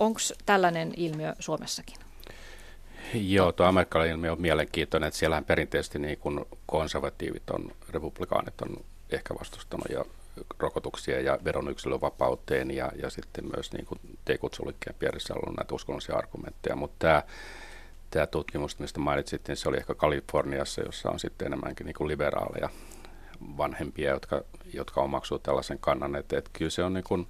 Onko 0.00 0.20
tällainen 0.46 0.92
ilmiö 0.96 1.34
Suomessakin? 1.38 1.96
Joo, 3.14 3.52
tuo 3.52 3.66
amerikkalainen 3.66 4.14
ilmiö 4.14 4.32
on 4.32 4.40
mielenkiintoinen, 4.40 5.08
että 5.08 5.18
siellähän 5.18 5.44
perinteisesti 5.44 5.98
niin 5.98 6.18
kun 6.18 6.46
konservatiivit 6.66 7.50
on, 7.50 7.72
republikaanit 7.90 8.60
on 8.62 8.84
ehkä 9.10 9.34
vastustanut 9.40 9.86
ja 9.90 10.04
rokotuksia 10.58 11.20
ja 11.20 11.38
veron 11.44 11.70
yksilövapauteen 11.70 12.70
ja, 12.70 12.92
ja 13.02 13.10
sitten 13.10 13.44
myös 13.54 13.72
niin 13.72 13.86
kuin 13.86 14.00
T-kutsuliikkeen 14.24 14.96
piirissä 14.98 15.34
on 15.34 15.40
ollut 15.44 15.56
näitä 15.56 15.74
uskonnollisia 15.74 16.16
argumentteja, 16.16 16.76
mutta 16.76 16.96
tämä, 16.98 17.22
tämä 18.10 18.26
tutkimus, 18.26 18.78
mistä 18.78 19.00
mainitsit, 19.00 19.48
niin 19.48 19.56
se 19.56 19.68
oli 19.68 19.76
ehkä 19.76 19.94
Kaliforniassa, 19.94 20.82
jossa 20.82 21.10
on 21.10 21.20
sitten 21.20 21.46
enemmänkin 21.46 21.86
niin 21.86 21.94
kuin 21.94 22.08
liberaaleja 22.08 22.68
vanhempia, 23.56 24.10
jotka, 24.10 24.42
jotka 24.72 25.00
omaksuu 25.00 25.38
tällaisen 25.38 25.78
kannan, 25.78 26.16
että, 26.16 26.38
että 26.38 26.50
kyllä 26.52 26.70
se 26.70 26.84
on 26.84 26.94
niin 26.94 27.04
kuin 27.04 27.26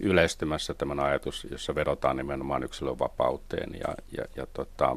yleistymässä 0.00 0.74
tämän 0.74 1.00
ajatus, 1.00 1.46
jossa 1.50 1.74
vedotaan 1.74 2.16
nimenomaan 2.16 2.62
yksilön 2.62 2.98
vapauteen 2.98 3.70
ja, 3.74 3.94
ja, 4.16 4.24
ja 4.36 4.46
tota, 4.52 4.96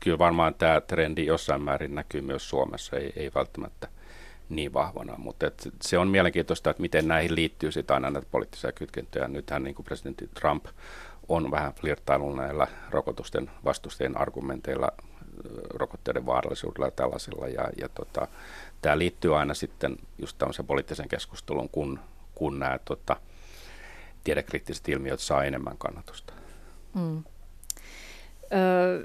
kyllä 0.00 0.18
varmaan 0.18 0.54
tämä 0.54 0.80
trendi 0.80 1.26
jossain 1.26 1.62
määrin 1.62 1.94
näkyy 1.94 2.20
myös 2.20 2.48
Suomessa, 2.48 2.96
ei, 2.96 3.12
ei 3.16 3.30
välttämättä– 3.34 3.88
niin 4.50 4.72
vahvana. 4.72 5.14
Mutta 5.18 5.46
et 5.46 5.68
se 5.82 5.98
on 5.98 6.08
mielenkiintoista, 6.08 6.70
että 6.70 6.80
miten 6.80 7.08
näihin 7.08 7.34
liittyy 7.34 7.72
sitten 7.72 7.94
aina 7.94 8.10
näitä 8.10 8.28
poliittisia 8.30 8.72
kytkentöjä. 8.72 9.28
Nythän 9.28 9.62
niin 9.62 9.74
kuin 9.74 9.86
presidentti 9.86 10.30
Trump 10.34 10.64
on 11.28 11.50
vähän 11.50 11.72
flirttailun 11.72 12.36
näillä 12.36 12.66
rokotusten 12.90 13.50
vastustajien 13.64 14.20
argumenteilla 14.20 14.88
rokotteiden 15.74 16.26
vaarallisuudella 16.26 16.86
ja 16.86 16.90
tällaisilla. 16.90 17.48
Ja, 17.48 17.68
ja 17.80 17.88
tota, 17.88 18.28
tämä 18.82 18.98
liittyy 18.98 19.38
aina 19.38 19.54
sitten 19.54 19.96
just 20.18 20.38
tämmöiseen 20.38 20.66
poliittiseen 20.66 21.08
keskusteluun, 21.08 21.68
kun, 21.68 22.00
kun 22.34 22.58
nämä 22.58 22.78
tota, 22.84 23.16
tiedekriittiset 24.24 24.88
ilmiöt 24.88 25.20
saa 25.20 25.44
enemmän 25.44 25.78
kannatusta. 25.78 26.32
Mm. 26.94 27.24
Öö, 28.52 29.04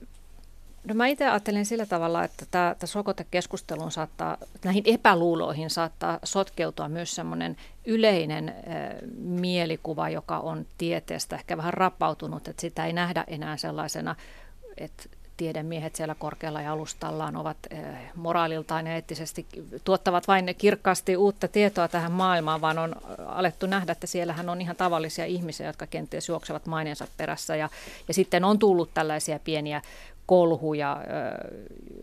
no 0.88 0.94
mä 0.94 1.08
itse 1.08 1.30
ajattelen 1.30 1.66
sillä 1.66 1.86
tavalla, 1.86 2.24
että 2.24 2.46
tämä, 2.52 2.76
tässä 2.80 3.00
rokotekeskusteluun 3.00 3.92
saattaa, 3.92 4.38
näihin 4.64 4.84
epäluuloihin 4.86 5.70
saattaa 5.70 6.20
sotkeutua 6.24 6.90
myös 6.90 7.16
semmoinen 7.16 7.58
yleinen 7.86 8.50
ö, 8.50 8.54
mielikuva, 9.18 10.10
joka 10.10 10.40
on 10.40 10.66
tieteestä 10.78 11.36
ehkä 11.36 11.58
vähän 11.58 11.74
rapautunut, 11.74 12.48
että 12.48 12.62
sitä 12.62 12.86
ei 12.86 12.94
nähdä 12.94 13.24
enää 13.28 13.58
sellaisena, 13.58 14.16
että 14.78 15.04
tiedemiehet 15.38 15.96
siellä 15.96 16.16
korkealla 16.16 16.62
jalustallaan 16.62 17.36
ovat 17.36 17.58
eh, 17.70 17.80
moraaliltaan 18.16 18.88
ja 18.88 18.94
eettisesti 18.94 19.46
tuottavat 19.84 20.28
vain 20.28 20.56
kirkkaasti 20.58 21.18
uutta 21.18 21.48
tietoa 21.48 21.88
tähän 21.88 22.12
maailmaan, 22.12 22.62
vaan 22.62 22.80
on 22.80 22.96
alettu 23.26 23.66
nähdä, 23.66 23.92
että 23.92 24.08
siellähän 24.08 24.50
on 24.50 24.62
ihan 24.62 24.76
tavallisia 24.76 25.26
ihmisiä, 25.26 25.68
jotka 25.68 25.88
kenties 25.88 26.30
juoksevat 26.30 26.66
maineensa 26.66 27.08
perässä. 27.18 27.56
Ja, 27.56 27.70
ja 28.08 28.14
sitten 28.14 28.44
on 28.44 28.60
tullut 28.60 28.90
tällaisia 28.94 29.40
pieniä 29.40 29.82
kolhuja 30.26 30.98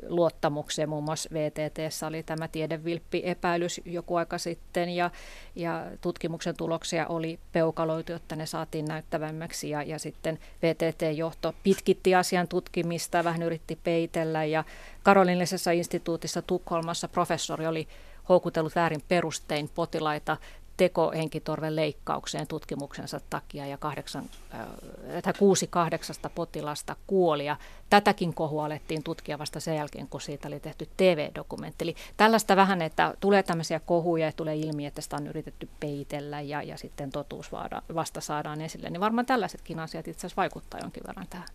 luottamukseen. 0.09 0.89
Muun 0.89 1.05
muassa 1.05 1.31
VTT 1.33 1.79
oli 2.07 2.23
tämä 2.23 2.49
tiedevilppi-epäilys 2.49 3.81
joku 3.85 4.17
aika 4.17 4.39
sitten 4.39 4.89
ja, 4.89 5.11
ja 5.57 5.87
tutkimuksen 6.01 6.57
tuloksia 6.57 7.07
oli 7.07 7.39
peukaloitu, 7.53 8.13
jotta 8.13 8.37
ne 8.37 8.47
saatiin 8.47 8.85
näyttävämmäksi 8.85 9.71
ja, 9.71 9.83
ja 9.83 9.99
sitten 9.99 10.39
VTT-johto 10.63 11.55
pitkitti 11.63 12.15
asian 12.15 12.49
tutkimista, 12.49 13.25
vähän 13.25 13.43
yritti 13.43 13.79
peitellä 13.85 14.45
ja 14.45 14.65
Karolinlisessa 15.03 15.71
instituutissa 15.71 16.43
Tukholmassa 16.43 17.09
professori 17.09 17.67
oli 17.67 17.89
houkutellut 18.29 18.77
väärin 18.77 19.03
perustein 19.09 19.71
potilaita 19.75 20.37
tekohenkitorven 20.83 21.77
leikkaukseen 21.77 22.47
tutkimuksensa 22.47 23.21
takia 23.31 23.67
ja 23.67 23.79
kahdeksan, 23.79 24.25
äh, 24.55 25.35
kuusi 25.39 25.67
kahdeksasta 25.67 26.31
potilasta 26.31 26.97
kuoli. 27.07 27.47
Ja 27.47 27.57
tätäkin 27.91 28.35
kohua 28.35 28.65
alettiin 28.65 29.03
tutkia 29.03 29.39
vasta 29.39 29.61
sen 29.61 29.77
jälkeen, 29.77 30.09
kun 30.09 30.21
siitä 30.21 30.49
oli 30.49 30.61
tehty 30.61 30.89
TV-dokumentti. 30.97 31.85
Eli 31.85 31.95
tällaista 32.17 32.57
vähän, 32.57 32.83
että 32.83 33.15
tulee 33.21 33.43
tämmöisiä 33.43 33.81
kohuja 33.81 34.27
ja 34.27 34.33
tulee 34.33 34.57
ilmi, 34.57 34.87
että 34.87 35.01
sitä 35.01 35.17
on 35.17 35.27
yritetty 35.27 35.69
peitellä 35.81 36.41
ja, 36.41 36.63
ja 36.63 36.79
sitten 36.79 37.11
totuus 37.11 37.51
vasta 37.95 38.21
saadaan 38.21 38.61
esille. 38.61 38.91
Niin 38.91 39.01
varmaan 39.01 39.27
tällaisetkin 39.27 39.79
asiat 39.79 40.09
itse 40.09 40.21
asiassa 40.21 40.41
vaikuttaa 40.41 40.81
jonkin 40.81 41.03
verran 41.07 41.27
tähän. 41.31 41.49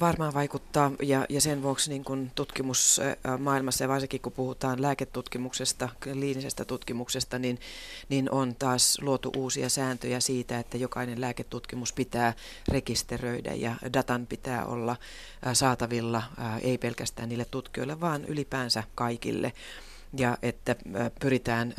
Varmaan 0.00 0.34
vaikuttaa 0.34 0.90
ja, 1.02 1.26
ja 1.28 1.40
sen 1.40 1.62
vuoksi 1.62 1.90
niin 1.90 2.04
kun 2.04 2.30
tutkimusmaailmassa 2.34 3.84
ja 3.84 3.88
varsinkin 3.88 4.20
kun 4.20 4.32
puhutaan 4.32 4.82
lääketutkimuksesta, 4.82 5.88
kliinisestä 6.02 6.64
tutkimuksesta, 6.64 7.38
niin, 7.38 7.58
niin 8.08 8.30
on 8.30 8.54
taas 8.54 8.98
luotu 9.00 9.32
uusia 9.36 9.68
sääntöjä 9.68 10.20
siitä, 10.20 10.58
että 10.58 10.76
jokainen 10.76 11.20
lääketutkimus 11.20 11.92
pitää 11.92 12.34
rekisteröidä 12.68 13.54
ja 13.54 13.74
datan 13.92 14.26
pitää 14.26 14.66
olla 14.66 14.96
saatavilla 15.52 16.22
ei 16.60 16.78
pelkästään 16.78 17.28
niille 17.28 17.46
tutkijoille, 17.50 18.00
vaan 18.00 18.24
ylipäänsä 18.24 18.82
kaikille 18.94 19.52
ja 20.16 20.38
että 20.42 20.76
pyritään 21.20 21.74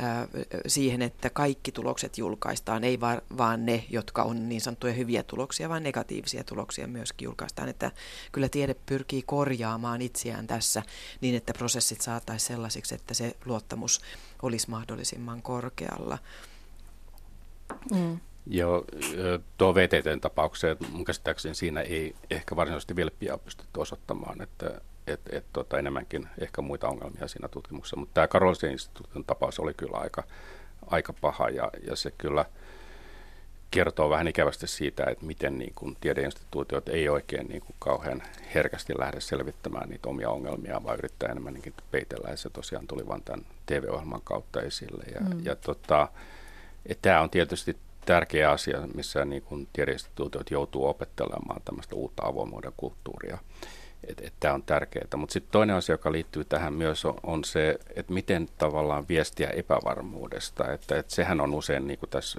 siihen, 0.66 1.02
että 1.02 1.30
kaikki 1.30 1.72
tulokset 1.72 2.18
julkaistaan, 2.18 2.84
ei 2.84 3.00
vaan 3.38 3.66
ne, 3.66 3.84
jotka 3.90 4.22
on 4.22 4.48
niin 4.48 4.60
sanottuja 4.60 4.92
hyviä 4.92 5.22
tuloksia, 5.22 5.68
vaan 5.68 5.82
negatiivisia 5.82 6.44
tuloksia 6.44 6.86
myöskin 6.88 7.26
julkaistaan. 7.26 7.68
Että 7.68 7.90
kyllä 8.32 8.48
tiede 8.48 8.74
pyrkii 8.86 9.22
korjaamaan 9.22 10.02
itseään 10.02 10.46
tässä 10.46 10.82
niin, 11.20 11.34
että 11.34 11.52
prosessit 11.52 12.00
saataisiin 12.00 12.46
sellaisiksi, 12.46 12.94
että 12.94 13.14
se 13.14 13.36
luottamus 13.44 14.00
olisi 14.42 14.70
mahdollisimman 14.70 15.42
korkealla. 15.42 16.18
Mm. 17.94 18.20
Joo, 18.46 18.84
tuo 19.58 19.74
VTTn 19.74 20.20
tapaukseen 20.20 20.76
mun 20.90 21.04
käsittääkseni 21.04 21.54
siinä 21.54 21.80
ei 21.80 22.14
ehkä 22.30 22.56
varsinaisesti 22.56 22.96
vilppiä 22.96 23.38
pystytty 23.38 23.80
osoittamaan, 23.80 24.40
että 24.40 24.80
et, 25.06 25.20
et, 25.30 25.44
tota, 25.52 25.78
enemmänkin 25.78 26.28
ehkä 26.38 26.62
muita 26.62 26.88
ongelmia 26.88 27.28
siinä 27.28 27.48
tutkimuksessa. 27.48 27.96
Mutta 27.96 28.14
tämä 28.14 28.28
Karolinsen 28.28 28.72
instituutin 28.72 29.24
tapaus 29.24 29.58
oli 29.60 29.74
kyllä 29.74 29.98
aika, 29.98 30.24
aika 30.86 31.12
paha 31.12 31.48
ja, 31.48 31.70
ja 31.86 31.96
se 31.96 32.12
kyllä 32.18 32.44
kertoo 33.70 34.10
vähän 34.10 34.28
ikävästi 34.28 34.66
siitä, 34.66 35.04
että 35.04 35.26
miten 35.26 35.58
niin 35.58 35.72
kuin 35.74 35.96
tiedeinstituutiot 36.00 36.88
ei 36.88 37.08
oikein 37.08 37.46
niin 37.48 37.60
kuin 37.60 37.76
kauhean 37.78 38.22
herkästi 38.54 38.98
lähde 38.98 39.20
selvittämään 39.20 39.88
niitä 39.88 40.08
omia 40.08 40.30
ongelmia, 40.30 40.84
vaan 40.84 40.98
yrittää 40.98 41.28
enemmän 41.28 41.54
niin 41.54 41.74
peitellä. 41.90 42.30
Ja 42.30 42.36
se 42.36 42.50
tosiaan 42.50 42.86
tuli 42.86 43.06
vain 43.08 43.22
tämän 43.22 43.46
TV-ohjelman 43.66 44.22
kautta 44.24 44.62
esille. 44.62 45.04
Ja, 45.14 45.20
mm. 45.20 45.44
ja 45.44 45.56
tota, 45.56 46.08
tämä 47.02 47.20
on 47.20 47.30
tietysti 47.30 47.76
tärkeä 48.06 48.50
asia, 48.50 48.88
missä 48.94 49.24
niin 49.24 49.42
kuin 49.42 49.68
tiedeinstituutiot 49.72 50.50
joutuu 50.50 50.86
opettelemaan 50.86 51.62
tämmöistä 51.64 51.94
uutta 51.94 52.26
avoimuuden 52.26 52.72
kulttuuria 52.76 53.38
että 54.06 54.22
et 54.26 54.32
tämä 54.40 54.54
on 54.54 54.62
tärkeää. 54.62 55.06
Mutta 55.16 55.32
sitten 55.32 55.52
toinen 55.52 55.76
asia, 55.76 55.92
joka 55.92 56.12
liittyy 56.12 56.44
tähän 56.44 56.72
myös, 56.72 57.04
on, 57.04 57.14
on 57.22 57.44
se, 57.44 57.78
että 57.96 58.12
miten 58.12 58.48
tavallaan 58.58 59.08
viestiä 59.08 59.48
epävarmuudesta. 59.48 60.72
Että 60.72 60.98
et 60.98 61.10
sehän 61.10 61.40
on 61.40 61.54
usein 61.54 61.86
niin 61.86 61.98
kuin 61.98 62.10
tässä 62.10 62.38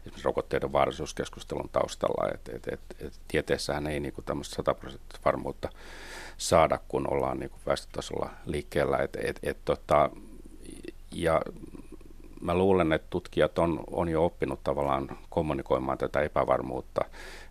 esimerkiksi 0.00 0.24
rokotteiden 0.24 0.72
vaarallisuuskeskustelun 0.72 1.68
taustalla, 1.72 2.30
että 2.34 2.52
et, 2.56 2.68
et, 2.68 2.80
et 3.00 3.12
tieteessähän 3.28 3.86
ei 3.86 4.00
niin 4.00 4.14
tämmöistä 4.24 4.56
sataprosenttista 4.56 5.24
varmuutta 5.24 5.68
saada, 6.36 6.78
kun 6.88 7.12
ollaan 7.12 7.38
niin 7.38 7.50
kuin 7.50 7.60
väestötasolla 7.66 8.30
liikkeellä. 8.46 8.98
Et, 8.98 9.16
et, 9.22 9.38
et, 9.42 9.58
tota, 9.64 10.10
ja 11.12 11.40
mä 12.44 12.54
luulen, 12.54 12.92
että 12.92 13.06
tutkijat 13.10 13.58
on, 13.58 13.80
on 13.90 14.08
jo 14.08 14.24
oppinut 14.24 14.64
tavallaan 14.64 15.18
kommunikoimaan 15.30 15.98
tätä 15.98 16.20
epävarmuutta 16.20 17.04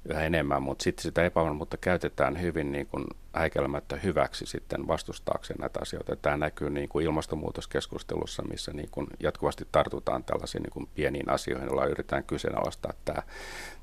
yhä 0.10 0.22
enemmän, 0.22 0.64
mutta 0.64 0.84
sitten 0.84 1.04
sitä 1.04 1.26
epävarmuutta 1.26 1.78
käytetään 1.78 2.42
hyvin 2.42 2.72
niin 2.72 2.88
kuin 2.88 3.06
häikelmättä 3.34 3.96
hyväksi 3.96 4.46
sitten 4.46 4.88
vastustaakseen 4.88 5.60
näitä 5.60 5.80
asioita. 5.82 6.16
Tämä 6.16 6.38
näkyy 6.38 6.70
niin 6.70 6.90
kuin 6.90 7.06
ilmastonmuutoskeskustelussa, 7.06 8.44
missä 8.44 8.74
niin 8.74 8.90
kuin 8.92 9.08
jatkuvasti 9.20 9.68
tartutaan 9.72 10.24
tällaisiin 10.24 10.64
niin 10.64 10.74
kuin 10.74 10.90
pieniin 10.96 11.30
asioihin, 11.30 11.68
joilla 11.68 11.86
yritetään 11.86 12.24
kyseenalaistaa 12.24 12.94
tämä, 13.06 13.24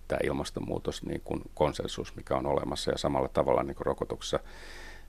tämä 0.08 0.18
ilmastonmuutos 0.24 1.02
niin 1.02 1.20
kuin 1.24 1.42
konsensus, 1.54 2.16
mikä 2.16 2.36
on 2.36 2.46
olemassa 2.46 2.90
ja 2.90 2.98
samalla 2.98 3.28
tavalla 3.28 3.62
niin 3.62 3.76
kuin 3.76 3.86
rokotuksessa 3.86 4.40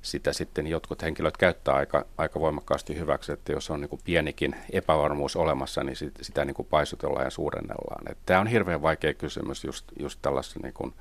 sitä 0.01 0.33
sitten 0.33 0.67
jotkut 0.67 1.01
henkilöt 1.01 1.37
käyttää 1.37 1.75
aika, 1.75 2.05
aika 2.17 2.39
voimakkaasti 2.39 2.99
hyväksi, 2.99 3.31
että 3.31 3.51
jos 3.51 3.69
on 3.69 3.81
niin 3.81 3.89
kuin 3.89 4.01
pienikin 4.05 4.55
epävarmuus 4.71 5.35
olemassa, 5.35 5.83
niin 5.83 5.95
sit, 5.95 6.13
sitä 6.21 6.45
niin 6.45 6.55
kuin 6.55 6.67
paisutellaan 6.69 7.25
ja 7.25 7.29
suurennellaan. 7.29 8.11
Että 8.11 8.23
tämä 8.25 8.39
on 8.39 8.47
hirveän 8.47 8.81
vaikea 8.81 9.13
kysymys 9.13 9.63
just, 9.63 9.85
just 9.99 10.19
tällaisissa 10.21 10.59
niin 10.63 10.93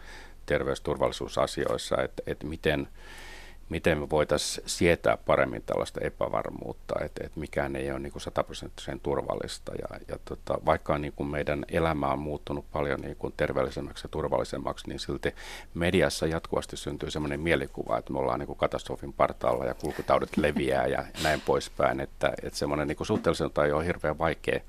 terveysturvallisuusasioissa, 0.47 2.03
että, 2.03 2.23
että 2.27 2.47
miten, 2.47 2.89
miten 3.71 3.99
me 3.99 4.11
voitaisiin 4.11 4.69
sietää 4.69 5.17
paremmin 5.17 5.63
tällaista 5.63 6.01
epävarmuutta, 6.01 6.95
että, 7.05 7.25
että 7.25 7.41
mikään 7.41 7.77
ei 7.77 7.91
ole 7.91 7.99
niin 7.99 8.13
kuin 8.13 8.23
sataprosenttisen 8.23 9.01
turvallista. 9.01 9.73
Ja, 9.75 10.01
ja 10.09 10.19
tota, 10.25 10.59
vaikka 10.67 10.99
niin 10.99 11.13
kuin 11.13 11.31
meidän 11.31 11.65
elämä 11.69 12.13
on 12.13 12.19
muuttunut 12.19 12.65
paljon 12.73 13.01
niin 13.01 13.17
kuin 13.17 13.35
terveellisemmäksi 13.37 14.05
ja 14.05 14.09
turvallisemmaksi, 14.09 14.89
niin 14.89 15.01
silti 15.01 15.35
mediassa 15.75 16.27
jatkuvasti 16.27 16.77
syntyy 16.77 17.11
sellainen 17.11 17.41
mielikuva, 17.41 17.99
että 17.99 18.13
me 18.13 18.19
ollaan 18.19 18.39
niin 18.39 18.47
kuin 18.47 18.59
katastrofin 18.59 19.13
partaalla 19.13 19.65
ja 19.65 19.75
kulkutaudit 19.75 20.37
leviää 20.45 20.87
ja 20.87 21.05
näin 21.23 21.41
poispäin. 21.41 22.01
Että, 22.01 22.33
että 22.43 22.59
semmoinen 22.59 22.89
niin 22.89 23.07
suhteellisen 23.07 23.51
tai 23.51 23.73
on 23.73 23.85
hirveän 23.85 24.19
vaikea, 24.19 24.61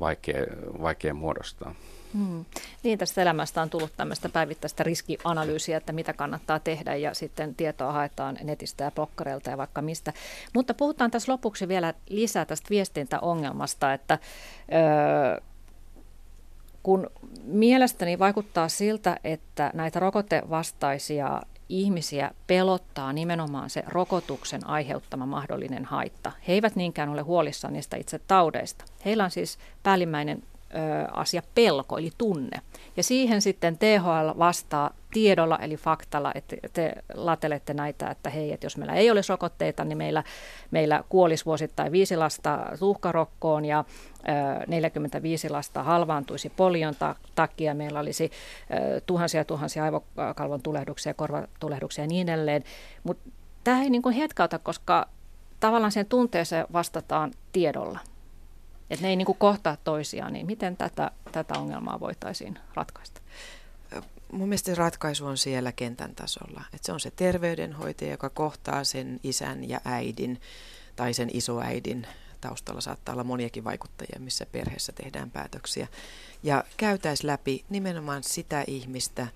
vaikea, 0.00 0.46
vaikea 0.82 1.14
muodostaa. 1.14 1.74
Hmm. 2.14 2.44
Niin, 2.82 2.98
tästä 2.98 3.22
elämästä 3.22 3.62
on 3.62 3.70
tullut 3.70 3.92
tämmöistä 3.96 4.28
päivittäistä 4.28 4.82
riskianalyysiä, 4.82 5.76
että 5.76 5.92
mitä 5.92 6.12
kannattaa 6.12 6.58
tehdä 6.58 6.94
ja 6.94 7.14
sitten 7.14 7.54
tietoa 7.54 7.92
haetaan 7.92 8.38
netistä 8.42 8.84
ja 8.84 8.90
blokkareilta 8.90 9.50
ja 9.50 9.58
vaikka 9.58 9.82
mistä. 9.82 10.12
Mutta 10.54 10.74
puhutaan 10.74 11.10
tässä 11.10 11.32
lopuksi 11.32 11.68
vielä 11.68 11.94
lisää 12.08 12.44
tästä 12.44 12.70
viestintäongelmasta, 12.70 13.92
että 13.92 14.18
öö, 14.72 15.40
kun 16.82 17.10
mielestäni 17.44 18.18
vaikuttaa 18.18 18.68
siltä, 18.68 19.16
että 19.24 19.70
näitä 19.74 20.00
rokotevastaisia 20.00 21.42
ihmisiä 21.68 22.30
pelottaa 22.46 23.12
nimenomaan 23.12 23.70
se 23.70 23.82
rokotuksen 23.88 24.66
aiheuttama 24.66 25.26
mahdollinen 25.26 25.84
haitta. 25.84 26.32
He 26.48 26.52
eivät 26.52 26.76
niinkään 26.76 27.08
ole 27.08 27.22
huolissaan 27.22 27.72
niistä 27.72 27.96
itse 27.96 28.18
taudeista. 28.18 28.84
Heillä 29.04 29.24
on 29.24 29.30
siis 29.30 29.58
päällimmäinen 29.82 30.42
asia 31.12 31.42
pelko, 31.54 31.98
eli 31.98 32.10
tunne. 32.18 32.60
Ja 32.96 33.02
siihen 33.02 33.42
sitten 33.42 33.78
THL 33.78 34.38
vastaa 34.38 34.90
tiedolla, 35.12 35.58
eli 35.58 35.76
faktalla, 35.76 36.32
että 36.34 36.56
te 36.72 36.92
latelette 37.14 37.74
näitä, 37.74 38.10
että 38.10 38.30
hei, 38.30 38.52
että 38.52 38.66
jos 38.66 38.76
meillä 38.76 38.94
ei 38.94 39.10
olisi 39.10 39.32
rokotteita, 39.32 39.84
niin 39.84 39.98
meillä, 39.98 40.24
meillä 40.70 41.04
kuolisi 41.08 41.44
vuosittain 41.44 41.92
viisi 41.92 42.16
lasta 42.16 42.58
tuhkarokkoon 42.78 43.64
ja 43.64 43.84
45 44.66 45.48
lasta 45.48 45.82
halvaantuisi 45.82 46.52
polion 46.56 46.94
takia. 47.34 47.74
Meillä 47.74 48.00
olisi 48.00 48.30
tuhansia 49.06 49.44
tuhansia 49.44 49.84
aivokalvon 49.84 50.62
tulehduksia, 50.62 51.14
korvatulehduksia 51.14 52.04
ja 52.04 52.08
niin 52.08 52.28
edelleen. 52.28 52.64
Mutta 53.04 53.30
tämä 53.64 53.82
ei 53.82 53.90
niin 53.90 54.12
hetkauta, 54.12 54.58
koska 54.58 55.08
tavallaan 55.60 55.92
sen 55.92 56.06
tunteeseen 56.06 56.66
vastataan 56.72 57.30
tiedolla. 57.52 57.98
Että 58.90 59.02
ne 59.02 59.08
ei 59.08 59.16
niin 59.16 59.26
kuin 59.26 59.38
kohtaa 59.38 59.76
toisiaan, 59.76 60.32
niin 60.32 60.46
miten 60.46 60.76
tätä, 60.76 61.10
tätä 61.32 61.58
ongelmaa 61.58 62.00
voitaisiin 62.00 62.58
ratkaista? 62.74 63.20
Mun 64.32 64.48
mielestä 64.48 64.74
ratkaisu 64.74 65.26
on 65.26 65.38
siellä 65.38 65.72
kentän 65.72 66.14
tasolla. 66.14 66.64
Että 66.74 66.86
se 66.86 66.92
on 66.92 67.00
se 67.00 67.10
terveydenhoitaja, 67.10 68.10
joka 68.10 68.30
kohtaa 68.30 68.84
sen 68.84 69.20
isän 69.22 69.68
ja 69.68 69.80
äidin 69.84 70.40
tai 70.96 71.14
sen 71.14 71.30
isoäidin 71.32 72.06
taustalla 72.40 72.80
saattaa 72.80 73.12
olla 73.12 73.24
moniakin 73.24 73.64
vaikuttajia, 73.64 74.20
missä 74.20 74.46
perheessä 74.46 74.92
tehdään 74.92 75.30
päätöksiä. 75.30 75.88
Ja 76.42 76.64
käytäisi 76.76 77.26
läpi 77.26 77.64
nimenomaan 77.68 78.22
sitä 78.22 78.64
ihmistä 78.66 79.26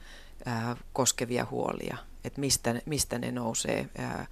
ää, 0.45 0.77
koskevia 0.93 1.47
huolia, 1.51 1.97
että 2.25 2.41
mistä, 2.41 2.81
mistä 2.87 3.19
ne 3.19 3.33
nousee 3.33 3.89
ää, 3.99 4.27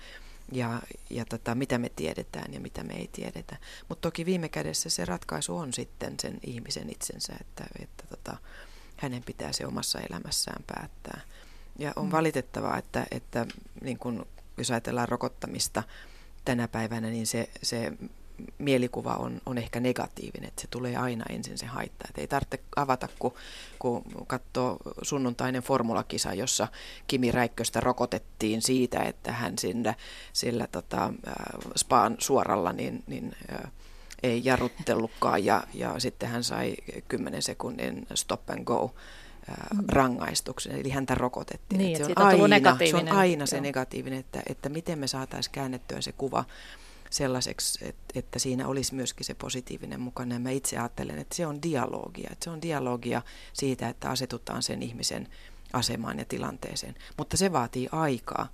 ja, 0.53 0.80
ja 1.11 1.24
tota, 1.24 1.55
mitä 1.55 1.78
me 1.78 1.88
tiedetään 1.97 2.55
ja 2.55 2.61
mitä 2.61 2.84
me 2.84 2.95
ei 2.95 3.09
tiedetä. 3.12 3.57
Mutta 3.88 4.03
toki 4.03 4.26
viime 4.26 4.49
kädessä 4.49 4.90
se 4.90 5.05
ratkaisu 5.05 5.57
on 5.57 5.72
sitten 5.72 6.14
sen 6.20 6.38
ihmisen 6.47 6.90
itsensä, 6.90 7.32
että, 7.40 7.64
että 7.82 8.05
tota, 8.09 8.36
hänen 8.97 9.22
pitää 9.22 9.53
se 9.53 9.66
omassa 9.66 10.01
elämässään 10.01 10.64
päättää. 10.66 11.20
Ja 11.78 11.92
on 11.97 12.07
mm. 12.07 12.12
valitettavaa, 12.12 12.78
että, 12.78 13.07
että 13.11 13.47
niin 13.80 13.99
kun, 13.99 14.26
jos 14.57 14.70
ajatellaan 14.70 15.09
rokottamista 15.09 15.82
tänä 16.45 16.68
päivänä, 16.68 17.11
niin 17.11 17.26
se, 17.26 17.51
se 17.62 17.92
mielikuva 18.59 19.14
on, 19.14 19.40
on 19.47 19.59
ehkä 19.59 19.80
negatiivinen, 19.80 20.49
että 20.49 20.62
se 20.62 20.68
tulee 20.70 20.97
aina 20.97 21.24
ensin 21.28 21.59
se 21.59 21.66
haitta. 21.66 22.05
Että 22.09 22.20
ei 22.20 22.26
tarvitse 22.26 22.61
avata, 22.76 23.09
kun, 23.18 23.34
kun 23.78 24.03
katsoo 24.26 24.76
sunnuntainen 25.03 25.62
formulakisa, 25.62 26.34
jossa 26.34 26.68
Kimi 27.07 27.30
Räikköstä 27.30 27.80
rokotettiin 27.80 28.62
siitä, 28.62 29.03
että 29.03 29.32
hän 29.32 29.59
sillä, 29.59 29.95
sillä 30.32 30.66
tota, 30.66 31.05
äh, 31.05 31.34
spaan 31.76 32.16
suoralla 32.18 32.72
niin, 32.72 33.03
niin 33.07 33.36
äh, 33.53 33.70
ei 34.22 34.40
jarruttellutkaan 34.45 35.45
ja, 35.45 35.62
ja 35.74 35.99
sitten 35.99 36.28
hän 36.28 36.45
sai 36.45 36.74
10 37.09 37.42
sekunnin 37.42 38.07
stop 38.14 38.51
and 38.51 38.64
go 38.64 38.95
äh, 39.49 39.57
mm. 39.74 39.84
rangaistuksen, 39.88 40.80
eli 40.80 40.90
häntä 40.90 41.14
rokotettiin. 41.14 41.78
Niin, 41.78 41.97
se, 41.97 42.05
on 42.16 42.26
aina, 42.26 42.76
se 42.90 42.97
on 42.97 43.09
aina 43.09 43.47
se 43.47 43.61
negatiivinen, 43.61 44.18
että, 44.18 44.42
että 44.49 44.68
miten 44.68 44.99
me 44.99 45.07
saataisiin 45.07 45.53
käännettyä 45.53 46.01
se 46.01 46.12
kuva 46.12 46.45
sellaiseksi, 47.15 47.89
että, 47.89 48.19
että 48.19 48.39
siinä 48.39 48.69
olisi 48.69 48.95
myöskin 48.95 49.27
se 49.27 49.35
positiivinen 49.35 50.01
mukana. 50.01 50.35
Ja 50.35 50.41
mä 50.41 50.51
itse 50.51 50.79
ajattelen, 50.79 51.19
että 51.19 51.37
se 51.37 51.47
on 51.47 51.62
dialogia. 51.62 52.29
Että 52.33 52.45
se 52.45 52.51
on 52.51 52.62
dialogia 52.62 53.23
siitä, 53.53 53.89
että 53.89 54.11
asetutaan 54.11 54.62
sen 54.62 54.83
ihmisen 54.83 55.29
asemaan 55.73 56.19
ja 56.19 56.25
tilanteeseen. 56.25 56.95
Mutta 57.17 57.37
se 57.37 57.53
vaatii 57.53 57.89
aikaa. 57.93 58.49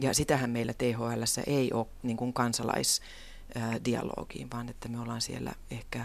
Ja 0.00 0.14
sitähän 0.14 0.50
meillä 0.50 0.74
THL 0.74 1.22
ei 1.46 1.72
ole 1.72 1.86
niin 2.02 2.16
kuin 2.16 2.32
kansalaisdialogiin, 2.32 4.50
vaan 4.50 4.68
että 4.68 4.88
me 4.88 5.00
ollaan 5.00 5.20
siellä 5.20 5.54
ehkä 5.70 6.04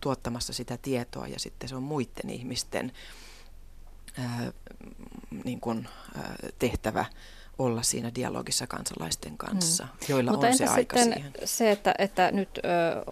tuottamassa 0.00 0.52
sitä 0.52 0.76
tietoa 0.76 1.26
ja 1.26 1.40
sitten 1.40 1.68
se 1.68 1.76
on 1.76 1.82
muiden 1.82 2.30
ihmisten 2.30 2.92
niin 5.44 5.60
kuin, 5.60 5.88
tehtävä 6.58 7.04
olla 7.58 7.82
siinä 7.82 8.14
dialogissa 8.14 8.66
kansalaisten 8.66 9.36
kanssa, 9.36 9.84
mm. 9.84 9.90
joilla 10.08 10.30
Mutta 10.30 10.46
on 10.46 10.56
se 10.56 10.66
aika 10.66 10.96
sitten 10.96 11.14
siihen. 11.14 11.32
se, 11.44 11.70
että, 11.70 11.94
että 11.98 12.30
nyt 12.30 12.48
ö, 12.58 12.60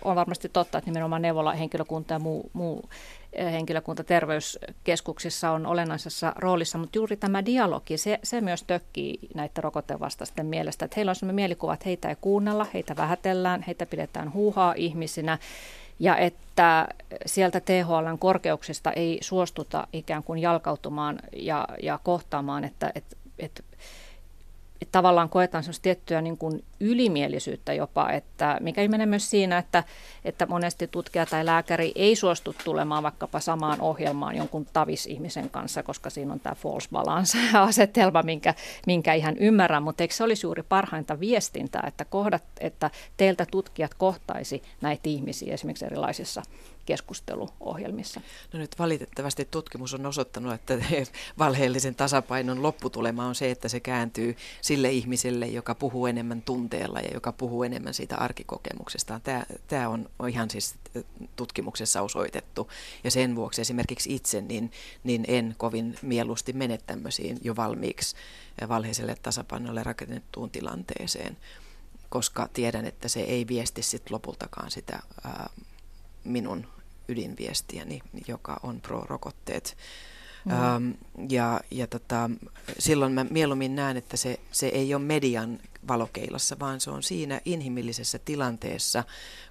on 0.05 0.17
varmasti 0.17 0.49
totta, 0.49 0.79
että 0.79 0.91
nimenomaan 0.91 1.23
neuvola-henkilökunta 1.23 2.15
ja 2.15 2.19
muu, 2.19 2.51
muu 2.53 2.89
henkilökunta 3.39 4.05
terveyskeskuksissa 4.05 5.51
on 5.51 5.67
olennaisessa 5.67 6.33
roolissa, 6.37 6.79
mutta 6.79 6.99
juuri 6.99 7.17
tämä 7.17 7.45
dialogi, 7.45 7.97
se, 7.97 8.19
se 8.23 8.41
myös 8.41 8.63
tökkii 8.63 9.19
näiden 9.35 9.65
rokotevastaisten 9.65 10.47
mielestä, 10.47 10.85
että 10.85 10.95
heillä 10.97 11.11
on 11.11 11.17
sellainen 11.17 11.35
mielikuva, 11.35 11.75
että 11.75 11.85
heitä 11.87 12.09
ei 12.09 12.17
kuunnella, 12.21 12.67
heitä 12.75 12.97
vähätellään, 12.97 13.65
heitä 13.67 13.87
pidetään 13.87 14.33
huuhaa 14.33 14.75
ihmisinä, 14.77 15.39
ja 15.99 16.17
että 16.17 16.89
sieltä 17.27 17.61
THLn 17.61 18.19
korkeuksista 18.19 18.93
ei 18.93 19.19
suostuta 19.21 19.87
ikään 19.93 20.23
kuin 20.23 20.39
jalkautumaan 20.39 21.19
ja, 21.37 21.69
ja 21.83 21.99
kohtaamaan, 22.03 22.65
että, 22.65 22.93
että, 22.95 23.17
että 23.39 23.63
että 24.83 24.93
tavallaan 24.93 25.29
koetaan 25.29 25.65
sellaista 25.65 25.83
tiettyä 25.83 26.23
niin 26.23 26.39
kuin 26.39 26.65
ylimielisyyttä 26.81 27.73
jopa, 27.73 28.11
että 28.11 28.59
mikä 28.61 28.89
menee 28.89 29.07
myös 29.07 29.31
siinä, 29.31 29.59
että, 29.59 29.85
että 30.25 30.47
monesti 30.47 30.87
tutkija 30.87 31.27
tai 31.27 31.47
lääkäri 31.47 31.93
ei 31.95 32.17
suostu 32.17 32.55
tulemaan 32.65 33.03
vaikkapa 33.03 33.41
samaan 33.41 33.81
ohjelmaan 33.81 34.37
jonkun 34.37 34.67
tavis-ihmisen 34.73 35.51
kanssa, 35.51 35.83
koska 35.83 36.11
siinä 36.11 36.33
on 36.33 36.41
tämä 36.41 36.55
false 36.55 36.89
balance-asetelma, 36.93 38.23
minkä, 38.33 38.55
minkä 38.87 39.15
ihan 39.15 39.37
ymmärrän, 39.37 39.83
mutta 39.83 40.05
eikö 40.05 40.15
se 40.15 40.25
olisi 40.25 40.47
juuri 40.47 40.63
parhainta 40.63 41.21
viestintää, 41.21 41.85
että, 41.87 42.05
kohdat, 42.05 42.45
että 42.61 42.91
teiltä 43.17 43.47
tutkijat 43.51 43.95
kohtaisi 43.95 44.63
näitä 44.81 45.09
ihmisiä 45.09 45.55
esimerkiksi 45.55 45.87
erilaisissa 45.87 46.43
keskusteluohjelmissa. 46.87 48.21
No 48.53 48.59
nyt 48.59 48.79
valitettavasti 48.79 49.45
tutkimus 49.45 49.95
on 49.95 50.07
osoittanut, 50.07 50.53
että 50.55 50.79
valheellisen 51.39 51.95
tasapainon 51.95 52.63
lopputulema 52.63 53.27
on 53.27 53.35
se, 53.35 53.51
että 53.51 53.69
se 53.69 53.81
kääntyy 53.81 54.37
sille 54.61 54.91
ihmiselle, 54.91 55.47
joka 55.47 55.75
puhuu 55.75 56.07
enemmän 56.07 56.43
tunteella 56.43 57.01
ja 57.01 57.11
joka 57.15 57.33
puhuu 57.33 57.63
enemmän 57.63 57.95
siitä 57.95 58.17
arkikokemuksestaan. 58.17 59.21
Tämä, 59.21 59.45
tämä 59.69 59.89
on, 59.89 60.11
ihan 60.29 60.51
siis 60.51 60.75
tutkimuksessa 61.37 62.03
osoitettu 62.03 62.69
ja 63.05 63.11
sen 63.11 63.37
vuoksi 63.37 63.61
esimerkiksi 63.61 64.15
itse 64.15 64.41
niin, 64.41 64.73
niin 65.05 65.25
en 65.29 65.55
kovin 65.59 65.97
mieluusti 66.03 66.53
mene 66.53 66.79
tämmöisiin 66.87 67.39
jo 67.45 67.57
valmiiksi 67.57 68.17
valheiselle 68.69 69.17
tasapainolle 69.23 69.83
rakennettuun 69.83 70.51
tilanteeseen 70.51 71.37
koska 72.13 72.49
tiedän, 72.53 72.87
että 72.87 73.09
se 73.09 73.21
ei 73.21 73.47
viesti 73.49 73.83
sit 73.83 74.11
lopultakaan 74.11 74.71
sitä 74.71 75.03
ää, 75.25 75.51
minun 76.25 76.67
ydinviestiäni, 77.09 78.01
joka 78.29 78.61
on 78.63 78.81
pro-rokotteet. 78.81 79.77
Mm. 80.45 80.53
Ähm, 80.53 80.91
ja 81.29 81.61
ja 81.71 81.87
tota, 81.87 82.31
silloin 82.79 83.13
mä 83.13 83.25
mieluummin 83.31 83.75
näen, 83.75 83.97
että 83.97 84.17
se, 84.17 84.41
se 84.51 84.67
ei 84.67 84.95
ole 84.95 85.03
median 85.03 85.59
valokeilassa, 85.89 86.57
vaan 86.61 86.81
se 86.81 86.91
on 86.91 87.03
siinä 87.03 87.41
inhimillisessä 87.45 88.19
tilanteessa, 88.19 89.05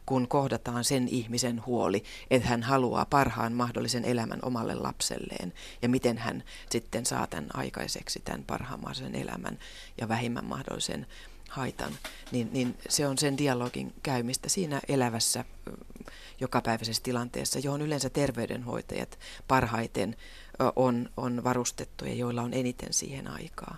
kun 0.06 0.28
kohdataan 0.28 0.84
sen 0.84 1.08
ihmisen 1.08 1.66
huoli, 1.66 2.04
että 2.32 2.48
hän 2.48 2.64
haluaa 2.64 3.06
parhaan 3.06 3.54
mahdollisen 3.54 4.06
elämän 4.06 4.40
omalle 4.42 4.76
lapselleen 4.76 5.54
ja 5.82 5.90
miten 5.90 6.18
hän 6.18 6.44
sitten 6.70 7.06
saa 7.06 7.28
tämän 7.28 7.50
aikaiseksi, 7.54 8.22
tämän 8.26 8.44
parhaan 8.44 8.80
mahdollisen 8.80 9.16
elämän 9.16 9.60
ja 9.98 10.08
vähimmän 10.08 10.46
mahdollisen 10.46 11.08
haitan, 11.52 11.98
niin, 12.32 12.50
niin 12.54 12.78
se 12.90 13.08
on 13.08 13.18
sen 13.18 13.38
dialogin 13.38 13.94
käymistä 14.04 14.50
siinä 14.50 14.82
elävässä 14.88 15.46
jokapäiväisessä 16.40 17.04
tilanteessa, 17.04 17.60
johon 17.60 17.82
yleensä 17.82 18.10
terveydenhoitajat 18.10 19.20
parhaiten 19.48 20.16
on, 20.76 21.10
on 21.18 21.44
varustettu 21.44 22.06
ja 22.06 22.14
joilla 22.14 22.42
on 22.42 22.54
eniten 22.54 22.94
siihen 22.94 23.28
aikaa. 23.28 23.78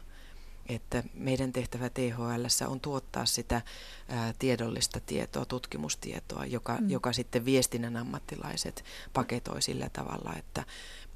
Että 0.69 1.03
meidän 1.13 1.53
tehtävä 1.53 1.89
THL 1.89 2.45
on 2.67 2.79
tuottaa 2.79 3.25
sitä 3.25 3.61
ää, 4.07 4.33
tiedollista 4.39 4.99
tietoa, 4.99 5.45
tutkimustietoa, 5.45 6.45
joka, 6.45 6.77
mm. 6.81 6.89
joka 6.89 7.13
sitten 7.13 7.45
viestinnän 7.45 7.97
ammattilaiset 7.97 8.83
paketoi 9.13 9.61
sillä 9.61 9.89
tavalla, 9.89 10.33
että, 10.37 10.63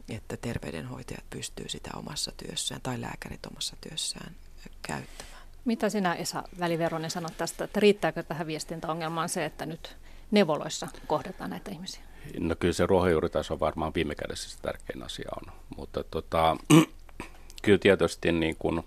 että 0.09 0.37
terveydenhoitajat 0.37 1.29
pystyy 1.29 1.69
sitä 1.69 1.89
omassa 1.95 2.31
työssään 2.37 2.81
tai 2.81 3.01
lääkärit 3.01 3.45
omassa 3.45 3.75
työssään 3.81 4.35
käyttämään. 4.81 5.36
Mitä 5.67 5.89
sinä 5.89 6.15
Esa 6.15 6.43
Väliveronen 6.59 7.11
sanot 7.11 7.37
tästä, 7.37 7.63
että 7.63 7.79
riittääkö 7.79 8.23
tähän 8.23 8.47
viestintäongelmaan 8.47 9.29
se, 9.29 9.45
että 9.45 9.65
nyt 9.65 9.95
neuvoloissa 10.31 10.87
kohdataan 11.07 11.49
näitä 11.49 11.71
ihmisiä? 11.71 12.01
No 12.39 12.55
kyllä 12.59 12.73
se 12.73 12.85
ruohonjuuritaso 12.85 13.53
on 13.53 13.59
varmaan 13.59 13.93
viime 13.95 14.15
kädessä 14.15 14.49
se 14.49 14.61
tärkein 14.61 15.03
asia 15.03 15.29
on, 15.41 15.53
mutta 15.77 16.03
tota, 16.03 16.57
kyllä 17.63 17.77
tietysti 17.77 18.31
niin 18.31 18.55
kun, 18.59 18.83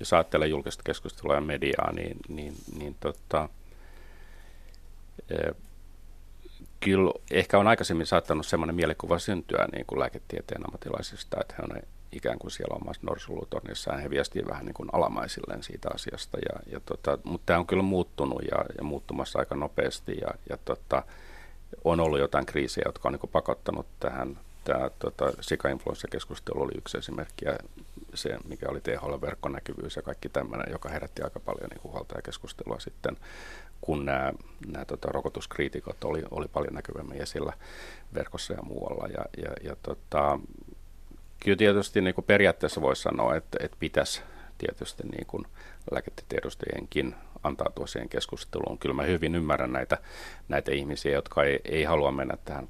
jos 0.00 0.12
ajattelee 0.12 0.48
julkista 0.48 0.82
keskustelua 0.82 1.34
ja 1.34 1.40
mediaa, 1.40 1.92
niin, 1.92 2.16
niin, 2.28 2.54
niin 2.78 2.96
tota, 3.00 3.48
e, 5.30 5.36
kyllä 6.80 7.12
ehkä 7.30 7.58
on 7.58 7.66
aikaisemmin 7.66 8.06
saattanut 8.06 8.46
sellainen 8.46 8.76
mielikuva 8.76 9.18
syntyä 9.18 9.68
niin 9.72 9.86
kuin 9.86 9.98
lääketieteen 9.98 10.66
ammatilaisista, 10.66 11.36
että 11.40 11.54
he 11.58 11.62
on 11.62 11.82
ikään 12.12 12.38
kuin 12.38 12.50
siellä 12.50 12.76
omassa 12.82 13.02
norsulutornissaan. 13.04 14.00
He 14.00 14.10
viestii 14.10 14.46
vähän 14.46 14.64
niin 14.64 14.74
kuin 14.74 14.88
alamaisilleen 14.92 15.62
siitä 15.62 15.88
asiasta, 15.94 16.38
ja, 16.38 16.60
ja 16.72 16.80
tota, 16.80 17.18
mutta 17.24 17.46
tämä 17.46 17.58
on 17.58 17.66
kyllä 17.66 17.82
muuttunut 17.82 18.42
ja, 18.42 18.64
ja 18.78 18.84
muuttumassa 18.84 19.38
aika 19.38 19.54
nopeasti, 19.54 20.18
ja, 20.20 20.28
ja 20.50 20.56
tota, 20.64 21.02
on 21.84 22.00
ollut 22.00 22.18
jotain 22.18 22.46
kriisejä, 22.46 22.84
jotka 22.86 23.08
on 23.08 23.12
niin 23.12 23.30
pakottanut 23.32 23.86
tähän. 24.00 24.38
Tämä 24.64 24.90
tota, 24.98 25.32
sika-influenssa-keskustelu 25.40 26.62
oli 26.62 26.72
yksi 26.78 26.98
esimerkki, 26.98 27.44
ja 27.44 27.58
se, 28.14 28.38
mikä 28.48 28.66
oli 28.68 28.80
THL-verkkonäkyvyys 28.80 29.96
ja 29.96 30.02
kaikki 30.02 30.28
tämmöinen, 30.28 30.72
joka 30.72 30.88
herätti 30.88 31.22
aika 31.22 31.40
paljon 31.40 31.70
niin 31.70 31.82
huolta 31.84 32.14
ja 32.18 32.22
keskustelua 32.22 32.80
sitten, 32.80 33.16
kun 33.80 34.04
nämä, 34.04 34.32
nämä 34.66 34.84
tota, 34.84 35.08
rokotuskriitikot 35.08 36.04
oli, 36.04 36.22
oli 36.30 36.48
paljon 36.48 36.74
näkyvämmin 36.74 37.22
esillä 37.22 37.52
verkossa 38.14 38.52
ja 38.52 38.62
muualla. 38.62 39.08
Ja, 39.08 39.24
ja, 39.36 39.52
ja 39.68 39.76
tota, 39.82 40.40
kyllä 41.40 41.56
tietysti 41.56 42.00
niin 42.00 42.14
kuin 42.14 42.24
periaatteessa 42.24 42.80
voisi 42.80 43.02
sanoa, 43.02 43.36
että, 43.36 43.58
että 43.60 43.76
pitäisi, 43.80 44.22
tietysti 44.58 45.02
niin 45.02 45.26
kuin 45.26 45.46
lääketieteen 45.90 46.38
edustajienkin 46.38 47.14
antautua 47.42 47.86
siihen 47.86 48.08
keskusteluun. 48.08 48.78
Kyllä 48.78 48.94
mä 48.94 49.02
hyvin 49.02 49.34
ymmärrän 49.34 49.72
näitä, 49.72 49.98
näitä 50.48 50.72
ihmisiä, 50.72 51.12
jotka 51.12 51.44
ei, 51.44 51.60
ei 51.64 51.84
halua 51.84 52.12
mennä 52.12 52.34
tähän 52.44 52.68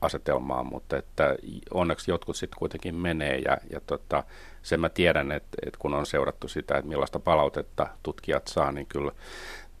asetelmaan, 0.00 0.66
mutta 0.66 0.96
että 0.96 1.36
onneksi 1.70 2.10
jotkut 2.10 2.36
sitten 2.36 2.58
kuitenkin 2.58 2.94
menee 2.94 3.38
ja, 3.38 3.56
ja 3.70 3.80
tota, 3.86 4.24
sen 4.62 4.80
mä 4.80 4.88
tiedän, 4.88 5.32
että, 5.32 5.58
että 5.66 5.78
kun 5.78 5.94
on 5.94 6.06
seurattu 6.06 6.48
sitä, 6.48 6.74
että 6.74 6.88
millaista 6.88 7.18
palautetta 7.18 7.86
tutkijat 8.02 8.48
saa, 8.48 8.72
niin 8.72 8.86
kyllä 8.86 9.12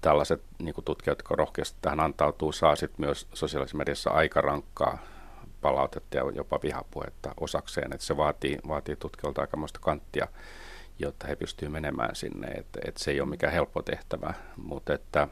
tällaiset 0.00 0.42
niin 0.58 0.74
tutkijat, 0.84 1.18
jotka 1.18 1.34
rohkeasti 1.34 1.78
tähän 1.82 2.00
antautuu, 2.00 2.52
saa 2.52 2.76
sitten 2.76 3.06
myös 3.06 3.26
sosiaalisessa 3.34 3.78
mediassa 3.78 4.10
aika 4.10 4.40
rankkaa 4.40 4.98
palautetta 5.60 6.16
ja 6.16 6.24
jopa 6.34 6.60
vihapuhetta 6.62 7.34
osakseen, 7.40 7.92
että 7.92 8.06
se 8.06 8.16
vaatii, 8.16 8.58
vaatii 8.68 8.96
tutkijoilta 8.96 9.40
aikamoista 9.40 9.80
kanttia 9.82 10.28
jotta 11.00 11.26
he 11.26 11.36
pystyvät 11.36 11.72
menemään 11.72 12.16
sinne. 12.16 12.46
Että, 12.48 12.80
että 12.84 13.04
se 13.04 13.10
ei 13.10 13.20
ole 13.20 13.28
mikään 13.28 13.52
helppo 13.52 13.82
tehtävä, 13.82 14.34
mutta 14.56 14.94
että 14.94 15.28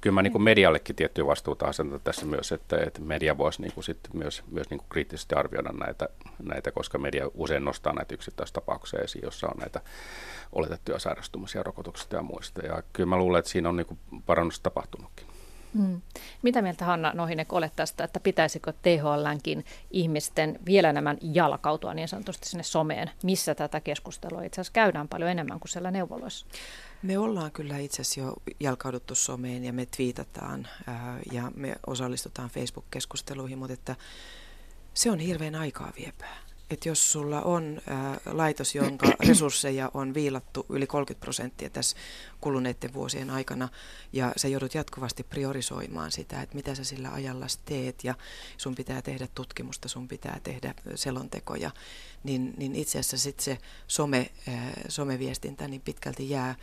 kyllä 0.00 0.14
mä 0.14 0.22
niin 0.22 0.42
mediallekin 0.42 0.96
tiettyä 0.96 1.26
vastuuta 1.26 1.66
asetan 1.66 2.00
tässä 2.04 2.26
myös, 2.26 2.52
että, 2.52 2.76
että 2.86 3.00
media 3.00 3.38
voisi 3.38 3.62
niin 3.62 3.72
kuin 3.72 3.84
sitten 3.84 4.10
myös, 4.14 4.42
myös 4.50 4.70
niin 4.70 4.78
kuin 4.78 4.88
kriittisesti 4.88 5.34
arvioida 5.34 5.72
näitä, 5.72 6.08
näitä, 6.42 6.70
koska 6.70 6.98
media 6.98 7.30
usein 7.34 7.64
nostaa 7.64 7.92
näitä 7.92 8.14
yksittäistapauksia 8.14 9.00
esiin, 9.00 9.24
jossa 9.24 9.46
on 9.46 9.58
näitä 9.58 9.80
oletettuja 10.52 10.98
sairastumisia 10.98 11.62
rokotuksista 11.62 12.16
ja 12.16 12.22
muista. 12.22 12.66
Ja 12.66 12.82
kyllä 12.92 13.08
mä 13.08 13.16
luulen, 13.16 13.38
että 13.38 13.50
siinä 13.50 13.68
on 13.68 13.76
niin 13.76 13.86
kuin 13.86 14.00
parannus 14.26 14.60
tapahtunutkin. 14.60 15.26
Mm. 15.78 16.00
Mitä 16.42 16.62
mieltä 16.62 16.84
Hanna 16.84 17.12
Nohinek 17.14 17.52
olet 17.52 17.72
tästä, 17.76 18.04
että 18.04 18.20
pitäisikö 18.20 18.72
THLnkin 18.72 19.64
ihmisten 19.90 20.58
vielä 20.66 20.90
enemmän 20.90 21.18
jalkautua 21.20 21.94
niin 21.94 22.08
sanotusti 22.08 22.48
sinne 22.48 22.62
someen, 22.62 23.10
missä 23.22 23.54
tätä 23.54 23.80
keskustelua 23.80 24.42
itse 24.42 24.60
asiassa 24.60 24.72
käydään 24.72 25.08
paljon 25.08 25.30
enemmän 25.30 25.60
kuin 25.60 25.68
siellä 25.68 25.90
neuvoloissa? 25.90 26.46
Me 27.02 27.18
ollaan 27.18 27.52
kyllä 27.52 27.78
itse 27.78 28.02
asiassa 28.02 28.20
jo 28.20 28.34
jalkauduttu 28.60 29.14
someen 29.14 29.64
ja 29.64 29.72
me 29.72 29.86
twiitataan 29.86 30.68
ää, 30.86 31.18
ja 31.32 31.52
me 31.54 31.76
osallistutaan 31.86 32.50
Facebook-keskusteluihin, 32.50 33.58
mutta 33.58 33.72
että 33.72 33.96
se 34.94 35.10
on 35.10 35.18
hirveän 35.18 35.54
aikaa 35.54 35.92
viepää 35.98 36.45
että 36.70 36.88
jos 36.88 37.12
sulla 37.12 37.42
on 37.42 37.80
ää, 37.86 38.20
laitos, 38.26 38.74
jonka 38.74 39.06
resursseja 39.28 39.90
on 39.94 40.14
viilattu 40.14 40.66
yli 40.68 40.86
30 40.86 41.24
prosenttia 41.24 41.70
tässä 41.70 41.96
kuluneiden 42.40 42.94
vuosien 42.94 43.30
aikana, 43.30 43.68
ja 44.12 44.32
sä 44.36 44.48
joudut 44.48 44.74
jatkuvasti 44.74 45.22
priorisoimaan 45.22 46.12
sitä, 46.12 46.42
että 46.42 46.54
mitä 46.54 46.74
sä 46.74 46.84
sillä 46.84 47.12
ajalla 47.12 47.46
teet, 47.64 48.04
ja 48.04 48.14
sun 48.56 48.74
pitää 48.74 49.02
tehdä 49.02 49.28
tutkimusta, 49.34 49.88
sun 49.88 50.08
pitää 50.08 50.40
tehdä 50.42 50.74
selontekoja, 50.94 51.70
niin, 52.24 52.54
niin 52.56 52.74
itse 52.74 52.98
asiassa 52.98 53.18
sitten 53.18 53.44
se 53.44 53.58
some, 53.88 54.30
ää, 54.48 54.72
someviestintä 54.88 55.68
niin 55.68 55.80
pitkälti 55.80 56.30
jää 56.30 56.54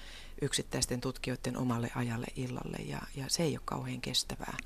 yksittäisten 0.41 1.01
tutkijoiden 1.01 1.57
omalle 1.57 1.91
ajalle 1.95 2.27
illalle, 2.35 2.77
ja, 2.77 3.01
ja 3.15 3.25
se 3.27 3.43
ei 3.43 3.53
ole 3.57 3.61
kauhean 3.65 4.01
kestävää 4.01 4.57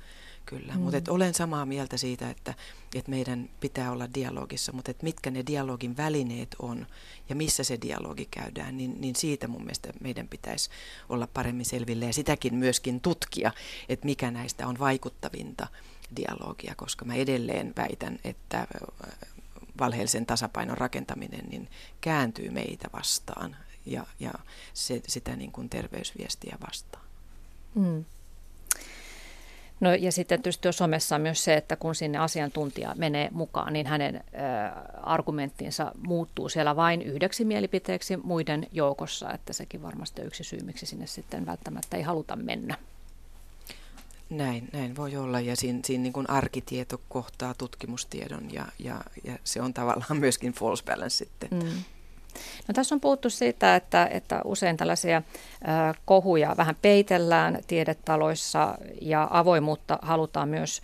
kyllä. 0.48 0.72
Mm. 0.72 0.80
Mutta 0.80 1.12
olen 1.12 1.34
samaa 1.34 1.66
mieltä 1.66 1.96
siitä, 1.96 2.30
että, 2.30 2.54
että 2.94 3.10
meidän 3.10 3.48
pitää 3.60 3.92
olla 3.92 4.14
dialogissa, 4.14 4.72
mutta 4.72 4.90
että 4.90 5.04
mitkä 5.04 5.30
ne 5.30 5.42
dialogin 5.46 5.96
välineet 5.96 6.56
on 6.58 6.86
ja 7.28 7.34
missä 7.34 7.64
se 7.64 7.78
dialogi 7.82 8.28
käydään, 8.30 8.76
niin, 8.76 9.00
niin 9.00 9.16
siitä 9.16 9.48
mun 9.48 9.62
mielestä 9.62 9.92
meidän 10.00 10.28
pitäisi 10.28 10.70
olla 11.08 11.26
paremmin 11.26 11.66
selville 11.66 12.04
ja 12.04 12.12
sitäkin 12.12 12.54
myöskin 12.54 13.00
tutkia, 13.00 13.52
että 13.88 14.06
mikä 14.06 14.30
näistä 14.30 14.66
on 14.66 14.78
vaikuttavinta 14.78 15.66
dialogia, 16.16 16.74
koska 16.76 17.04
mä 17.04 17.14
edelleen 17.14 17.72
väitän, 17.76 18.18
että 18.24 18.66
valheellisen 19.80 20.26
tasapainon 20.26 20.78
rakentaminen 20.78 21.44
niin 21.50 21.68
kääntyy 22.00 22.50
meitä 22.50 22.88
vastaan 22.92 23.56
ja, 23.86 24.06
ja 24.20 24.32
se, 24.74 25.02
sitä 25.08 25.36
niin 25.36 25.52
kuin 25.52 25.68
terveysviestiä 25.68 26.58
vastaan. 26.66 27.04
Mm. 27.74 28.04
No 29.80 29.94
ja 29.94 30.12
sitten 30.12 30.42
tietysti 30.42 30.72
somessa 30.72 31.16
on 31.16 31.22
myös 31.22 31.44
se, 31.44 31.54
että 31.54 31.76
kun 31.76 31.94
sinne 31.94 32.18
asiantuntija 32.18 32.94
menee 32.98 33.28
mukaan, 33.32 33.72
niin 33.72 33.86
hänen 33.86 34.14
ö, 34.16 34.20
argumenttinsa 35.02 35.92
muuttuu 36.06 36.48
siellä 36.48 36.76
vain 36.76 37.02
yhdeksi 37.02 37.44
mielipiteeksi 37.44 38.16
muiden 38.16 38.66
joukossa, 38.72 39.32
että 39.32 39.52
sekin 39.52 39.82
varmasti 39.82 40.20
on 40.20 40.26
yksi 40.26 40.44
syy, 40.44 40.60
miksi 40.60 40.86
sinne 40.86 41.06
sitten 41.06 41.46
välttämättä 41.46 41.96
ei 41.96 42.02
haluta 42.02 42.36
mennä. 42.36 42.74
Näin, 44.30 44.68
näin 44.72 44.96
voi 44.96 45.16
olla 45.16 45.40
ja 45.40 45.56
siinä, 45.56 45.80
siinä 45.84 46.02
niin 46.02 46.12
kuin 46.12 46.30
arkitieto 46.30 47.00
kohtaa 47.08 47.54
tutkimustiedon 47.54 48.52
ja, 48.52 48.66
ja, 48.78 49.00
ja 49.24 49.38
se 49.44 49.62
on 49.62 49.74
tavallaan 49.74 50.16
myöskin 50.20 50.52
false 50.52 50.84
balance 50.84 51.16
sitten. 51.16 51.48
Mm. 51.50 51.84
No, 52.68 52.72
tässä 52.74 52.94
on 52.94 53.00
puhuttu 53.00 53.30
siitä, 53.30 53.76
että, 53.76 54.06
että 54.06 54.40
usein 54.44 54.76
tällaisia 54.76 55.22
kohuja 56.04 56.54
vähän 56.56 56.76
peitellään 56.82 57.58
tiedetaloissa 57.66 58.78
ja 59.00 59.28
avoimuutta 59.30 59.98
halutaan 60.02 60.48
myös 60.48 60.80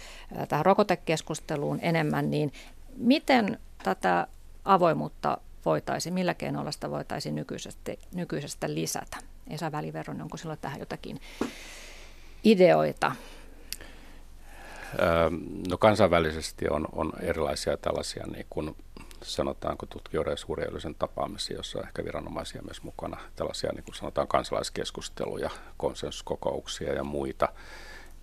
tähän 0.49 0.67
rokotekeskusteluun 0.67 1.79
enemmän, 1.83 2.31
niin 2.31 2.53
miten 2.97 3.59
tätä 3.83 4.27
avoimuutta 4.65 5.39
voitaisiin, 5.65 6.15
millä 6.15 6.35
keinoilla 6.35 6.73
sitä 6.73 6.91
voitaisiin 6.91 7.35
nykyisestä, 7.35 7.93
nykyisestä 8.15 8.75
lisätä? 8.75 9.17
Esa 9.51 9.73
Väliveron, 9.73 10.23
onko 10.23 10.37
silloin 10.37 10.59
tähän 10.63 10.81
jotakin 10.81 11.21
ideoita? 12.45 13.13
No 15.69 15.79
kansainvälisesti 15.79 16.69
on, 16.69 16.89
on 16.93 17.13
erilaisia 17.21 17.77
tällaisia 17.77 18.27
niin 18.27 18.47
kuin 18.51 18.77
sanotaanko 19.25 19.87
tutkijoiden 19.87 20.31
ja 20.31 20.37
suurien 20.37 20.95
tapaamisia, 20.99 21.57
jossa 21.57 21.79
on 21.79 21.87
ehkä 21.87 22.05
viranomaisia 22.05 22.63
myös 22.63 22.83
mukana, 22.83 23.21
tällaisia 23.37 23.73
niin 23.73 23.85
kuin 23.85 23.95
sanotaan 23.95 24.29
kansalaiskeskusteluja, 24.29 25.51
konsensuskokouksia 25.77 26.93
ja 26.93 27.05
muita. 27.05 27.49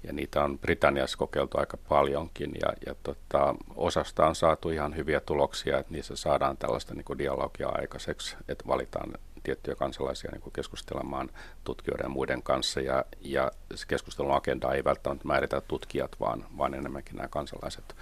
Ja 0.04 0.14
niitä 0.14 0.44
on 0.44 0.60
Britanniassa 0.60 1.18
kokeiltu 1.18 1.58
aika 1.58 1.78
paljonkin 1.78 2.52
ja, 2.62 2.74
ja 2.86 2.96
tota, 3.04 3.56
osasta 3.76 4.28
on 4.28 4.36
saatu 4.36 4.70
ihan 4.70 4.96
hyviä 4.96 5.20
tuloksia, 5.20 5.78
että 5.78 5.94
niissä 5.94 6.16
saadaan 6.16 6.58
tällaista 6.58 6.94
niin 6.94 7.06
kuin 7.06 7.20
dialogia 7.20 7.70
aikaiseksi, 7.70 8.36
että 8.48 8.68
valitaan 8.68 9.14
tiettyjä 9.44 9.76
kansalaisia 9.76 10.32
niin 10.32 10.42
kuin 10.42 10.54
keskustelemaan 10.54 11.30
tutkijoiden 11.64 12.06
ja 12.06 12.10
muiden 12.10 12.44
kanssa. 12.44 12.82
Ja, 12.82 13.06
ja 13.22 13.52
se 13.76 13.86
keskustelun 13.88 14.36
agenda 14.36 14.74
ei 14.74 14.84
välttämättä 14.84 15.28
määritä 15.28 15.62
tutkijat, 15.62 16.20
vaan, 16.20 16.46
vaan 16.58 16.74
enemmänkin 16.74 17.16
nämä 17.16 17.28
kansalaiset. 17.28 17.96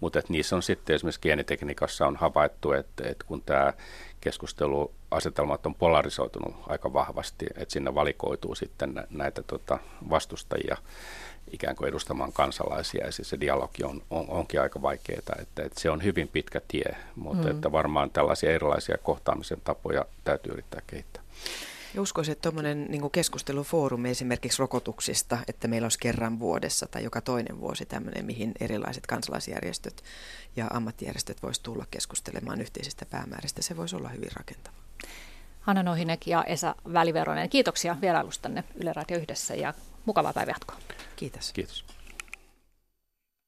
Mutta 0.00 0.22
niissä 0.28 0.56
on 0.56 0.62
sitten 0.62 0.94
esimerkiksi 0.94 1.20
geenitekniikassa 1.20 2.06
on 2.06 2.16
havaittu, 2.16 2.72
että, 2.72 3.08
että 3.08 3.24
kun 3.24 3.42
tämä 3.42 3.72
keskusteluasetelmat 4.20 5.66
on 5.66 5.74
polarisoitunut 5.74 6.54
aika 6.66 6.92
vahvasti, 6.92 7.46
että 7.56 7.72
sinne 7.72 7.94
valikoituu 7.94 8.54
sitten 8.54 9.06
näitä 9.10 9.42
tota, 9.42 9.78
vastustajia 10.10 10.76
ikään 11.52 11.76
kuin 11.76 11.88
edustamaan 11.88 12.32
kansalaisia, 12.32 13.06
ja 13.06 13.12
siis 13.12 13.30
se 13.30 13.40
dialogi 13.40 13.84
on, 13.84 14.02
on, 14.10 14.24
onkin 14.28 14.60
aika 14.60 14.82
vaikeaa, 14.82 15.18
että, 15.18 15.32
että 15.38 15.80
se 15.80 15.90
on 15.90 16.04
hyvin 16.04 16.28
pitkä 16.28 16.60
tie, 16.68 16.96
mutta 17.16 17.44
mm. 17.44 17.50
että 17.50 17.72
varmaan 17.72 18.10
tällaisia 18.10 18.50
erilaisia 18.50 18.98
kohtaamisen 18.98 19.60
tapoja 19.64 20.04
täytyy 20.24 20.52
yrittää 20.52 20.82
kehittää. 20.86 21.22
Ja 21.94 22.02
uskoisin, 22.02 22.32
että 22.32 22.42
tuommoinen 22.42 22.86
niin 22.88 23.10
keskustelufoorumi 23.10 24.10
esimerkiksi 24.10 24.58
rokotuksista, 24.58 25.38
että 25.48 25.68
meillä 25.68 25.84
olisi 25.86 25.98
kerran 25.98 26.38
vuodessa 26.38 26.86
tai 26.86 27.04
joka 27.04 27.20
toinen 27.20 27.60
vuosi 27.60 27.86
tämmöinen, 27.86 28.24
mihin 28.24 28.52
erilaiset 28.60 29.06
kansalaisjärjestöt 29.06 30.02
ja 30.56 30.66
ammattijärjestöt 30.70 31.42
voisivat 31.42 31.62
tulla 31.62 31.86
keskustelemaan 31.90 32.60
yhteisistä 32.60 33.06
päämääristä, 33.06 33.62
se 33.62 33.76
voisi 33.76 33.96
olla 33.96 34.08
hyvin 34.08 34.30
rakentava. 34.36 34.76
Hanna 35.60 35.82
Nohinek 35.82 36.26
ja 36.26 36.44
Esa 36.44 36.74
Väliveronen, 36.92 37.48
kiitoksia 37.48 37.96
vierailustanne 38.00 38.64
Yle 38.74 38.92
Radio 38.92 39.18
Yhdessä 39.18 39.54
ja 39.54 39.74
mukavaa 40.04 40.32
päivänjatkoa. 40.32 40.76
Kiitos. 41.16 41.52
Kiitos. 41.52 41.84